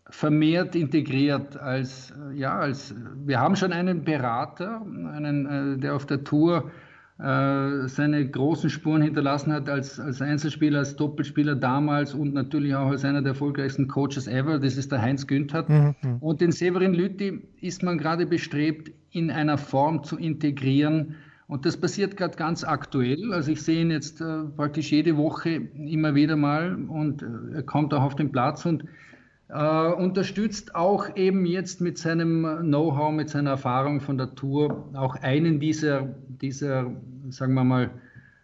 vermehrt 0.09 0.75
integriert 0.75 1.57
als, 1.57 2.13
ja, 2.33 2.57
als, 2.57 2.95
wir 3.25 3.39
haben 3.39 3.55
schon 3.55 3.73
einen 3.73 4.03
Berater, 4.03 4.81
einen, 4.81 5.45
äh, 5.75 5.77
der 5.77 5.95
auf 5.95 6.05
der 6.05 6.23
Tour 6.23 6.71
äh, 7.19 7.87
seine 7.87 8.29
großen 8.29 8.69
Spuren 8.69 9.01
hinterlassen 9.01 9.51
hat 9.51 9.69
als, 9.69 9.99
als 9.99 10.21
Einzelspieler, 10.21 10.79
als 10.79 10.95
Doppelspieler 10.95 11.55
damals 11.55 12.13
und 12.13 12.33
natürlich 12.33 12.75
auch 12.75 12.89
als 12.89 13.03
einer 13.03 13.21
der 13.21 13.31
erfolgreichsten 13.31 13.87
Coaches 13.87 14.27
ever. 14.27 14.59
Das 14.59 14.77
ist 14.77 14.91
der 14.91 15.01
Heinz 15.01 15.25
Günther. 15.25 15.65
Mhm. 15.67 15.95
mhm. 16.03 16.17
Und 16.19 16.41
den 16.41 16.51
Severin 16.51 16.93
Lütti 16.93 17.41
ist 17.59 17.83
man 17.83 17.97
gerade 17.97 18.25
bestrebt, 18.27 18.91
in 19.11 19.31
einer 19.31 19.57
Form 19.57 20.03
zu 20.03 20.17
integrieren, 20.17 21.15
und 21.47 21.65
das 21.65 21.77
passiert 21.77 22.17
gerade 22.17 22.35
ganz 22.35 22.63
aktuell. 22.63 23.33
Also 23.33 23.51
ich 23.51 23.61
sehe 23.61 23.81
ihn 23.81 23.91
jetzt 23.91 24.19
äh, 24.21 24.43
praktisch 24.55 24.91
jede 24.91 25.15
Woche 25.15 25.49
immer 25.49 26.13
wieder 26.13 26.35
mal 26.35 26.75
und 26.75 27.21
äh, 27.21 27.55
er 27.55 27.63
kommt 27.63 27.93
auch 27.93 28.03
auf 28.03 28.15
den 28.15 28.31
Platz 28.31 28.65
und 28.65 28.83
äh, 29.49 29.87
unterstützt 29.93 30.75
auch 30.75 31.15
eben 31.15 31.45
jetzt 31.45 31.79
mit 31.79 31.97
seinem 31.97 32.43
Know-how, 32.63 33.13
mit 33.13 33.29
seiner 33.29 33.51
Erfahrung 33.51 34.01
von 34.01 34.17
der 34.17 34.35
Tour 34.35 34.89
auch 34.93 35.15
einen 35.15 35.59
dieser, 35.59 36.09
dieser 36.41 36.91
sagen 37.29 37.53
wir 37.53 37.63
mal, 37.63 37.91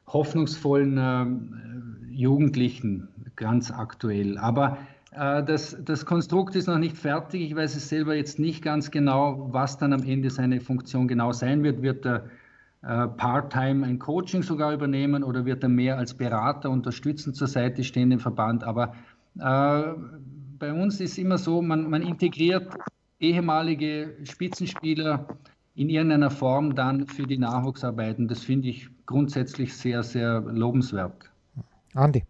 hoffnungsvollen 0.07 0.97
äh, 0.97 2.13
Jugendlichen 2.13 3.09
ganz 3.35 3.69
aktuell. 3.71 4.37
Aber 4.37 4.77
äh, 5.11 5.43
das, 5.43 5.75
das 5.83 6.05
Konstrukt 6.05 6.55
ist 6.55 6.67
noch 6.67 6.77
nicht 6.77 6.97
fertig. 6.97 7.41
Ich 7.41 7.55
weiß 7.55 7.75
es 7.75 7.89
selber 7.89 8.15
jetzt 8.15 8.39
nicht 8.39 8.61
ganz 8.61 8.91
genau, 8.91 9.49
was 9.51 9.77
dann 9.77 9.91
am 9.91 10.03
Ende 10.03 10.29
seine 10.29 10.61
Funktion 10.61 11.09
genau 11.09 11.33
sein 11.33 11.63
wird. 11.63 11.81
Wird 11.81 12.05
er 12.05 12.25
Part-time 12.87 13.85
ein 13.85 13.97
Coaching 13.97 14.43
sogar 14.43 14.73
übernehmen 14.73 15.23
oder 15.23 15.45
wird 15.45 15.63
er 15.63 15.69
mehr 15.69 15.97
als 15.97 16.13
Berater 16.13 16.69
unterstützend 16.69 17.35
zur 17.35 17.47
Seite 17.47 17.83
stehen 17.83 18.11
im 18.11 18.19
Verband. 18.19 18.63
Aber 18.63 18.93
äh, 19.39 19.93
bei 20.59 20.73
uns 20.73 20.99
ist 20.99 21.17
immer 21.17 21.37
so, 21.37 21.61
man, 21.61 21.89
man 21.89 22.01
integriert 22.01 22.73
ehemalige 23.19 24.17
Spitzenspieler 24.23 25.27
in 25.75 25.89
irgendeiner 25.89 26.29
Form 26.29 26.75
dann 26.75 27.07
für 27.07 27.25
die 27.25 27.37
Nachwuchsarbeiten. 27.37 28.27
Das 28.27 28.43
finde 28.43 28.67
ich 28.67 28.89
grundsätzlich 29.05 29.75
sehr, 29.75 30.03
sehr 30.03 30.41
lobenswert. 30.41 31.31
Andi. 31.93 32.25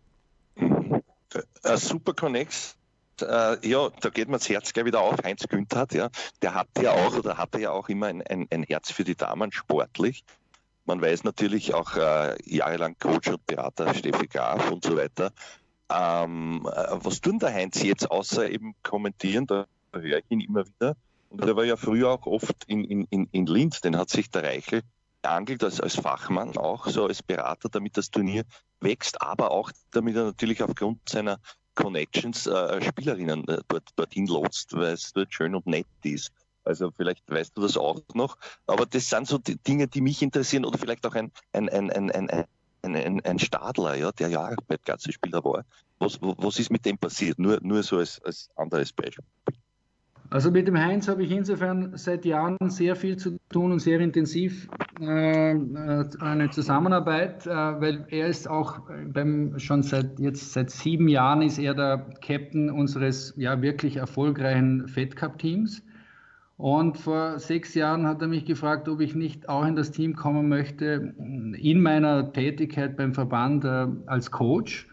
Äh, 0.55 1.77
super 1.77 2.13
Connex. 2.13 2.75
Äh, 3.21 3.67
ja, 3.67 3.89
da 4.01 4.09
geht 4.09 4.27
mir 4.27 4.37
das 4.37 4.49
Herz 4.49 4.73
gleich 4.73 4.85
wieder 4.85 5.01
auf. 5.01 5.15
Heinz 5.23 5.47
Günther, 5.47 5.87
ja, 5.91 6.09
der 6.41 6.53
hat 6.53 6.67
ja 6.81 6.91
auch 6.91 7.17
oder 7.17 7.37
hatte 7.37 7.59
ja 7.59 7.71
auch 7.71 7.89
immer 7.89 8.07
ein, 8.07 8.21
ein, 8.23 8.47
ein 8.51 8.63
Herz 8.63 8.91
für 8.91 9.03
die 9.03 9.15
Damen 9.15 9.51
sportlich. 9.51 10.23
Man 10.85 11.01
weiß 11.01 11.23
natürlich 11.23 11.73
auch 11.73 11.95
äh, 11.95 12.35
jahrelang 12.45 12.97
Coach 12.99 13.29
und 13.29 13.45
Berater 13.45 13.93
Steffi 13.93 14.27
Graf 14.27 14.69
und 14.71 14.83
so 14.83 14.97
weiter. 14.97 15.31
Ähm, 15.89 16.67
äh, 16.73 16.87
was 16.91 17.21
tun 17.21 17.39
der 17.39 17.53
Heinz 17.53 17.81
jetzt 17.81 18.09
außer 18.09 18.49
eben 18.49 18.75
kommentieren? 18.83 19.47
Da 19.47 19.65
höre 19.93 20.17
ich 20.19 20.25
ihn 20.29 20.41
immer 20.41 20.65
wieder. 20.65 20.95
Und 21.29 21.45
der 21.45 21.55
war 21.55 21.63
ja 21.63 21.77
früher 21.77 22.11
auch 22.11 22.25
oft 22.25 22.63
in, 22.67 22.83
in, 22.83 23.27
in 23.31 23.45
Linz, 23.45 23.81
den 23.81 23.97
hat 23.97 24.09
sich 24.09 24.29
der 24.29 24.43
Reichel 24.43 24.81
angelt 25.23 25.63
als, 25.63 25.79
als 25.79 25.95
Fachmann, 25.95 26.57
auch 26.57 26.87
so 26.87 27.05
als 27.05 27.23
Berater, 27.23 27.69
damit 27.69 27.97
das 27.97 28.11
Turnier 28.11 28.43
wächst, 28.81 29.21
aber 29.21 29.51
auch 29.51 29.71
damit 29.91 30.15
er 30.15 30.25
natürlich 30.25 30.61
aufgrund 30.61 31.07
seiner 31.07 31.39
Connections 31.75 32.45
äh, 32.45 32.81
Spielerinnen 32.81 33.47
äh, 33.47 33.61
dort, 33.67 33.89
dorthin 33.95 34.27
lotst, 34.27 34.73
weil 34.73 34.93
es 34.93 35.13
dort 35.13 35.33
schön 35.33 35.55
und 35.55 35.65
nett 35.65 35.87
ist. 36.03 36.31
Also 36.63 36.91
vielleicht 36.91 37.29
weißt 37.29 37.57
du 37.57 37.61
das 37.61 37.77
auch 37.77 38.01
noch. 38.13 38.37
Aber 38.67 38.85
das 38.85 39.09
sind 39.09 39.27
so 39.27 39.37
die 39.37 39.57
Dinge, 39.57 39.87
die 39.87 40.01
mich 40.01 40.21
interessieren 40.21 40.65
oder 40.65 40.77
vielleicht 40.77 41.05
auch 41.05 41.15
ein, 41.15 41.31
ein, 41.51 41.69
ein, 41.69 41.91
ein, 41.91 42.11
ein, 42.11 42.29
ein, 42.29 42.95
ein, 42.95 43.21
ein 43.25 43.39
Stadler, 43.39 43.95
ja, 43.95 44.11
der 44.11 44.29
ja 44.29 44.55
Spieler 44.99 45.43
war. 45.43 45.65
Was, 45.99 46.19
was 46.21 46.59
ist 46.59 46.71
mit 46.71 46.85
dem 46.85 46.97
passiert? 46.97 47.39
Nur, 47.39 47.59
nur 47.61 47.83
so 47.83 47.97
als, 47.97 48.21
als 48.23 48.49
anderes 48.55 48.91
Beispiel. 48.91 49.23
Also 50.33 50.49
mit 50.49 50.67
dem 50.67 50.79
Heinz 50.79 51.07
habe 51.07 51.23
ich 51.23 51.29
insofern 51.29 51.95
seit 51.95 52.25
Jahren 52.25 52.57
sehr 52.67 52.95
viel 52.95 53.17
zu 53.17 53.37
tun 53.49 53.71
und 53.71 53.77
sehr 53.79 53.99
intensiv 53.99 54.67
äh, 54.99 55.51
äh 55.51 56.05
eine 56.19 56.49
Zusammenarbeit, 56.49 57.45
äh, 57.45 57.49
weil 57.51 58.07
er 58.09 58.29
ist 58.29 58.49
auch 58.49 58.79
beim, 59.09 59.59
schon 59.59 59.83
seit 59.83 60.19
jetzt 60.19 60.53
seit 60.53 60.71
sieben 60.71 61.07
Jahren 61.07 61.43
ist 61.43 61.59
er 61.59 61.75
der 61.75 62.09
Captain 62.21 62.71
unseres 62.71 63.35
ja 63.37 63.61
wirklich 63.61 63.97
erfolgreichen 63.97 64.87
Fed 64.87 65.15
Cup 65.15 65.37
Teams. 65.37 65.83
Und 66.63 66.97
vor 66.97 67.39
sechs 67.39 67.75
Jahren 67.75 68.07
hat 68.07 68.21
er 68.21 68.29
mich 68.29 68.45
gefragt, 68.45 68.87
ob 68.87 69.01
ich 69.01 69.15
nicht 69.15 69.49
auch 69.49 69.65
in 69.65 69.75
das 69.75 69.91
Team 69.91 70.15
kommen 70.15 70.47
möchte, 70.47 71.13
in 71.17 71.81
meiner 71.81 72.31
Tätigkeit 72.31 72.95
beim 72.95 73.13
Verband 73.13 73.65
äh, 73.65 73.87
als 74.05 74.31
Coach. 74.31 74.87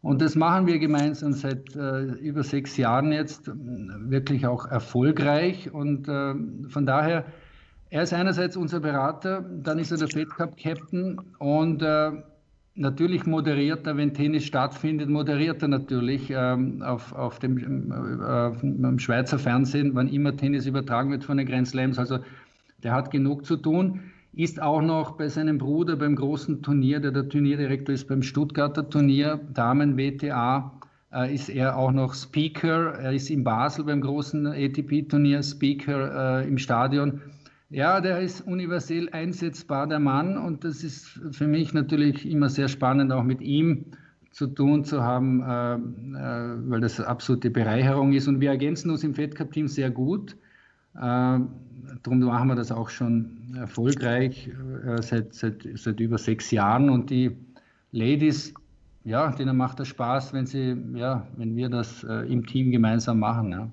Und 0.00 0.22
das 0.22 0.34
machen 0.34 0.66
wir 0.66 0.78
gemeinsam 0.78 1.34
seit 1.34 1.76
äh, 1.76 2.04
über 2.04 2.42
sechs 2.42 2.78
Jahren 2.78 3.12
jetzt, 3.12 3.52
wirklich 3.54 4.46
auch 4.46 4.64
erfolgreich. 4.64 5.70
Und 5.70 6.08
äh, 6.08 6.34
von 6.70 6.86
daher, 6.86 7.26
er 7.90 8.02
ist 8.04 8.14
einerseits 8.14 8.56
unser 8.56 8.80
Berater, 8.80 9.44
dann 9.62 9.78
ist 9.78 9.90
er 9.90 9.98
der 9.98 10.08
Fed 10.08 10.30
Cup 10.30 10.56
Captain 10.56 11.20
und 11.38 11.82
äh, 11.82 12.12
natürlich 12.80 13.26
moderiert 13.26 13.86
er, 13.86 13.96
wenn 13.96 14.14
Tennis 14.14 14.44
stattfindet, 14.44 15.08
moderiert 15.08 15.62
er 15.62 15.68
natürlich 15.68 16.30
ähm, 16.30 16.82
auf, 16.82 17.12
auf 17.12 17.38
dem 17.38 17.92
äh, 17.92 18.98
Schweizer 18.98 19.38
Fernsehen, 19.38 19.94
wann 19.94 20.08
immer 20.08 20.36
Tennis 20.36 20.66
übertragen 20.66 21.10
wird 21.10 21.24
von 21.24 21.36
den 21.36 21.46
Grand 21.46 21.68
Slams. 21.68 21.98
Also 21.98 22.18
der 22.82 22.92
hat 22.92 23.10
genug 23.10 23.44
zu 23.44 23.56
tun. 23.56 24.00
Ist 24.32 24.62
auch 24.62 24.80
noch 24.80 25.12
bei 25.12 25.28
seinem 25.28 25.58
Bruder 25.58 25.96
beim 25.96 26.16
großen 26.16 26.62
Turnier, 26.62 27.00
der 27.00 27.10
der 27.10 27.28
Turnierdirektor 27.28 27.94
ist 27.94 28.08
beim 28.08 28.22
Stuttgarter 28.22 28.88
Turnier, 28.88 29.40
Damen 29.52 29.96
WTA, 29.96 30.72
äh, 31.12 31.34
ist 31.34 31.48
er 31.48 31.76
auch 31.76 31.92
noch 31.92 32.14
Speaker. 32.14 32.94
Er 32.94 33.12
ist 33.12 33.28
in 33.28 33.44
Basel 33.44 33.84
beim 33.84 34.00
großen 34.00 34.46
ATP-Turnier 34.46 35.42
Speaker 35.42 36.40
äh, 36.42 36.48
im 36.48 36.58
Stadion. 36.58 37.20
Ja, 37.70 38.00
der 38.00 38.18
ist 38.18 38.40
universell 38.40 39.08
einsetzbar, 39.10 39.86
der 39.86 40.00
Mann. 40.00 40.36
Und 40.36 40.64
das 40.64 40.82
ist 40.82 41.20
für 41.30 41.46
mich 41.46 41.72
natürlich 41.72 42.28
immer 42.28 42.48
sehr 42.48 42.66
spannend, 42.66 43.12
auch 43.12 43.22
mit 43.22 43.40
ihm 43.40 43.86
zu 44.32 44.48
tun 44.48 44.84
zu 44.84 45.02
haben, 45.02 45.40
äh, 45.40 45.74
äh, 45.74 46.70
weil 46.70 46.80
das 46.80 46.98
eine 46.98 47.08
absolute 47.08 47.48
Bereicherung 47.48 48.12
ist. 48.12 48.26
Und 48.26 48.40
wir 48.40 48.50
ergänzen 48.50 48.90
uns 48.90 49.04
im 49.04 49.14
Fed 49.14 49.36
Cup 49.36 49.52
Team 49.52 49.68
sehr 49.68 49.90
gut. 49.90 50.32
Äh, 50.96 50.98
darum 50.98 52.18
machen 52.18 52.48
wir 52.48 52.56
das 52.56 52.72
auch 52.72 52.90
schon 52.90 53.54
erfolgreich 53.56 54.48
äh, 54.48 55.00
seit, 55.00 55.32
seit, 55.34 55.66
seit 55.74 56.00
über 56.00 56.18
sechs 56.18 56.50
Jahren. 56.50 56.90
Und 56.90 57.10
die 57.10 57.36
Ladies, 57.92 58.52
ja, 59.04 59.30
denen 59.30 59.56
macht 59.56 59.78
das 59.78 59.86
Spaß, 59.86 60.32
wenn 60.32 60.46
sie, 60.46 60.76
ja, 60.94 61.24
wenn 61.36 61.54
wir 61.54 61.68
das 61.68 62.02
äh, 62.02 62.32
im 62.32 62.44
Team 62.46 62.72
gemeinsam 62.72 63.20
machen. 63.20 63.52
Ja. 63.52 63.70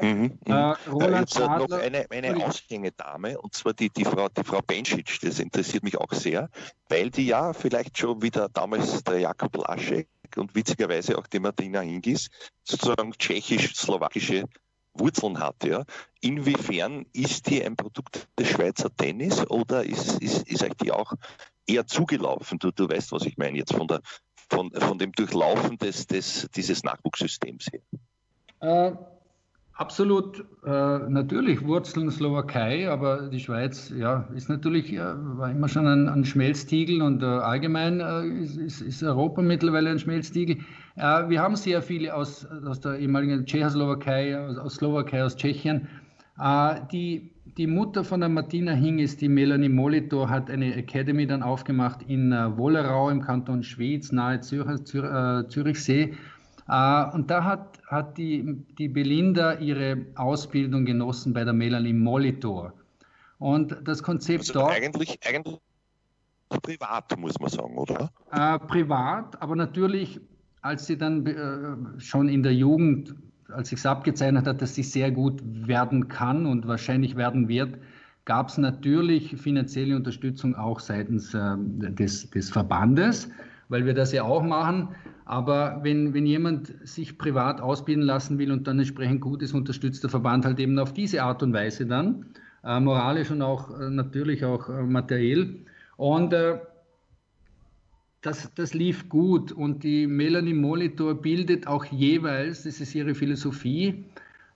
Mhm, 0.00 0.38
mhm. 0.46 0.52
Äh, 0.52 0.74
Roland 0.90 1.36
äh, 1.36 1.40
noch 1.40 1.70
eine, 1.70 2.10
eine 2.10 2.46
Aushängedame, 2.46 3.38
und 3.38 3.54
zwar 3.54 3.74
die, 3.74 3.90
die, 3.90 4.04
Frau, 4.04 4.28
die 4.28 4.44
Frau 4.44 4.58
Benčić, 4.58 5.20
das 5.22 5.38
interessiert 5.38 5.82
mich 5.82 5.98
auch 5.98 6.12
sehr, 6.12 6.48
weil 6.88 7.10
die 7.10 7.26
ja 7.26 7.52
vielleicht 7.52 7.98
schon 7.98 8.22
wieder 8.22 8.48
damals 8.48 9.04
der 9.04 9.18
Jakob 9.18 9.56
Laschek 9.56 10.08
und 10.36 10.54
witzigerweise 10.54 11.18
auch 11.18 11.26
die 11.26 11.40
Martina 11.40 11.80
Hingis 11.80 12.28
sozusagen 12.64 13.12
tschechisch-slowakische 13.12 14.44
Wurzeln 14.94 15.38
hat. 15.38 15.64
Ja. 15.64 15.84
Inwiefern 16.20 17.06
ist 17.12 17.48
die 17.48 17.64
ein 17.64 17.76
Produkt 17.76 18.28
des 18.38 18.48
Schweizer 18.48 18.94
Tennis 18.94 19.46
oder 19.48 19.84
ist, 19.84 20.20
ist, 20.22 20.48
ist 20.48 20.62
euch 20.62 20.74
die 20.82 20.92
auch 20.92 21.12
eher 21.66 21.86
zugelaufen? 21.86 22.58
Du, 22.58 22.70
du 22.70 22.88
weißt, 22.88 23.12
was 23.12 23.24
ich 23.24 23.36
meine 23.38 23.58
jetzt 23.58 23.74
von, 23.74 23.86
der, 23.86 24.00
von, 24.48 24.70
von 24.72 24.98
dem 24.98 25.12
Durchlaufen 25.12 25.78
des, 25.78 26.06
des, 26.06 26.48
dieses 26.54 26.82
Nachwuchssystems 26.82 27.66
her. 27.72 27.80
Äh, 28.60 28.96
Absolut, 29.80 30.44
äh, 30.62 30.98
natürlich 31.08 31.64
Wurzeln 31.64 32.10
Slowakei, 32.10 32.90
aber 32.90 33.30
die 33.30 33.40
Schweiz 33.40 33.90
ja, 33.96 34.28
ist 34.34 34.50
natürlich, 34.50 34.92
äh, 34.92 34.98
war 34.98 35.50
immer 35.50 35.68
schon 35.68 35.86
ein, 35.86 36.06
ein 36.06 36.26
Schmelztiegel 36.26 37.00
und 37.00 37.22
äh, 37.22 37.24
allgemein 37.24 38.00
äh, 38.00 38.26
ist, 38.42 38.58
ist, 38.58 38.82
ist, 38.82 39.02
Europa 39.02 39.40
mittlerweile 39.40 39.88
ein 39.88 39.98
Schmelztiegel. 39.98 40.58
Äh, 40.96 41.30
wir 41.30 41.40
haben 41.40 41.56
sehr 41.56 41.80
viele 41.80 42.14
aus, 42.14 42.46
aus 42.66 42.80
der 42.80 42.98
ehemaligen 42.98 43.46
Tschechoslowakei, 43.46 44.38
aus, 44.38 44.58
aus 44.58 44.74
Slowakei, 44.74 45.24
aus 45.24 45.34
Tschechien. 45.34 45.88
Äh, 46.38 46.74
die, 46.92 47.32
die 47.56 47.66
Mutter 47.66 48.04
von 48.04 48.20
der 48.20 48.28
Martina 48.28 48.72
Hingis, 48.72 49.16
die 49.16 49.30
Melanie 49.30 49.70
Molitor, 49.70 50.28
hat 50.28 50.50
eine 50.50 50.74
Academy 50.76 51.26
dann 51.26 51.42
aufgemacht 51.42 52.02
in 52.06 52.32
Wollerau 52.32 53.08
im 53.08 53.22
Kanton 53.22 53.62
Schwyz, 53.62 54.12
nahe 54.12 54.40
Zürich, 54.40 54.84
Zürichsee. 54.84 56.12
Und 56.70 57.30
da 57.30 57.42
hat 57.44 57.80
hat 57.90 58.16
die, 58.16 58.64
die 58.78 58.88
Belinda 58.88 59.54
ihre 59.54 60.06
Ausbildung 60.14 60.84
genossen 60.84 61.32
bei 61.32 61.42
der 61.44 61.52
Melanie 61.52 61.92
Molitor. 61.92 62.72
Und 63.38 63.76
das 63.84 64.02
Konzept 64.02 64.42
also 64.42 64.52
dort. 64.52 64.74
Eigentlich, 64.74 65.18
eigentlich 65.26 65.58
privat, 66.62 67.16
muss 67.18 67.38
man 67.40 67.50
sagen, 67.50 67.76
oder? 67.76 68.10
Äh, 68.32 68.58
privat, 68.60 69.40
aber 69.42 69.56
natürlich, 69.56 70.20
als 70.62 70.86
sie 70.86 70.96
dann 70.96 71.26
äh, 71.26 72.00
schon 72.00 72.28
in 72.28 72.42
der 72.42 72.54
Jugend, 72.54 73.14
als 73.48 73.70
sich 73.70 73.80
es 73.80 73.86
abgezeichnet 73.86 74.46
hat, 74.46 74.62
dass 74.62 74.76
sie 74.76 74.84
sehr 74.84 75.10
gut 75.10 75.40
werden 75.44 76.08
kann 76.08 76.46
und 76.46 76.68
wahrscheinlich 76.68 77.16
werden 77.16 77.48
wird, 77.48 77.76
gab 78.24 78.48
es 78.48 78.58
natürlich 78.58 79.36
finanzielle 79.36 79.96
Unterstützung 79.96 80.54
auch 80.54 80.78
seitens 80.78 81.34
äh, 81.34 81.56
des, 81.58 82.30
des 82.30 82.50
Verbandes, 82.50 83.28
weil 83.68 83.84
wir 83.84 83.94
das 83.94 84.12
ja 84.12 84.22
auch 84.22 84.42
machen. 84.42 84.88
Aber 85.30 85.78
wenn, 85.84 86.12
wenn 86.12 86.26
jemand 86.26 86.74
sich 86.82 87.16
privat 87.16 87.60
ausbilden 87.60 88.02
lassen 88.02 88.40
will 88.40 88.50
und 88.50 88.66
dann 88.66 88.80
entsprechend 88.80 89.20
gut 89.20 89.42
ist, 89.42 89.54
unterstützt 89.54 90.02
der 90.02 90.10
Verband 90.10 90.44
halt 90.44 90.58
eben 90.58 90.76
auf 90.80 90.92
diese 90.92 91.22
Art 91.22 91.40
und 91.44 91.52
Weise 91.52 91.86
dann, 91.86 92.26
äh, 92.64 92.80
moralisch 92.80 93.30
und 93.30 93.40
auch 93.40 93.70
äh, 93.78 93.90
natürlich 93.90 94.44
auch 94.44 94.68
äh, 94.68 94.82
materiell. 94.82 95.54
Und 95.96 96.32
äh, 96.32 96.58
das, 98.22 98.52
das 98.56 98.74
lief 98.74 99.08
gut 99.08 99.52
und 99.52 99.84
die 99.84 100.08
Melanie 100.08 100.52
Molitor 100.52 101.14
bildet 101.14 101.68
auch 101.68 101.84
jeweils, 101.84 102.64
das 102.64 102.80
ist 102.80 102.92
ihre 102.96 103.14
Philosophie, 103.14 104.06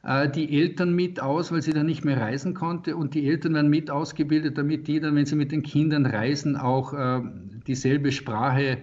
äh, 0.03 0.29
die 0.29 0.61
Eltern 0.61 0.93
mit 0.93 1.21
aus, 1.21 1.53
weil 1.53 1.63
sie 1.63 1.73
dann 1.73 1.87
nicht 1.87 2.05
mehr 2.05 2.21
reisen 2.21 2.53
konnte 2.53 2.97
und 2.97 3.15
die 3.15 3.29
Eltern 3.29 3.55
werden 3.55 3.71
mit 3.71 3.93
ausgebildet, 3.93 4.59
damit 4.59 4.89
die 4.89 4.99
dann, 4.99 5.15
wenn 5.15 5.25
sie 5.25 5.37
mit 5.37 5.53
den 5.53 5.63
Kindern 5.63 6.05
reisen, 6.05 6.57
auch 6.57 6.93
äh, 6.95 7.23
dieselbe 7.65 8.11
Sprache 8.11 8.79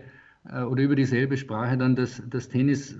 oder 0.46 0.84
über 0.84 0.96
dieselbe 0.96 1.38
Sprache 1.38 1.78
dann 1.78 1.96
das, 1.96 2.22
das 2.30 2.50
Tennis 2.50 2.98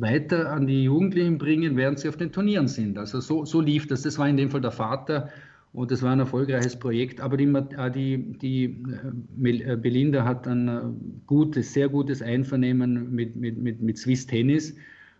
weiter 0.00 0.50
an 0.50 0.66
die 0.66 0.84
Jugendlichen 0.84 1.38
bringen, 1.38 1.76
während 1.76 1.98
sie 1.98 2.08
auf 2.08 2.16
den 2.16 2.32
Turnieren 2.32 2.68
sind. 2.68 2.98
Also 2.98 3.20
so, 3.20 3.44
so 3.44 3.60
lief 3.60 3.86
das. 3.86 4.02
Das 4.02 4.18
war 4.18 4.28
in 4.28 4.36
dem 4.36 4.50
Fall 4.50 4.60
der 4.60 4.70
Vater 4.70 5.30
und 5.72 5.90
das 5.90 6.02
war 6.02 6.12
ein 6.12 6.18
erfolgreiches 6.18 6.78
Projekt. 6.78 7.20
Aber 7.20 7.36
die, 7.36 7.44
äh, 7.44 7.90
die, 7.90 8.38
die 8.38 8.64
äh, 8.64 9.76
Belinda 9.76 10.24
hat 10.24 10.48
ein 10.48 11.22
gutes, 11.26 11.72
sehr 11.72 11.88
gutes 11.88 12.22
Einvernehmen 12.22 13.14
mit, 13.14 13.36
mit, 13.36 13.58
mit, 13.58 13.80
mit 13.80 13.98
Swiss 13.98 14.26
Tennis 14.26 14.74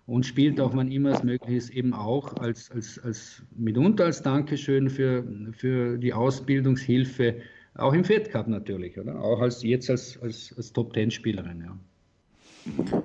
und 0.06 0.26
spielt 0.26 0.60
auch, 0.60 0.74
wann 0.74 0.90
immer 0.90 1.10
es 1.10 1.22
möglich 1.22 1.56
ist, 1.56 1.70
eben 1.70 1.92
auch 1.92 2.34
als, 2.38 2.70
als, 2.70 2.98
als 2.98 3.42
mitunter 3.56 4.06
als 4.06 4.22
Dankeschön 4.22 4.90
für, 4.90 5.24
für 5.52 5.98
die 5.98 6.12
Ausbildungshilfe 6.12 7.36
auch 7.76 7.92
im 7.92 8.04
Fed 8.04 8.30
Cup 8.30 8.48
natürlich, 8.48 8.98
oder? 8.98 9.20
Auch 9.20 9.40
als, 9.40 9.62
jetzt 9.62 9.90
als, 9.90 10.18
als, 10.22 10.54
als 10.56 10.72
Top-Ten-Spielerin, 10.72 11.64
ja. 11.64 13.02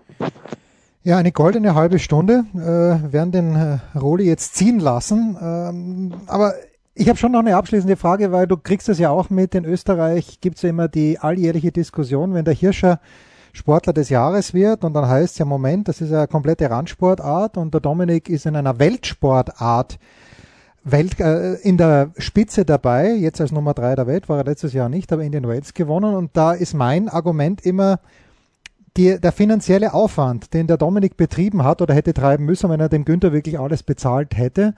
Ja, 1.04 1.18
eine 1.18 1.32
goldene 1.32 1.76
halbe 1.76 2.00
Stunde 2.00 2.46
äh, 2.56 3.14
werden 3.14 3.32
den 3.32 3.56
äh, 3.56 3.78
Roli 3.98 4.26
jetzt 4.26 4.56
ziehen 4.56 4.80
lassen. 4.80 5.38
Ähm, 5.40 6.14
aber 6.26 6.56
ich 6.96 7.08
habe 7.10 7.18
schon 7.20 7.32
noch 7.32 7.40
eine 7.40 7.56
abschließende 7.56 7.96
Frage, 7.96 8.32
weil 8.32 8.48
du 8.48 8.58
kriegst 8.58 8.90
das 8.90 8.98
ja 8.98 9.12
auch 9.12 9.30
mit. 9.30 9.54
In 9.54 9.66
Österreich 9.66 10.42
gibt 10.42 10.56
es 10.56 10.64
ja 10.64 10.70
immer 10.70 10.88
die 10.88 11.20
alljährliche 11.20 11.72
Diskussion, 11.72 12.34
wenn 12.34 12.46
der 12.46 12.56
Hirscher 12.56 13.00
Sportler 13.56 13.94
des 13.94 14.10
Jahres 14.10 14.54
wird 14.54 14.84
und 14.84 14.94
dann 14.94 15.08
heißt 15.08 15.34
es 15.34 15.38
ja, 15.38 15.46
Moment, 15.46 15.88
das 15.88 16.02
ist 16.02 16.12
eine 16.12 16.28
komplette 16.28 16.70
Randsportart 16.70 17.58
und 17.58 17.74
der 17.74 17.82
Dominik 17.82 18.30
ist 18.30 18.46
in 18.46 18.56
einer 18.56 18.80
Weltsportart 18.80 19.98
Welt, 20.86 21.20
äh, 21.20 21.56
in 21.56 21.78
der 21.78 22.12
Spitze 22.18 22.64
dabei, 22.64 23.12
jetzt 23.14 23.42
als 23.42 23.52
Nummer 23.52 23.74
drei 23.74 23.96
der 23.96 24.08
Welt, 24.08 24.30
war 24.30 24.38
er 24.38 24.44
letztes 24.46 24.72
Jahr 24.72 24.88
nicht, 24.88 25.12
aber 25.12 25.24
in 25.24 25.32
den 25.32 25.48
Wales 25.48 25.74
gewonnen. 25.74 26.16
Und 26.16 26.38
da 26.38 26.54
ist 26.54 26.76
mein 26.76 27.10
Argument 27.10 27.66
immer, 27.66 28.00
die, 28.96 29.20
der 29.20 29.32
finanzielle 29.32 29.94
Aufwand, 29.94 30.54
den 30.54 30.68
der 30.68 30.78
Dominik 30.78 31.18
betrieben 31.18 31.64
hat 31.64 31.82
oder 31.82 31.94
hätte 31.94 32.14
treiben 32.14 32.46
müssen, 32.46 32.70
wenn 32.70 32.80
er 32.80 32.88
dem 32.88 33.04
Günther 33.04 33.34
wirklich 33.34 33.60
alles 33.60 33.84
bezahlt 33.84 34.38
hätte, 34.38 34.74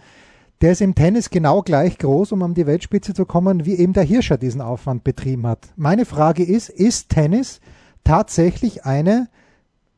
der 0.61 0.71
ist 0.71 0.81
im 0.81 0.95
Tennis 0.95 1.29
genau 1.29 1.61
gleich 1.61 1.99
groß, 1.99 2.31
um 2.31 2.41
an 2.41 2.55
die 2.55 2.65
Weltspitze 2.65 3.13
zu 3.13 3.25
kommen, 3.25 3.65
wie 3.65 3.75
eben 3.75 3.93
der 3.93 4.03
Hirscher 4.03 4.37
diesen 4.37 4.61
Aufwand 4.61 5.03
betrieben 5.03 5.45
hat. 5.45 5.67
Meine 5.75 6.05
Frage 6.05 6.43
ist, 6.43 6.69
ist 6.69 7.09
Tennis 7.09 7.59
tatsächlich 8.03 8.85
eine, 8.85 9.27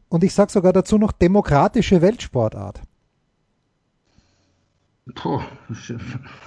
und 0.09 0.23
ich 0.23 0.33
sage 0.33 0.51
sogar 0.51 0.73
dazu 0.73 0.97
noch, 0.97 1.13
demokratische 1.13 2.01
Weltsportart? 2.01 2.81
Puh, 5.15 5.41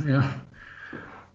ja. 0.06 0.24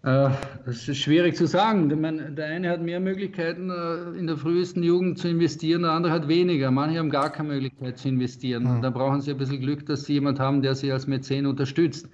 Äh, 0.08 0.30
es 0.66 0.88
ist 0.88 1.00
schwierig 1.00 1.36
zu 1.36 1.48
sagen. 1.48 1.90
der 2.36 2.46
eine 2.46 2.70
hat 2.70 2.82
mehr 2.82 3.00
Möglichkeiten, 3.00 3.70
äh, 3.70 4.18
in 4.18 4.28
der 4.28 4.38
frühesten 4.38 4.82
Jugend 4.82 5.18
zu 5.18 5.28
investieren, 5.28 5.82
der 5.82 5.92
andere 5.92 6.14
hat 6.14 6.28
weniger. 6.30 6.72
Manche 6.72 7.00
haben 7.00 7.10
gar 7.10 7.30
keine 7.30 7.50
Möglichkeit 7.50 7.98
zu 7.98 8.08
investieren. 8.08 8.78
Mhm. 8.78 8.82
Da 8.82 8.90
brauchen 8.90 9.22
sie 9.22 9.32
ein 9.32 9.38
bisschen 9.38 9.60
Glück, 9.60 9.86
dass 9.86 10.06
sie 10.06 10.14
jemand 10.14 10.40
haben, 10.40 10.62
der 10.62 10.76
sie 10.76 10.92
als 10.92 11.08
Mäzen 11.08 11.46
unterstützt. 11.46 12.10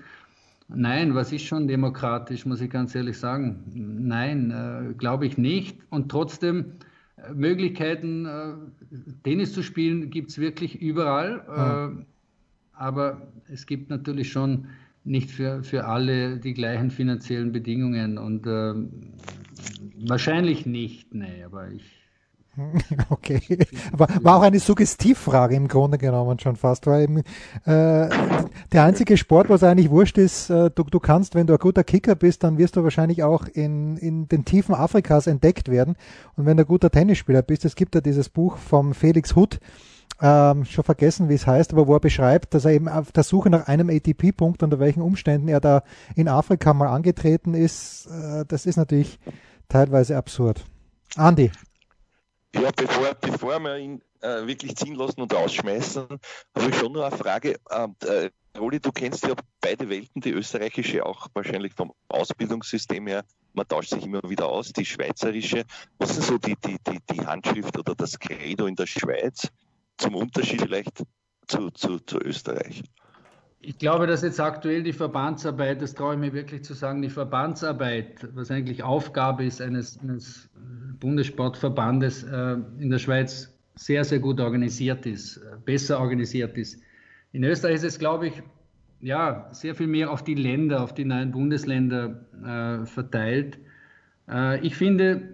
Nein, 0.70 1.14
was 1.14 1.32
ist 1.32 1.44
schon 1.44 1.68
demokratisch, 1.68 2.46
muss 2.48 2.62
ich 2.62 2.70
ganz 2.72 2.96
ehrlich 2.96 3.20
sagen. 3.20 3.64
Nein, 3.74 4.50
äh, 4.50 4.94
glaube 4.96 5.28
ich 5.28 5.38
nicht. 5.38 5.78
Und 5.90 6.10
trotzdem, 6.10 6.74
Möglichkeiten, 7.34 8.28
Tennis 9.24 9.54
zu 9.54 9.62
spielen, 9.62 10.10
gibt 10.10 10.32
es 10.32 10.40
wirklich 10.40 10.82
überall. 10.82 11.94
Mhm. 11.96 12.06
aber 12.74 13.22
es 13.48 13.66
gibt 13.66 13.90
natürlich 13.90 14.30
schon 14.30 14.68
nicht 15.04 15.32
für, 15.32 15.64
für 15.64 15.86
alle 15.86 16.38
die 16.38 16.54
gleichen 16.54 16.92
finanziellen 16.92 17.52
Bedingungen 17.52 18.18
und 18.18 18.48
äh, 18.48 18.74
wahrscheinlich 20.08 20.66
nicht, 20.66 21.14
nee, 21.14 21.44
aber 21.46 21.70
ich. 21.72 21.84
Okay, 23.10 23.58
aber 23.92 24.08
war 24.22 24.38
auch 24.38 24.42
eine 24.44 24.60
Suggestivfrage 24.60 25.56
im 25.56 25.68
Grunde 25.68 25.98
genommen 25.98 26.40
schon 26.40 26.56
fast, 26.56 26.86
weil 26.86 27.04
eben, 27.04 27.18
äh, 27.18 27.24
der 28.72 28.84
einzige 28.84 29.18
Sport, 29.18 29.50
was 29.50 29.64
eigentlich 29.64 29.90
wurscht 29.90 30.18
ist, 30.18 30.50
äh, 30.50 30.70
du, 30.70 30.84
du 30.84 31.00
kannst, 31.00 31.34
wenn 31.34 31.48
du 31.48 31.54
ein 31.54 31.60
guter 31.60 31.84
Kicker 31.84 32.16
bist, 32.16 32.44
dann 32.44 32.58
wirst 32.60 32.76
du 32.76 32.84
wahrscheinlich 32.84 33.24
auch 33.24 33.48
in, 33.48 33.98
in 33.98 34.28
den 34.28 34.46
Tiefen 34.46 34.76
Afrikas 34.76 35.26
entdeckt 35.26 35.70
werden 35.70 35.96
und 36.36 36.46
wenn 36.46 36.58
du 36.58 36.64
ein 36.64 36.68
guter 36.68 36.92
Tennisspieler 36.92 37.42
bist, 37.42 37.66
es 37.66 37.76
gibt 37.76 37.96
ja 37.96 38.02
dieses 38.02 38.30
Buch 38.30 38.58
vom 38.58 38.94
Felix 38.94 39.36
Huth, 39.36 39.60
ähm, 40.24 40.64
schon 40.64 40.86
vergessen, 40.86 41.28
wie 41.28 41.34
es 41.34 41.46
heißt, 41.46 41.74
aber 41.74 41.86
wo 41.86 41.96
er 41.96 42.00
beschreibt, 42.00 42.54
dass 42.54 42.64
er 42.64 42.72
eben 42.72 42.88
auf 42.88 43.12
der 43.12 43.24
Suche 43.24 43.50
nach 43.50 43.68
einem 43.68 43.90
ATP-Punkt, 43.90 44.64
unter 44.64 44.80
welchen 44.80 45.02
Umständen 45.02 45.50
er 45.50 45.60
da 45.60 45.84
in 46.16 46.30
Afrika 46.30 46.74
mal 46.74 46.88
angetreten 46.88 47.54
ist, 47.54 48.06
äh, 48.06 48.46
das 48.48 48.66
ist 48.66 48.78
natürlich 48.78 49.20
teilweise 49.68 50.16
absurd. 50.16 50.64
Andi. 51.18 51.52
Ja, 52.56 52.70
bevor, 52.74 53.14
bevor 53.16 53.60
wir 53.60 53.78
ihn 53.78 54.02
äh, 54.22 54.48
wirklich 54.48 54.78
ziehen 54.78 54.96
lassen 54.96 55.22
und 55.22 55.34
ausschmeißen, 55.34 56.08
habe 56.08 56.70
ich 56.70 56.76
schon 56.78 56.94
noch 56.94 57.04
eine 57.04 57.18
Frage. 57.18 57.58
Ähm, 57.70 57.96
äh, 58.06 58.30
Roli, 58.58 58.80
du 58.80 58.92
kennst 58.92 59.26
ja 59.28 59.34
beide 59.60 59.90
Welten, 59.90 60.22
die 60.22 60.30
österreichische 60.30 61.06
auch 61.06 61.28
wahrscheinlich 61.34 61.74
vom 61.74 61.92
Ausbildungssystem 62.08 63.08
her. 63.08 63.26
Man 63.54 63.68
tauscht 63.68 63.90
sich 63.90 64.06
immer 64.06 64.22
wieder 64.30 64.48
aus, 64.48 64.72
die 64.72 64.86
schweizerische. 64.86 65.66
Was 65.98 66.18
ist 66.18 66.28
so 66.28 66.38
die, 66.38 66.56
die, 66.56 66.78
die, 66.88 67.00
die 67.12 67.26
Handschrift 67.26 67.78
oder 67.78 67.94
das 67.96 68.18
Credo 68.18 68.68
in 68.68 68.76
der 68.76 68.86
Schweiz? 68.86 69.50
Zum 69.98 70.16
Unterschied 70.16 70.62
vielleicht 70.62 71.04
zu, 71.48 71.70
zu, 71.72 72.00
zu 72.00 72.20
Österreich? 72.20 72.84
Ich 73.66 73.78
glaube, 73.78 74.08
dass 74.08 74.24
jetzt 74.24 74.42
aktuell 74.42 74.84
die 74.84 74.92
Verbandsarbeit, 74.92 75.82
das 75.82 75.94
traue 75.94 76.16
ich 76.16 76.20
mir 76.20 76.34
wirklich 76.34 76.64
zu 76.64 76.74
sagen, 76.74 77.02
die 77.02 77.10
Verbandsarbeit, 77.10 78.28
was 78.34 78.52
eigentlich 78.52 78.84
Aufgabe 78.84 79.46
ist 79.46 79.62
eines, 79.62 79.98
eines 80.02 80.50
Bundessportverbandes 81.00 82.24
äh, 82.24 82.58
in 82.80 82.90
der 82.90 83.00
Schweiz, 83.00 83.54
sehr, 83.76 84.04
sehr 84.04 84.20
gut 84.20 84.40
organisiert 84.40 85.06
ist, 85.06 85.42
besser 85.66 86.00
organisiert 86.00 86.58
ist. 86.58 86.80
In 87.32 87.44
Österreich 87.44 87.76
ist 87.76 87.84
es, 87.84 88.00
glaube 88.00 88.28
ich, 88.28 88.44
ja, 89.02 89.50
sehr 89.52 89.76
viel 89.76 89.88
mehr 89.88 90.12
auf 90.12 90.24
die 90.24 90.36
Länder, 90.36 90.84
auf 90.84 90.94
die 90.94 91.06
neuen 91.06 91.32
Bundesländer 91.32 92.26
äh, 92.44 92.86
verteilt. 92.86 93.58
Äh, 94.30 94.60
ich 94.66 94.76
finde, 94.76 95.33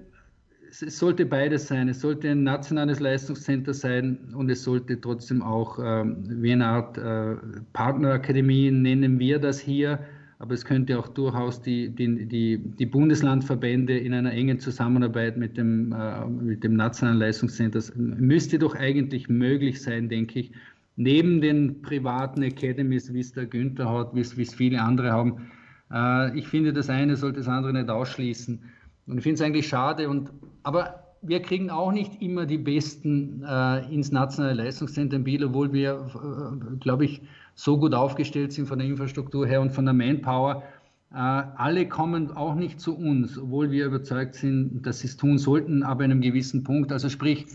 es 0.70 0.99
sollte 0.99 1.26
beides 1.26 1.67
sein. 1.67 1.89
Es 1.89 2.01
sollte 2.01 2.30
ein 2.30 2.43
nationales 2.43 2.99
Leistungscenter 2.99 3.74
sein 3.74 4.17
und 4.36 4.49
es 4.49 4.63
sollte 4.63 4.99
trotzdem 4.99 5.41
auch 5.41 5.80
ähm, 5.82 6.17
wie 6.28 6.51
eine 6.51 6.67
Art 6.67 6.97
äh, 6.97 7.36
Partnerakademie, 7.74 8.72
nennen 8.72 9.20
wir 9.20 9.39
das 9.39 9.59
hier, 9.59 9.99
aber 10.38 10.53
es 10.53 10.63
könnte 10.63 10.97
auch 10.97 11.07
durchaus 11.07 11.61
die, 11.61 11.89
die, 11.89 12.26
die, 12.26 12.57
die 12.57 12.86
Bundeslandverbände 12.86 13.97
in 13.97 14.13
einer 14.13 14.32
engen 14.32 14.59
Zusammenarbeit 14.59 15.38
mit 15.38 15.57
dem, 15.57 15.91
äh, 15.91 16.26
mit 16.28 16.63
dem 16.63 16.76
nationalen 16.76 17.20
Leistungscenter, 17.20 17.82
müsste 17.95 18.59
doch 18.59 18.76
eigentlich 18.76 19.28
möglich 19.28 19.82
sein, 19.82 20.07
denke 20.07 20.39
ich, 20.39 20.51
neben 20.95 21.41
den 21.41 21.82
privaten 21.82 22.43
Academies, 22.43 23.13
wie 23.13 23.22
es 23.22 23.34
der 23.34 23.47
Günther 23.47 23.89
hat, 23.89 24.13
wie 24.13 24.22
es 24.22 24.53
viele 24.53 24.82
andere 24.82 25.11
haben. 25.11 25.51
Äh, 25.91 26.38
ich 26.38 26.47
finde, 26.47 26.74
das 26.74 26.89
eine 26.89 27.15
sollte 27.15 27.39
das 27.39 27.47
andere 27.47 27.74
nicht 27.74 27.89
ausschließen. 27.89 28.59
Und 29.10 29.18
ich 29.18 29.24
finde 29.24 29.36
es 29.36 29.41
eigentlich 29.41 29.68
schade. 29.68 30.07
Und, 30.07 30.32
aber 30.64 31.03
wir 31.22 31.41
kriegen 31.41 31.70
auch 31.70 31.91
nicht 31.91 32.22
immer 32.22 32.45
die 32.45 32.57
Besten 32.57 33.43
äh, 33.43 33.93
ins 33.93 34.12
nationale 34.12 34.53
Leistungszentrum 34.53 35.24
Biel, 35.24 35.43
obwohl 35.43 35.74
wir, 35.74 36.10
äh, 36.16 36.78
glaube 36.78 37.05
ich, 37.05 37.22
so 37.55 37.78
gut 37.78 37.93
aufgestellt 37.93 38.53
sind 38.53 38.68
von 38.68 38.80
der 38.80 38.88
Infrastruktur 38.88 39.45
her 39.45 39.62
und 39.62 39.72
von 39.72 39.86
der 39.86 39.93
Manpower. 39.93 40.64
Äh, 41.12 41.16
alle 41.16 41.88
kommen 41.88 42.32
auch 42.32 42.55
nicht 42.55 42.80
zu 42.80 42.95
uns, 42.95 43.38
obwohl 43.38 43.72
wir 43.72 43.88
überzeugt 43.88 44.36
sind, 44.36 44.86
dass 44.86 44.99
sie 44.99 45.07
es 45.07 45.18
tun 45.18 45.38
sollten, 45.38 45.84
aber 45.84 46.05
in 46.05 46.12
einem 46.12 46.22
gewissen 46.22 46.64
Punkt. 46.64 46.91
Also 46.91 47.10
sprich, 47.10 47.47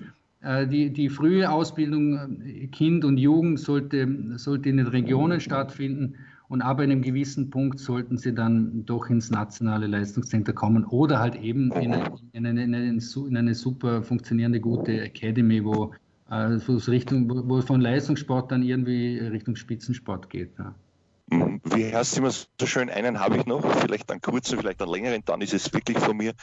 äh, 0.43 0.67
die, 0.67 0.91
die 0.91 1.09
frühe 1.09 1.51
Ausbildung 1.51 2.43
äh, 2.45 2.67
Kind 2.67 3.05
und 3.05 3.17
Jugend 3.17 3.61
sollte, 3.61 4.09
sollte 4.37 4.69
in 4.69 4.79
den 4.79 4.89
Regionen 4.89 5.41
stattfinden 5.41 6.17
und 6.55 6.63
aber 6.63 6.85
in 6.85 6.93
einem 6.93 7.03
gewissen 7.03 7.51
Punkt 7.51 7.81
sollten 7.81 8.17
sie 8.17 8.33
dann 8.33 8.87
doch 8.87 9.11
ins 9.11 9.29
nationale 9.29 9.89
Leistungszentrum 9.89 10.55
kommen 10.55 10.85
oder 10.85 11.19
halt 11.19 11.35
eben 11.35 11.73
in 11.73 11.93
eine, 11.93 12.13
in 12.31 12.47
eine, 12.47 12.63
in 12.63 12.75
eine, 12.77 13.01
in 13.01 13.37
eine 13.37 13.55
super 13.57 14.05
funktionierende, 14.05 14.61
gute 14.61 15.01
Academy, 15.01 15.65
wo, 15.65 15.93
äh, 16.31 16.37
Richtung, 16.37 17.29
wo 17.49 17.61
von 17.61 17.81
Leistungssport 17.81 18.53
dann 18.53 18.63
irgendwie 18.63 19.19
Richtung 19.19 19.57
Spitzensport 19.57 20.31
geht. 20.31 20.53
Ja. 20.57 20.77
Mhm. 21.31 21.61
Wie 21.65 21.93
heißt 21.93 22.13
es 22.13 22.19
immer 22.19 22.31
so 22.31 22.67
schön? 22.67 22.89
Einen 22.89 23.19
habe 23.19 23.39
ich 23.39 23.47
noch, 23.47 23.69
vielleicht 23.81 24.09
einen 24.13 24.21
kurzen, 24.21 24.57
vielleicht 24.57 24.81
einen 24.81 24.93
längeren, 24.93 25.23
dann 25.25 25.41
ist 25.41 25.55
es 25.55 25.73
wirklich 25.73 25.99
von 25.99 26.17
mir 26.17 26.35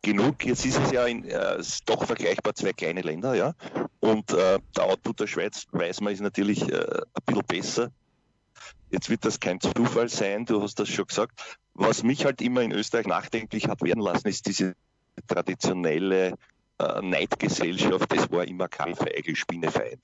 genug. 0.00 0.46
Jetzt 0.46 0.64
ist 0.64 0.78
es 0.78 0.92
ja 0.92 1.04
in, 1.04 1.26
äh, 1.26 1.62
doch 1.84 2.06
vergleichbar 2.06 2.54
zwei 2.54 2.72
kleine 2.72 3.02
Länder, 3.02 3.34
ja. 3.34 3.52
Und 4.00 4.32
äh, 4.32 4.58
der 4.74 4.84
Output 4.84 5.20
der 5.20 5.26
Schweiz, 5.26 5.66
weiß 5.72 6.00
man, 6.00 6.14
ist 6.14 6.22
natürlich 6.22 6.62
äh, 6.72 6.78
ein 6.78 7.22
bisschen 7.26 7.44
besser. 7.46 7.92
Jetzt 8.90 9.10
wird 9.10 9.24
das 9.24 9.40
kein 9.40 9.60
Zufall 9.60 10.08
sein, 10.08 10.46
du 10.46 10.62
hast 10.62 10.78
das 10.78 10.88
schon 10.88 11.06
gesagt. 11.06 11.58
Was 11.74 12.02
mich 12.02 12.24
halt 12.24 12.40
immer 12.40 12.62
in 12.62 12.72
Österreich 12.72 13.06
nachdenklich 13.06 13.68
hat 13.68 13.82
werden 13.82 14.00
lassen, 14.00 14.28
ist 14.28 14.46
diese 14.46 14.74
traditionelle 15.26 16.34
äh, 16.78 17.02
Neidgesellschaft. 17.02 18.10
Das 18.10 18.30
war 18.30 18.46
immer 18.46 18.68
Karl 18.68 18.94
Feigl, 18.94 19.36
Spinnefeind. 19.36 20.00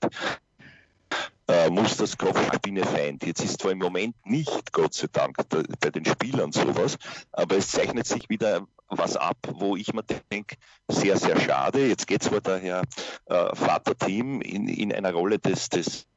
Äh, 1.47 1.69
Musterskopf, 1.69 2.39
Spinnefeind. 2.55 3.25
Jetzt 3.25 3.43
ist 3.43 3.61
zwar 3.61 3.71
im 3.71 3.79
Moment 3.79 4.15
nicht, 4.25 4.71
Gott 4.71 4.93
sei 4.93 5.07
Dank, 5.11 5.37
da, 5.49 5.61
bei 5.79 5.91
den 5.91 6.05
Spielern 6.05 6.51
sowas, 6.51 6.97
aber 7.31 7.57
es 7.57 7.69
zeichnet 7.69 8.07
sich 8.07 8.29
wieder 8.29 8.65
was 8.87 9.15
ab, 9.15 9.37
wo 9.53 9.75
ich 9.75 9.93
mir 9.93 10.03
denke, 10.03 10.55
sehr, 10.87 11.17
sehr 11.17 11.39
schade. 11.39 11.87
Jetzt 11.87 12.07
geht 12.07 12.23
zwar 12.23 12.41
der 12.41 12.57
Herr 12.57 12.81
äh, 13.25 13.55
Vater-Team 13.55 14.41
in, 14.41 14.67
in 14.67 14.91
einer 14.93 15.13
Rolle 15.13 15.39
des, 15.39 15.69
des 15.69 16.07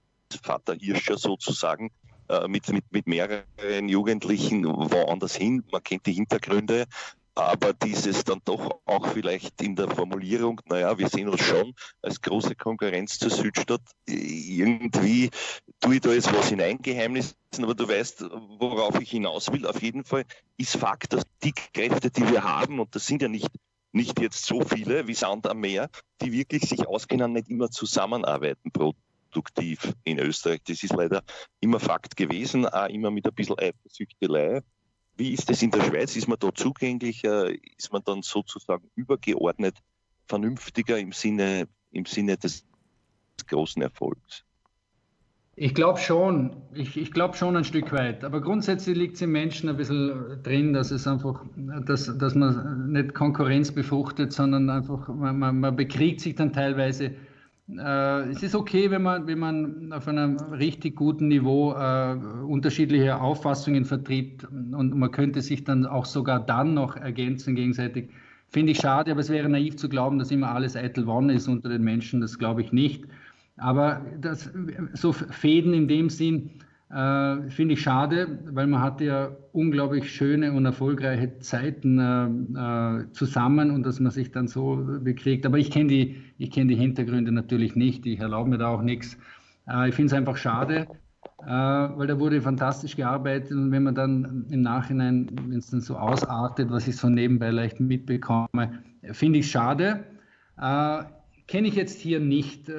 Vater 0.42 0.74
Hirscher 0.74 1.18
sozusagen 1.18 1.90
mit, 2.48 2.68
mit, 2.70 2.84
mit 2.90 3.06
mehreren 3.06 3.88
Jugendlichen 3.88 4.64
woanders 4.64 5.36
hin. 5.36 5.64
Man 5.70 5.82
kennt 5.82 6.06
die 6.06 6.12
Hintergründe, 6.12 6.86
aber 7.38 7.72
dieses 7.72 8.24
dann 8.24 8.40
doch 8.44 8.80
auch 8.84 9.06
vielleicht 9.08 9.62
in 9.62 9.76
der 9.76 9.88
Formulierung, 9.88 10.60
naja, 10.66 10.98
wir 10.98 11.08
sehen 11.08 11.28
uns 11.28 11.42
schon 11.42 11.72
als 12.02 12.20
große 12.20 12.56
Konkurrenz 12.56 13.18
zur 13.18 13.30
Südstadt, 13.30 13.82
irgendwie 14.06 15.30
tue 15.80 15.94
ich 15.94 16.00
da 16.00 16.12
jetzt 16.12 16.34
was 16.34 16.48
hineingeheimnissen, 16.48 17.36
aber 17.62 17.74
du 17.74 17.88
weißt, 17.88 18.24
worauf 18.58 19.00
ich 19.00 19.10
hinaus 19.10 19.52
will. 19.52 19.66
Auf 19.66 19.80
jeden 19.80 20.04
Fall 20.04 20.24
ist 20.56 20.76
Fakt, 20.76 21.12
dass 21.12 21.22
die 21.44 21.52
Kräfte, 21.52 22.10
die 22.10 22.28
wir 22.28 22.42
haben, 22.42 22.80
und 22.80 22.94
das 22.94 23.06
sind 23.06 23.22
ja 23.22 23.28
nicht 23.28 23.48
nicht 23.92 24.20
jetzt 24.20 24.44
so 24.44 24.60
viele 24.60 25.08
wie 25.08 25.14
Sand 25.14 25.46
am 25.46 25.60
Meer, 25.60 25.88
die 26.20 26.30
wirklich 26.32 26.68
sich 26.68 26.86
auskennen, 26.86 27.32
nicht 27.32 27.48
immer 27.48 27.70
zusammenarbeiten 27.70 28.70
produktiv 29.30 29.92
in 30.04 30.18
Österreich. 30.18 30.60
Das 30.66 30.82
ist 30.82 30.94
leider 30.94 31.22
immer 31.60 31.80
Fakt 31.80 32.16
gewesen, 32.16 32.66
auch 32.66 32.88
immer 32.88 33.10
mit 33.10 33.26
ein 33.26 33.34
bisschen 33.34 33.58
Eifersüchtelei. 33.58 34.62
Wie 35.16 35.32
ist 35.32 35.50
es 35.50 35.62
in 35.62 35.70
der 35.70 35.82
Schweiz? 35.82 36.14
Ist 36.16 36.28
man 36.28 36.38
da 36.38 36.54
zugänglicher? 36.54 37.50
Ist 37.76 37.92
man 37.92 38.02
dann 38.04 38.22
sozusagen 38.22 38.88
übergeordnet 38.94 39.76
vernünftiger 40.26 40.98
im 40.98 41.12
Sinne, 41.12 41.68
im 41.90 42.04
Sinne 42.04 42.36
des 42.36 42.64
großen 43.46 43.82
Erfolgs? 43.82 44.44
Ich 45.60 45.74
glaube 45.74 45.98
schon, 45.98 46.62
ich, 46.72 46.96
ich 46.96 47.10
glaube 47.10 47.36
schon 47.36 47.56
ein 47.56 47.64
Stück 47.64 47.90
weit. 47.90 48.22
Aber 48.22 48.40
grundsätzlich 48.40 48.96
liegt 48.96 49.16
es 49.16 49.22
im 49.22 49.32
Menschen 49.32 49.68
ein 49.68 49.76
bisschen 49.76 50.40
drin, 50.44 50.72
dass 50.72 50.92
es 50.92 51.08
einfach, 51.08 51.44
dass, 51.84 52.16
dass 52.16 52.36
man 52.36 52.92
nicht 52.92 53.12
Konkurrenz 53.12 53.72
befruchtet, 53.72 54.32
sondern 54.32 54.70
einfach, 54.70 55.08
man, 55.08 55.36
man, 55.36 55.58
man 55.58 55.74
bekriegt 55.74 56.20
sich 56.20 56.36
dann 56.36 56.52
teilweise 56.52 57.16
äh, 57.76 58.30
es 58.30 58.42
ist 58.42 58.54
okay, 58.54 58.90
wenn 58.90 59.02
man, 59.02 59.26
wenn 59.26 59.38
man 59.38 59.92
auf 59.92 60.08
einem 60.08 60.36
richtig 60.52 60.96
guten 60.96 61.28
Niveau 61.28 61.74
äh, 61.74 62.14
unterschiedliche 62.46 63.20
Auffassungen 63.20 63.84
vertritt 63.84 64.44
und 64.44 64.94
man 64.94 65.10
könnte 65.10 65.42
sich 65.42 65.64
dann 65.64 65.84
auch 65.84 66.06
sogar 66.06 66.40
dann 66.40 66.74
noch 66.74 66.96
ergänzen 66.96 67.54
gegenseitig. 67.54 68.08
Finde 68.50 68.72
ich 68.72 68.78
schade, 68.78 69.10
aber 69.10 69.20
es 69.20 69.28
wäre 69.28 69.48
naiv 69.48 69.76
zu 69.76 69.88
glauben, 69.90 70.18
dass 70.18 70.30
immer 70.30 70.50
alles 70.50 70.74
eitel 70.76 71.06
Wonne 71.06 71.34
ist 71.34 71.48
unter 71.48 71.68
den 71.68 71.82
Menschen. 71.82 72.22
Das 72.22 72.38
glaube 72.38 72.62
ich 72.62 72.72
nicht. 72.72 73.04
Aber 73.58 74.00
das, 74.20 74.50
so 74.94 75.12
Fäden 75.12 75.74
in 75.74 75.88
dem 75.88 76.08
Sinn, 76.08 76.50
äh, 76.90 77.50
Finde 77.50 77.74
ich 77.74 77.82
schade, 77.82 78.38
weil 78.50 78.66
man 78.66 78.80
hatte 78.80 79.04
ja 79.04 79.36
unglaublich 79.52 80.10
schöne 80.10 80.52
und 80.54 80.64
erfolgreiche 80.64 81.38
Zeiten 81.38 81.98
äh, 81.98 83.00
äh, 83.02 83.12
zusammen 83.12 83.70
und 83.70 83.84
dass 83.84 84.00
man 84.00 84.10
sich 84.10 84.30
dann 84.30 84.48
so 84.48 84.76
bekriegt. 85.02 85.44
Aber 85.44 85.58
ich 85.58 85.70
kenne 85.70 85.88
die, 85.88 86.48
kenn 86.48 86.68
die 86.68 86.76
Hintergründe 86.76 87.30
natürlich 87.30 87.76
nicht. 87.76 88.06
Ich 88.06 88.20
erlaube 88.20 88.48
mir 88.48 88.58
da 88.58 88.68
auch 88.68 88.80
nichts. 88.80 89.18
Äh, 89.68 89.90
ich 89.90 89.94
finde 89.94 90.06
es 90.06 90.12
einfach 90.14 90.38
schade, 90.38 90.86
äh, 91.42 91.46
weil 91.46 92.06
da 92.06 92.18
wurde 92.18 92.40
fantastisch 92.40 92.96
gearbeitet 92.96 93.52
und 93.52 93.70
wenn 93.70 93.82
man 93.82 93.94
dann 93.94 94.46
im 94.48 94.62
Nachhinein, 94.62 95.30
wenn 95.46 95.58
es 95.58 95.68
dann 95.68 95.82
so 95.82 95.96
ausartet, 95.98 96.70
was 96.70 96.88
ich 96.88 96.96
so 96.96 97.10
nebenbei 97.10 97.50
leicht 97.50 97.80
mitbekomme, 97.80 98.82
finde 99.12 99.40
ich 99.40 99.50
schade. 99.50 100.04
Äh, 100.58 101.02
kenne 101.48 101.68
ich 101.68 101.74
jetzt 101.74 102.00
hier 102.00 102.20
nicht 102.20 102.70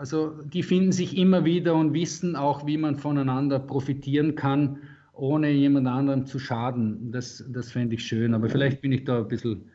also 0.00 0.30
die 0.44 0.62
finden 0.62 0.92
sich 0.92 1.18
immer 1.18 1.44
wieder 1.44 1.74
und 1.74 1.92
wissen 1.92 2.34
auch, 2.34 2.66
wie 2.66 2.78
man 2.78 2.96
voneinander 2.96 3.58
profitieren 3.58 4.34
kann, 4.34 4.78
ohne 5.12 5.50
jemand 5.50 5.86
anderem 5.88 6.24
zu 6.24 6.38
schaden. 6.38 7.12
Das, 7.12 7.44
das 7.50 7.70
fände 7.70 7.96
ich 7.96 8.04
schön, 8.06 8.32
aber 8.32 8.48
vielleicht 8.48 8.80
bin 8.80 8.92
ich 8.92 9.04
da 9.04 9.18
ein 9.18 9.28
bisschen 9.28 9.66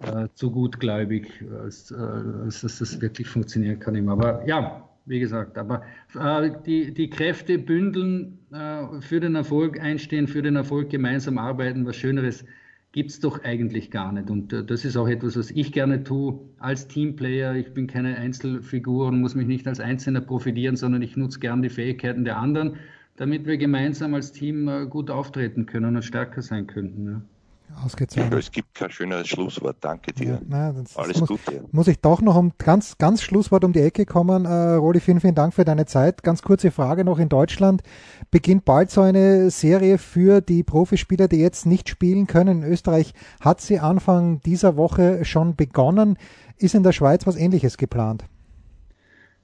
äh, 0.00 0.26
zu 0.32 0.50
gutgläubig, 0.50 1.44
als, 1.62 1.90
äh, 1.90 1.96
als 1.96 2.62
dass 2.62 2.78
das 2.78 2.98
wirklich 3.02 3.28
funktionieren 3.28 3.78
kann. 3.78 4.08
Aber 4.08 4.42
ja, 4.46 4.88
wie 5.04 5.20
gesagt, 5.20 5.58
aber 5.58 5.82
äh, 6.18 6.50
die, 6.64 6.94
die 6.94 7.10
Kräfte 7.10 7.58
bündeln, 7.58 8.38
äh, 8.52 9.02
für 9.02 9.20
den 9.20 9.34
Erfolg 9.34 9.78
einstehen, 9.78 10.26
für 10.26 10.40
den 10.40 10.56
Erfolg 10.56 10.88
gemeinsam 10.88 11.36
arbeiten, 11.36 11.84
was 11.84 11.96
Schöneres 11.96 12.42
gibt 12.94 13.10
es 13.10 13.18
doch 13.18 13.42
eigentlich 13.42 13.90
gar 13.90 14.12
nicht. 14.12 14.30
Und 14.30 14.52
äh, 14.52 14.64
das 14.64 14.84
ist 14.84 14.96
auch 14.96 15.08
etwas, 15.08 15.36
was 15.36 15.50
ich 15.50 15.72
gerne 15.72 16.04
tue 16.04 16.38
als 16.60 16.86
Teamplayer. 16.86 17.56
Ich 17.56 17.74
bin 17.74 17.88
keine 17.88 18.16
Einzelfigur 18.16 19.08
und 19.08 19.20
muss 19.20 19.34
mich 19.34 19.48
nicht 19.48 19.66
als 19.66 19.80
Einzelner 19.80 20.20
profitieren, 20.20 20.76
sondern 20.76 21.02
ich 21.02 21.16
nutze 21.16 21.40
gern 21.40 21.60
die 21.60 21.70
Fähigkeiten 21.70 22.24
der 22.24 22.38
anderen, 22.38 22.76
damit 23.16 23.46
wir 23.46 23.56
gemeinsam 23.56 24.14
als 24.14 24.30
Team 24.30 24.68
äh, 24.68 24.86
gut 24.86 25.10
auftreten 25.10 25.66
können 25.66 25.96
und 25.96 26.02
stärker 26.02 26.40
sein 26.40 26.68
könnten. 26.68 27.04
Ja 27.04 27.22
ausgezeichnet. 27.82 28.38
Es 28.38 28.50
gibt 28.50 28.74
kein 28.74 28.90
schöneres 28.90 29.28
Schlusswort. 29.28 29.76
Danke 29.80 30.12
dir. 30.12 30.34
Ja, 30.34 30.40
nein, 30.46 30.84
Alles 30.94 31.20
muss, 31.20 31.28
Gute. 31.28 31.64
Muss 31.72 31.88
ich 31.88 32.00
doch 32.00 32.20
noch 32.20 32.36
um 32.36 32.52
ganz, 32.58 32.98
ganz 32.98 33.22
Schlusswort 33.22 33.64
um 33.64 33.72
die 33.72 33.80
Ecke 33.80 34.06
kommen. 34.06 34.44
Äh, 34.44 34.74
Roli, 34.74 35.00
vielen, 35.00 35.20
vielen 35.20 35.34
Dank 35.34 35.54
für 35.54 35.64
deine 35.64 35.86
Zeit. 35.86 36.22
Ganz 36.22 36.42
kurze 36.42 36.70
Frage 36.70 37.04
noch 37.04 37.18
in 37.18 37.28
Deutschland. 37.28 37.82
Beginnt 38.30 38.64
bald 38.64 38.90
so 38.90 39.00
eine 39.00 39.50
Serie 39.50 39.98
für 39.98 40.40
die 40.40 40.62
Profispieler, 40.62 41.28
die 41.28 41.38
jetzt 41.38 41.66
nicht 41.66 41.88
spielen 41.88 42.26
können. 42.26 42.62
In 42.62 42.70
Österreich 42.70 43.14
hat 43.40 43.60
sie 43.60 43.78
Anfang 43.78 44.40
dieser 44.40 44.76
Woche 44.76 45.24
schon 45.24 45.56
begonnen. 45.56 46.16
Ist 46.56 46.74
in 46.74 46.82
der 46.82 46.92
Schweiz 46.92 47.26
was 47.26 47.36
ähnliches 47.36 47.76
geplant? 47.76 48.24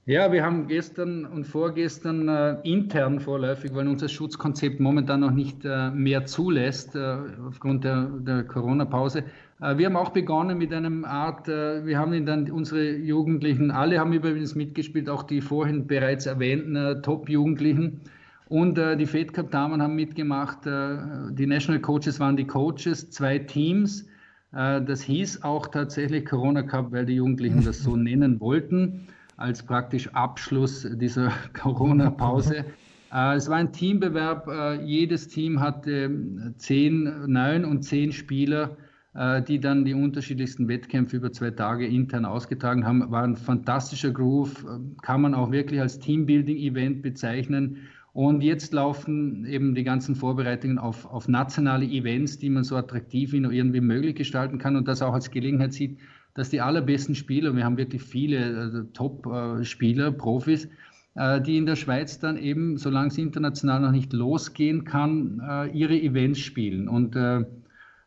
Ja, 0.07 0.33
wir 0.33 0.43
haben 0.43 0.67
gestern 0.67 1.27
und 1.27 1.45
vorgestern 1.45 2.27
äh, 2.27 2.57
intern 2.63 3.21
vorläufig, 3.21 3.75
weil 3.75 3.87
unser 3.87 4.09
Schutzkonzept 4.09 4.81
momentan 4.81 5.21
noch 5.21 5.31
nicht 5.31 5.63
äh, 5.67 5.91
mehr 5.91 6.25
zulässt 6.25 6.97
äh, 6.97 7.17
aufgrund 7.47 7.85
der, 7.85 8.07
der 8.07 8.45
Corona-Pause. 8.45 9.25
Äh, 9.61 9.77
wir 9.77 9.87
haben 9.87 9.97
auch 9.97 10.09
begonnen 10.09 10.57
mit 10.57 10.73
einem 10.73 11.05
Art, 11.05 11.49
äh, 11.49 11.85
wir 11.85 11.99
haben 11.99 12.25
dann 12.25 12.51
unsere 12.51 12.97
Jugendlichen, 12.97 13.71
alle 13.71 14.01
haben 14.01 14.15
übrigens 14.15 14.55
mitgespielt, 14.55 15.11
auch 15.11 15.23
die 15.23 15.43
vorhin 15.43 15.87
bereits 15.87 16.25
erwähnten 16.25 16.77
äh, 16.77 17.03
Top-Jugendlichen. 17.03 18.01
Und 18.49 18.79
die 18.79 19.07
Fed 19.07 19.33
Cup 19.33 19.53
Damen 19.53 19.81
haben 19.81 19.95
mitgemacht. 19.95 20.65
die 20.65 21.47
National 21.47 21.81
Coaches 21.81 22.19
waren 22.19 22.37
die 22.37 22.49
Coaches, 22.49 23.09
zwei 23.13 23.39
Teams. 23.39 24.09
das 24.51 25.03
hieß 25.03 25.45
auch 25.45 25.69
tatsächlich 25.69 26.25
Corona 26.25 26.65
Cup, 26.65 26.91
weil 26.91 27.07
die 27.07 27.15
Jugendlichen 27.15 27.65
das 27.65 27.79
so 27.79 27.95
nennen 28.11 28.41
wollten 28.41 29.07
als 29.41 29.63
praktisch 29.63 30.09
Abschluss 30.15 30.87
dieser 30.95 31.33
Corona-Pause. 31.53 32.65
Äh, 33.13 33.35
es 33.37 33.49
war 33.49 33.57
ein 33.57 33.73
Teambewerb. 33.73 34.47
Äh, 34.49 34.85
jedes 34.85 35.29
Team 35.29 35.61
hatte 35.61 36.53
zehn, 36.57 37.27
neun 37.27 37.65
und 37.65 37.83
zehn 37.83 38.13
Spieler 38.13 38.77
äh, 39.15 39.43
die 39.43 39.59
dann 39.59 39.85
die 39.85 39.95
unterschiedlichsten 39.95 40.69
Wettkämpfe 40.69 41.17
über 41.17 41.33
zwei 41.33 41.51
Tage 41.51 41.87
intern 41.87 42.25
ausgetragen 42.25 42.87
haben. 42.87 43.11
War 43.11 43.25
ein 43.25 43.37
fantastischer 43.37 44.13
Groove, 44.13 44.65
äh, 44.65 44.79
kann 45.03 45.23
man 45.23 45.35
auch 45.35 45.51
wirklich 45.51 45.81
als 45.81 45.99
Teambuilding-Event 45.99 47.03
bezeichnen. 47.03 47.79
Und 48.13 48.43
jetzt 48.43 48.73
laufen 48.73 49.45
eben 49.47 49.75
die 49.75 49.85
ganzen 49.85 50.15
Vorbereitungen 50.15 50.79
auf, 50.79 51.07
auf 51.07 51.29
nationale 51.29 51.87
Events, 51.87 52.39
die 52.39 52.51
man 52.51 52.65
so 52.65 52.77
attraktiv 52.77 53.33
wie 53.33 53.41
nur 53.41 53.53
irgendwie 53.53 53.81
möglich 53.81 54.17
gestalten 54.17 54.59
kann 54.59 54.77
und 54.77 54.87
das 54.89 55.03
auch 55.03 55.15
als 55.15 55.31
Gelegenheit 55.31 55.73
sieht, 55.73 55.99
dass 56.35 56.51
die 56.51 56.61
allerbesten 56.61 57.15
Spieler, 57.15 57.55
wir 57.55 57.65
haben 57.65 57.77
wirklich 57.77 58.03
viele 58.03 58.57
also 58.57 58.83
Top-Spieler, 58.85 60.13
Profis, 60.13 60.69
äh, 61.15 61.41
die 61.41 61.57
in 61.57 61.67
der 61.67 61.77
Schweiz 61.77 62.19
dann 62.19 62.37
eben, 62.37 62.77
solange 62.77 63.09
es 63.09 63.19
international 63.19 63.81
noch 63.81 63.93
nicht 63.93 64.13
losgehen 64.13 64.85
kann, 64.85 65.41
äh, 65.47 65.67
ihre 65.71 66.01
Events 66.01 66.41
spielen. 66.41 66.89
Und 66.89 67.17
äh, 67.17 67.45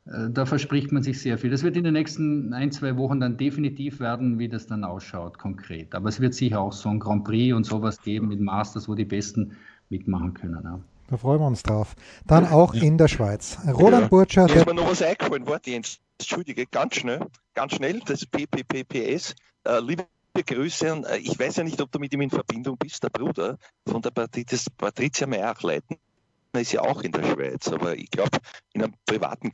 da 0.06 0.46
verspricht 0.46 0.92
man 0.92 1.02
sich 1.02 1.22
sehr 1.22 1.38
viel. 1.38 1.50
Das 1.50 1.64
wird 1.64 1.78
in 1.78 1.86
den 1.86 1.94
nächsten 1.94 2.52
ein, 2.54 2.72
zwei 2.72 2.98
Wochen 2.98 3.22
dann 3.22 3.38
definitiv 3.38 4.02
werden, 4.02 4.38
wie 4.38 4.50
das 4.50 4.68
dann 4.68 4.84
ausschaut, 4.84 5.38
konkret. 5.38 5.96
Aber 5.96 6.10
es 6.10 6.20
wird 6.20 6.34
sicher 6.34 6.60
auch 6.60 6.74
so 6.74 6.90
ein 6.90 7.00
Grand 7.00 7.24
Prix 7.24 7.54
und 7.56 7.66
sowas 7.66 8.02
geben 8.02 8.28
mit 8.28 8.42
Masters, 8.42 8.90
wo 8.90 8.96
die 8.96 9.06
Besten 9.06 9.54
mitmachen 9.90 10.34
können. 10.34 10.60
Ja. 10.62 10.82
Da 11.10 11.18
freuen 11.18 11.39
wir 11.39 11.47
uns 11.47 11.64
drauf. 11.64 11.95
Dann 12.26 12.47
auch 12.47 12.74
in 12.74 12.97
der 12.97 13.08
Schweiz. 13.08 13.58
Roland 13.68 14.04
ja. 14.04 14.08
Burtscher. 14.08 14.45
Mir 14.45 14.56
ist 14.56 14.66
mir 14.66 14.74
noch 14.74 14.89
was 14.89 15.01
eingefallen, 15.01 15.45
warte 15.47 15.72
Jens, 15.72 15.99
entschuldige, 16.18 16.66
ganz 16.66 16.95
schnell, 16.95 17.28
ganz 17.54 17.76
schnell, 17.76 17.99
das 18.06 18.26
PPPPS. 18.26 19.36
Äh, 19.66 19.80
liebe 19.80 20.06
Grüße 20.34 20.91
und 20.91 21.06
äh, 21.06 21.18
ich 21.18 21.38
weiß 21.38 21.58
ja 21.58 21.64
nicht, 21.64 21.80
ob 21.82 21.91
du 21.91 21.99
mit 21.99 22.14
ihm 22.14 22.22
in 22.22 22.30
Verbindung 22.30 22.78
bist, 22.78 23.04
der 23.04 23.10
Bruder 23.10 23.58
von 23.88 24.01
der 24.01 24.12
Patriz 24.12 24.68
Patricia 24.78 25.28
Meyer-Leiten 25.28 25.97
ist 26.60 26.72
ja 26.72 26.82
auch 26.82 27.01
in 27.01 27.12
der 27.12 27.24
Schweiz, 27.24 27.68
aber 27.68 27.95
ich 27.95 28.10
glaube, 28.12 28.38
in 28.74 28.84
einem 28.84 28.93
privaten 29.06 29.51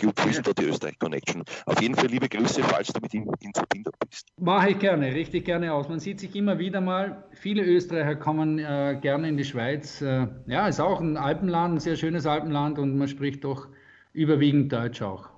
Club 0.00 0.14
ist 0.26 0.58
die 0.58 0.64
Österreich 0.64 0.98
Connection. 0.98 1.44
Auf 1.66 1.80
jeden 1.80 1.94
Fall 1.94 2.06
liebe 2.06 2.28
Grüße, 2.28 2.62
falls 2.62 2.88
du 2.88 3.00
mit 3.00 3.12
ihm 3.12 3.30
in 3.40 3.52
Verbindung 3.52 3.92
bist. 4.08 4.28
Mache 4.38 4.70
ich 4.70 4.78
gerne, 4.78 5.14
richtig 5.14 5.44
gerne 5.44 5.72
aus. 5.72 5.88
Man 5.88 6.00
sieht 6.00 6.20
sich 6.20 6.34
immer 6.34 6.58
wieder 6.58 6.80
mal. 6.80 7.24
Viele 7.32 7.62
Österreicher 7.62 8.16
kommen 8.16 8.58
äh, 8.58 8.98
gerne 9.00 9.28
in 9.28 9.36
die 9.36 9.44
Schweiz. 9.44 10.00
Äh, 10.00 10.26
ja, 10.46 10.68
ist 10.68 10.80
auch 10.80 11.00
ein 11.00 11.16
Alpenland, 11.16 11.74
ein 11.74 11.80
sehr 11.80 11.96
schönes 11.96 12.26
Alpenland 12.26 12.78
und 12.78 12.96
man 12.96 13.08
spricht 13.08 13.44
doch 13.44 13.68
überwiegend 14.12 14.72
Deutsch 14.72 15.02
auch. 15.02 15.28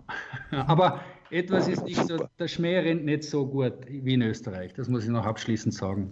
Aber 0.50 1.00
etwas 1.33 1.66
ist 1.66 1.85
nicht 1.85 2.07
so, 2.07 2.18
der 2.39 2.47
Schmäh 2.47 2.78
rennt 2.78 3.05
nicht 3.05 3.24
so 3.24 3.47
gut 3.47 3.72
wie 3.89 4.14
in 4.14 4.22
Österreich. 4.22 4.74
Das 4.74 4.89
muss 4.89 5.05
ich 5.05 5.11
noch 5.11 5.24
abschließend 5.24 5.74
sagen. 5.74 6.11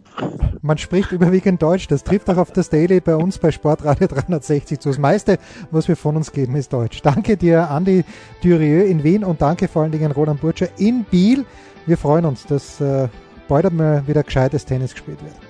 Man 0.63 0.79
spricht 0.79 1.13
überwiegend 1.13 1.63
Deutsch. 1.63 1.87
Das 1.89 2.03
trifft 2.03 2.31
auch 2.31 2.39
auf 2.39 2.53
das 2.53 2.71
Daily 2.71 3.01
bei 3.01 3.15
uns 3.15 3.39
bei 3.39 3.51
Sportradio 3.51 4.07
360 4.07 4.81
zu. 4.81 4.89
Das 4.89 4.99
meiste, 4.99 5.39
was 5.71 5.89
wir 5.89 5.97
von 5.97 6.17
uns 6.17 6.33
geben, 6.33 6.57
ist 6.57 6.73
Deutsch. 6.73 7.03
Danke 7.03 7.37
dir, 7.37 7.71
Andi 7.71 8.05
Dürieu 8.43 8.85
in 8.85 9.05
Wien 9.05 9.23
und 9.23 9.43
danke 9.43 9.69
vor 9.69 9.83
allen 9.83 9.93
Dingen 9.93 10.11
Roland 10.11 10.41
Burtscher 10.41 10.69
in 10.79 11.05
Biel. 11.05 11.45
Wir 11.87 11.99
freuen 11.99 12.25
uns, 12.25 12.47
dass 12.47 12.81
äh, 12.81 13.09
bald 13.47 13.67
einmal 13.67 14.07
wieder 14.07 14.23
gescheites 14.23 14.65
Tennis 14.65 14.95
gespielt 14.95 15.23
wird. 15.23 15.50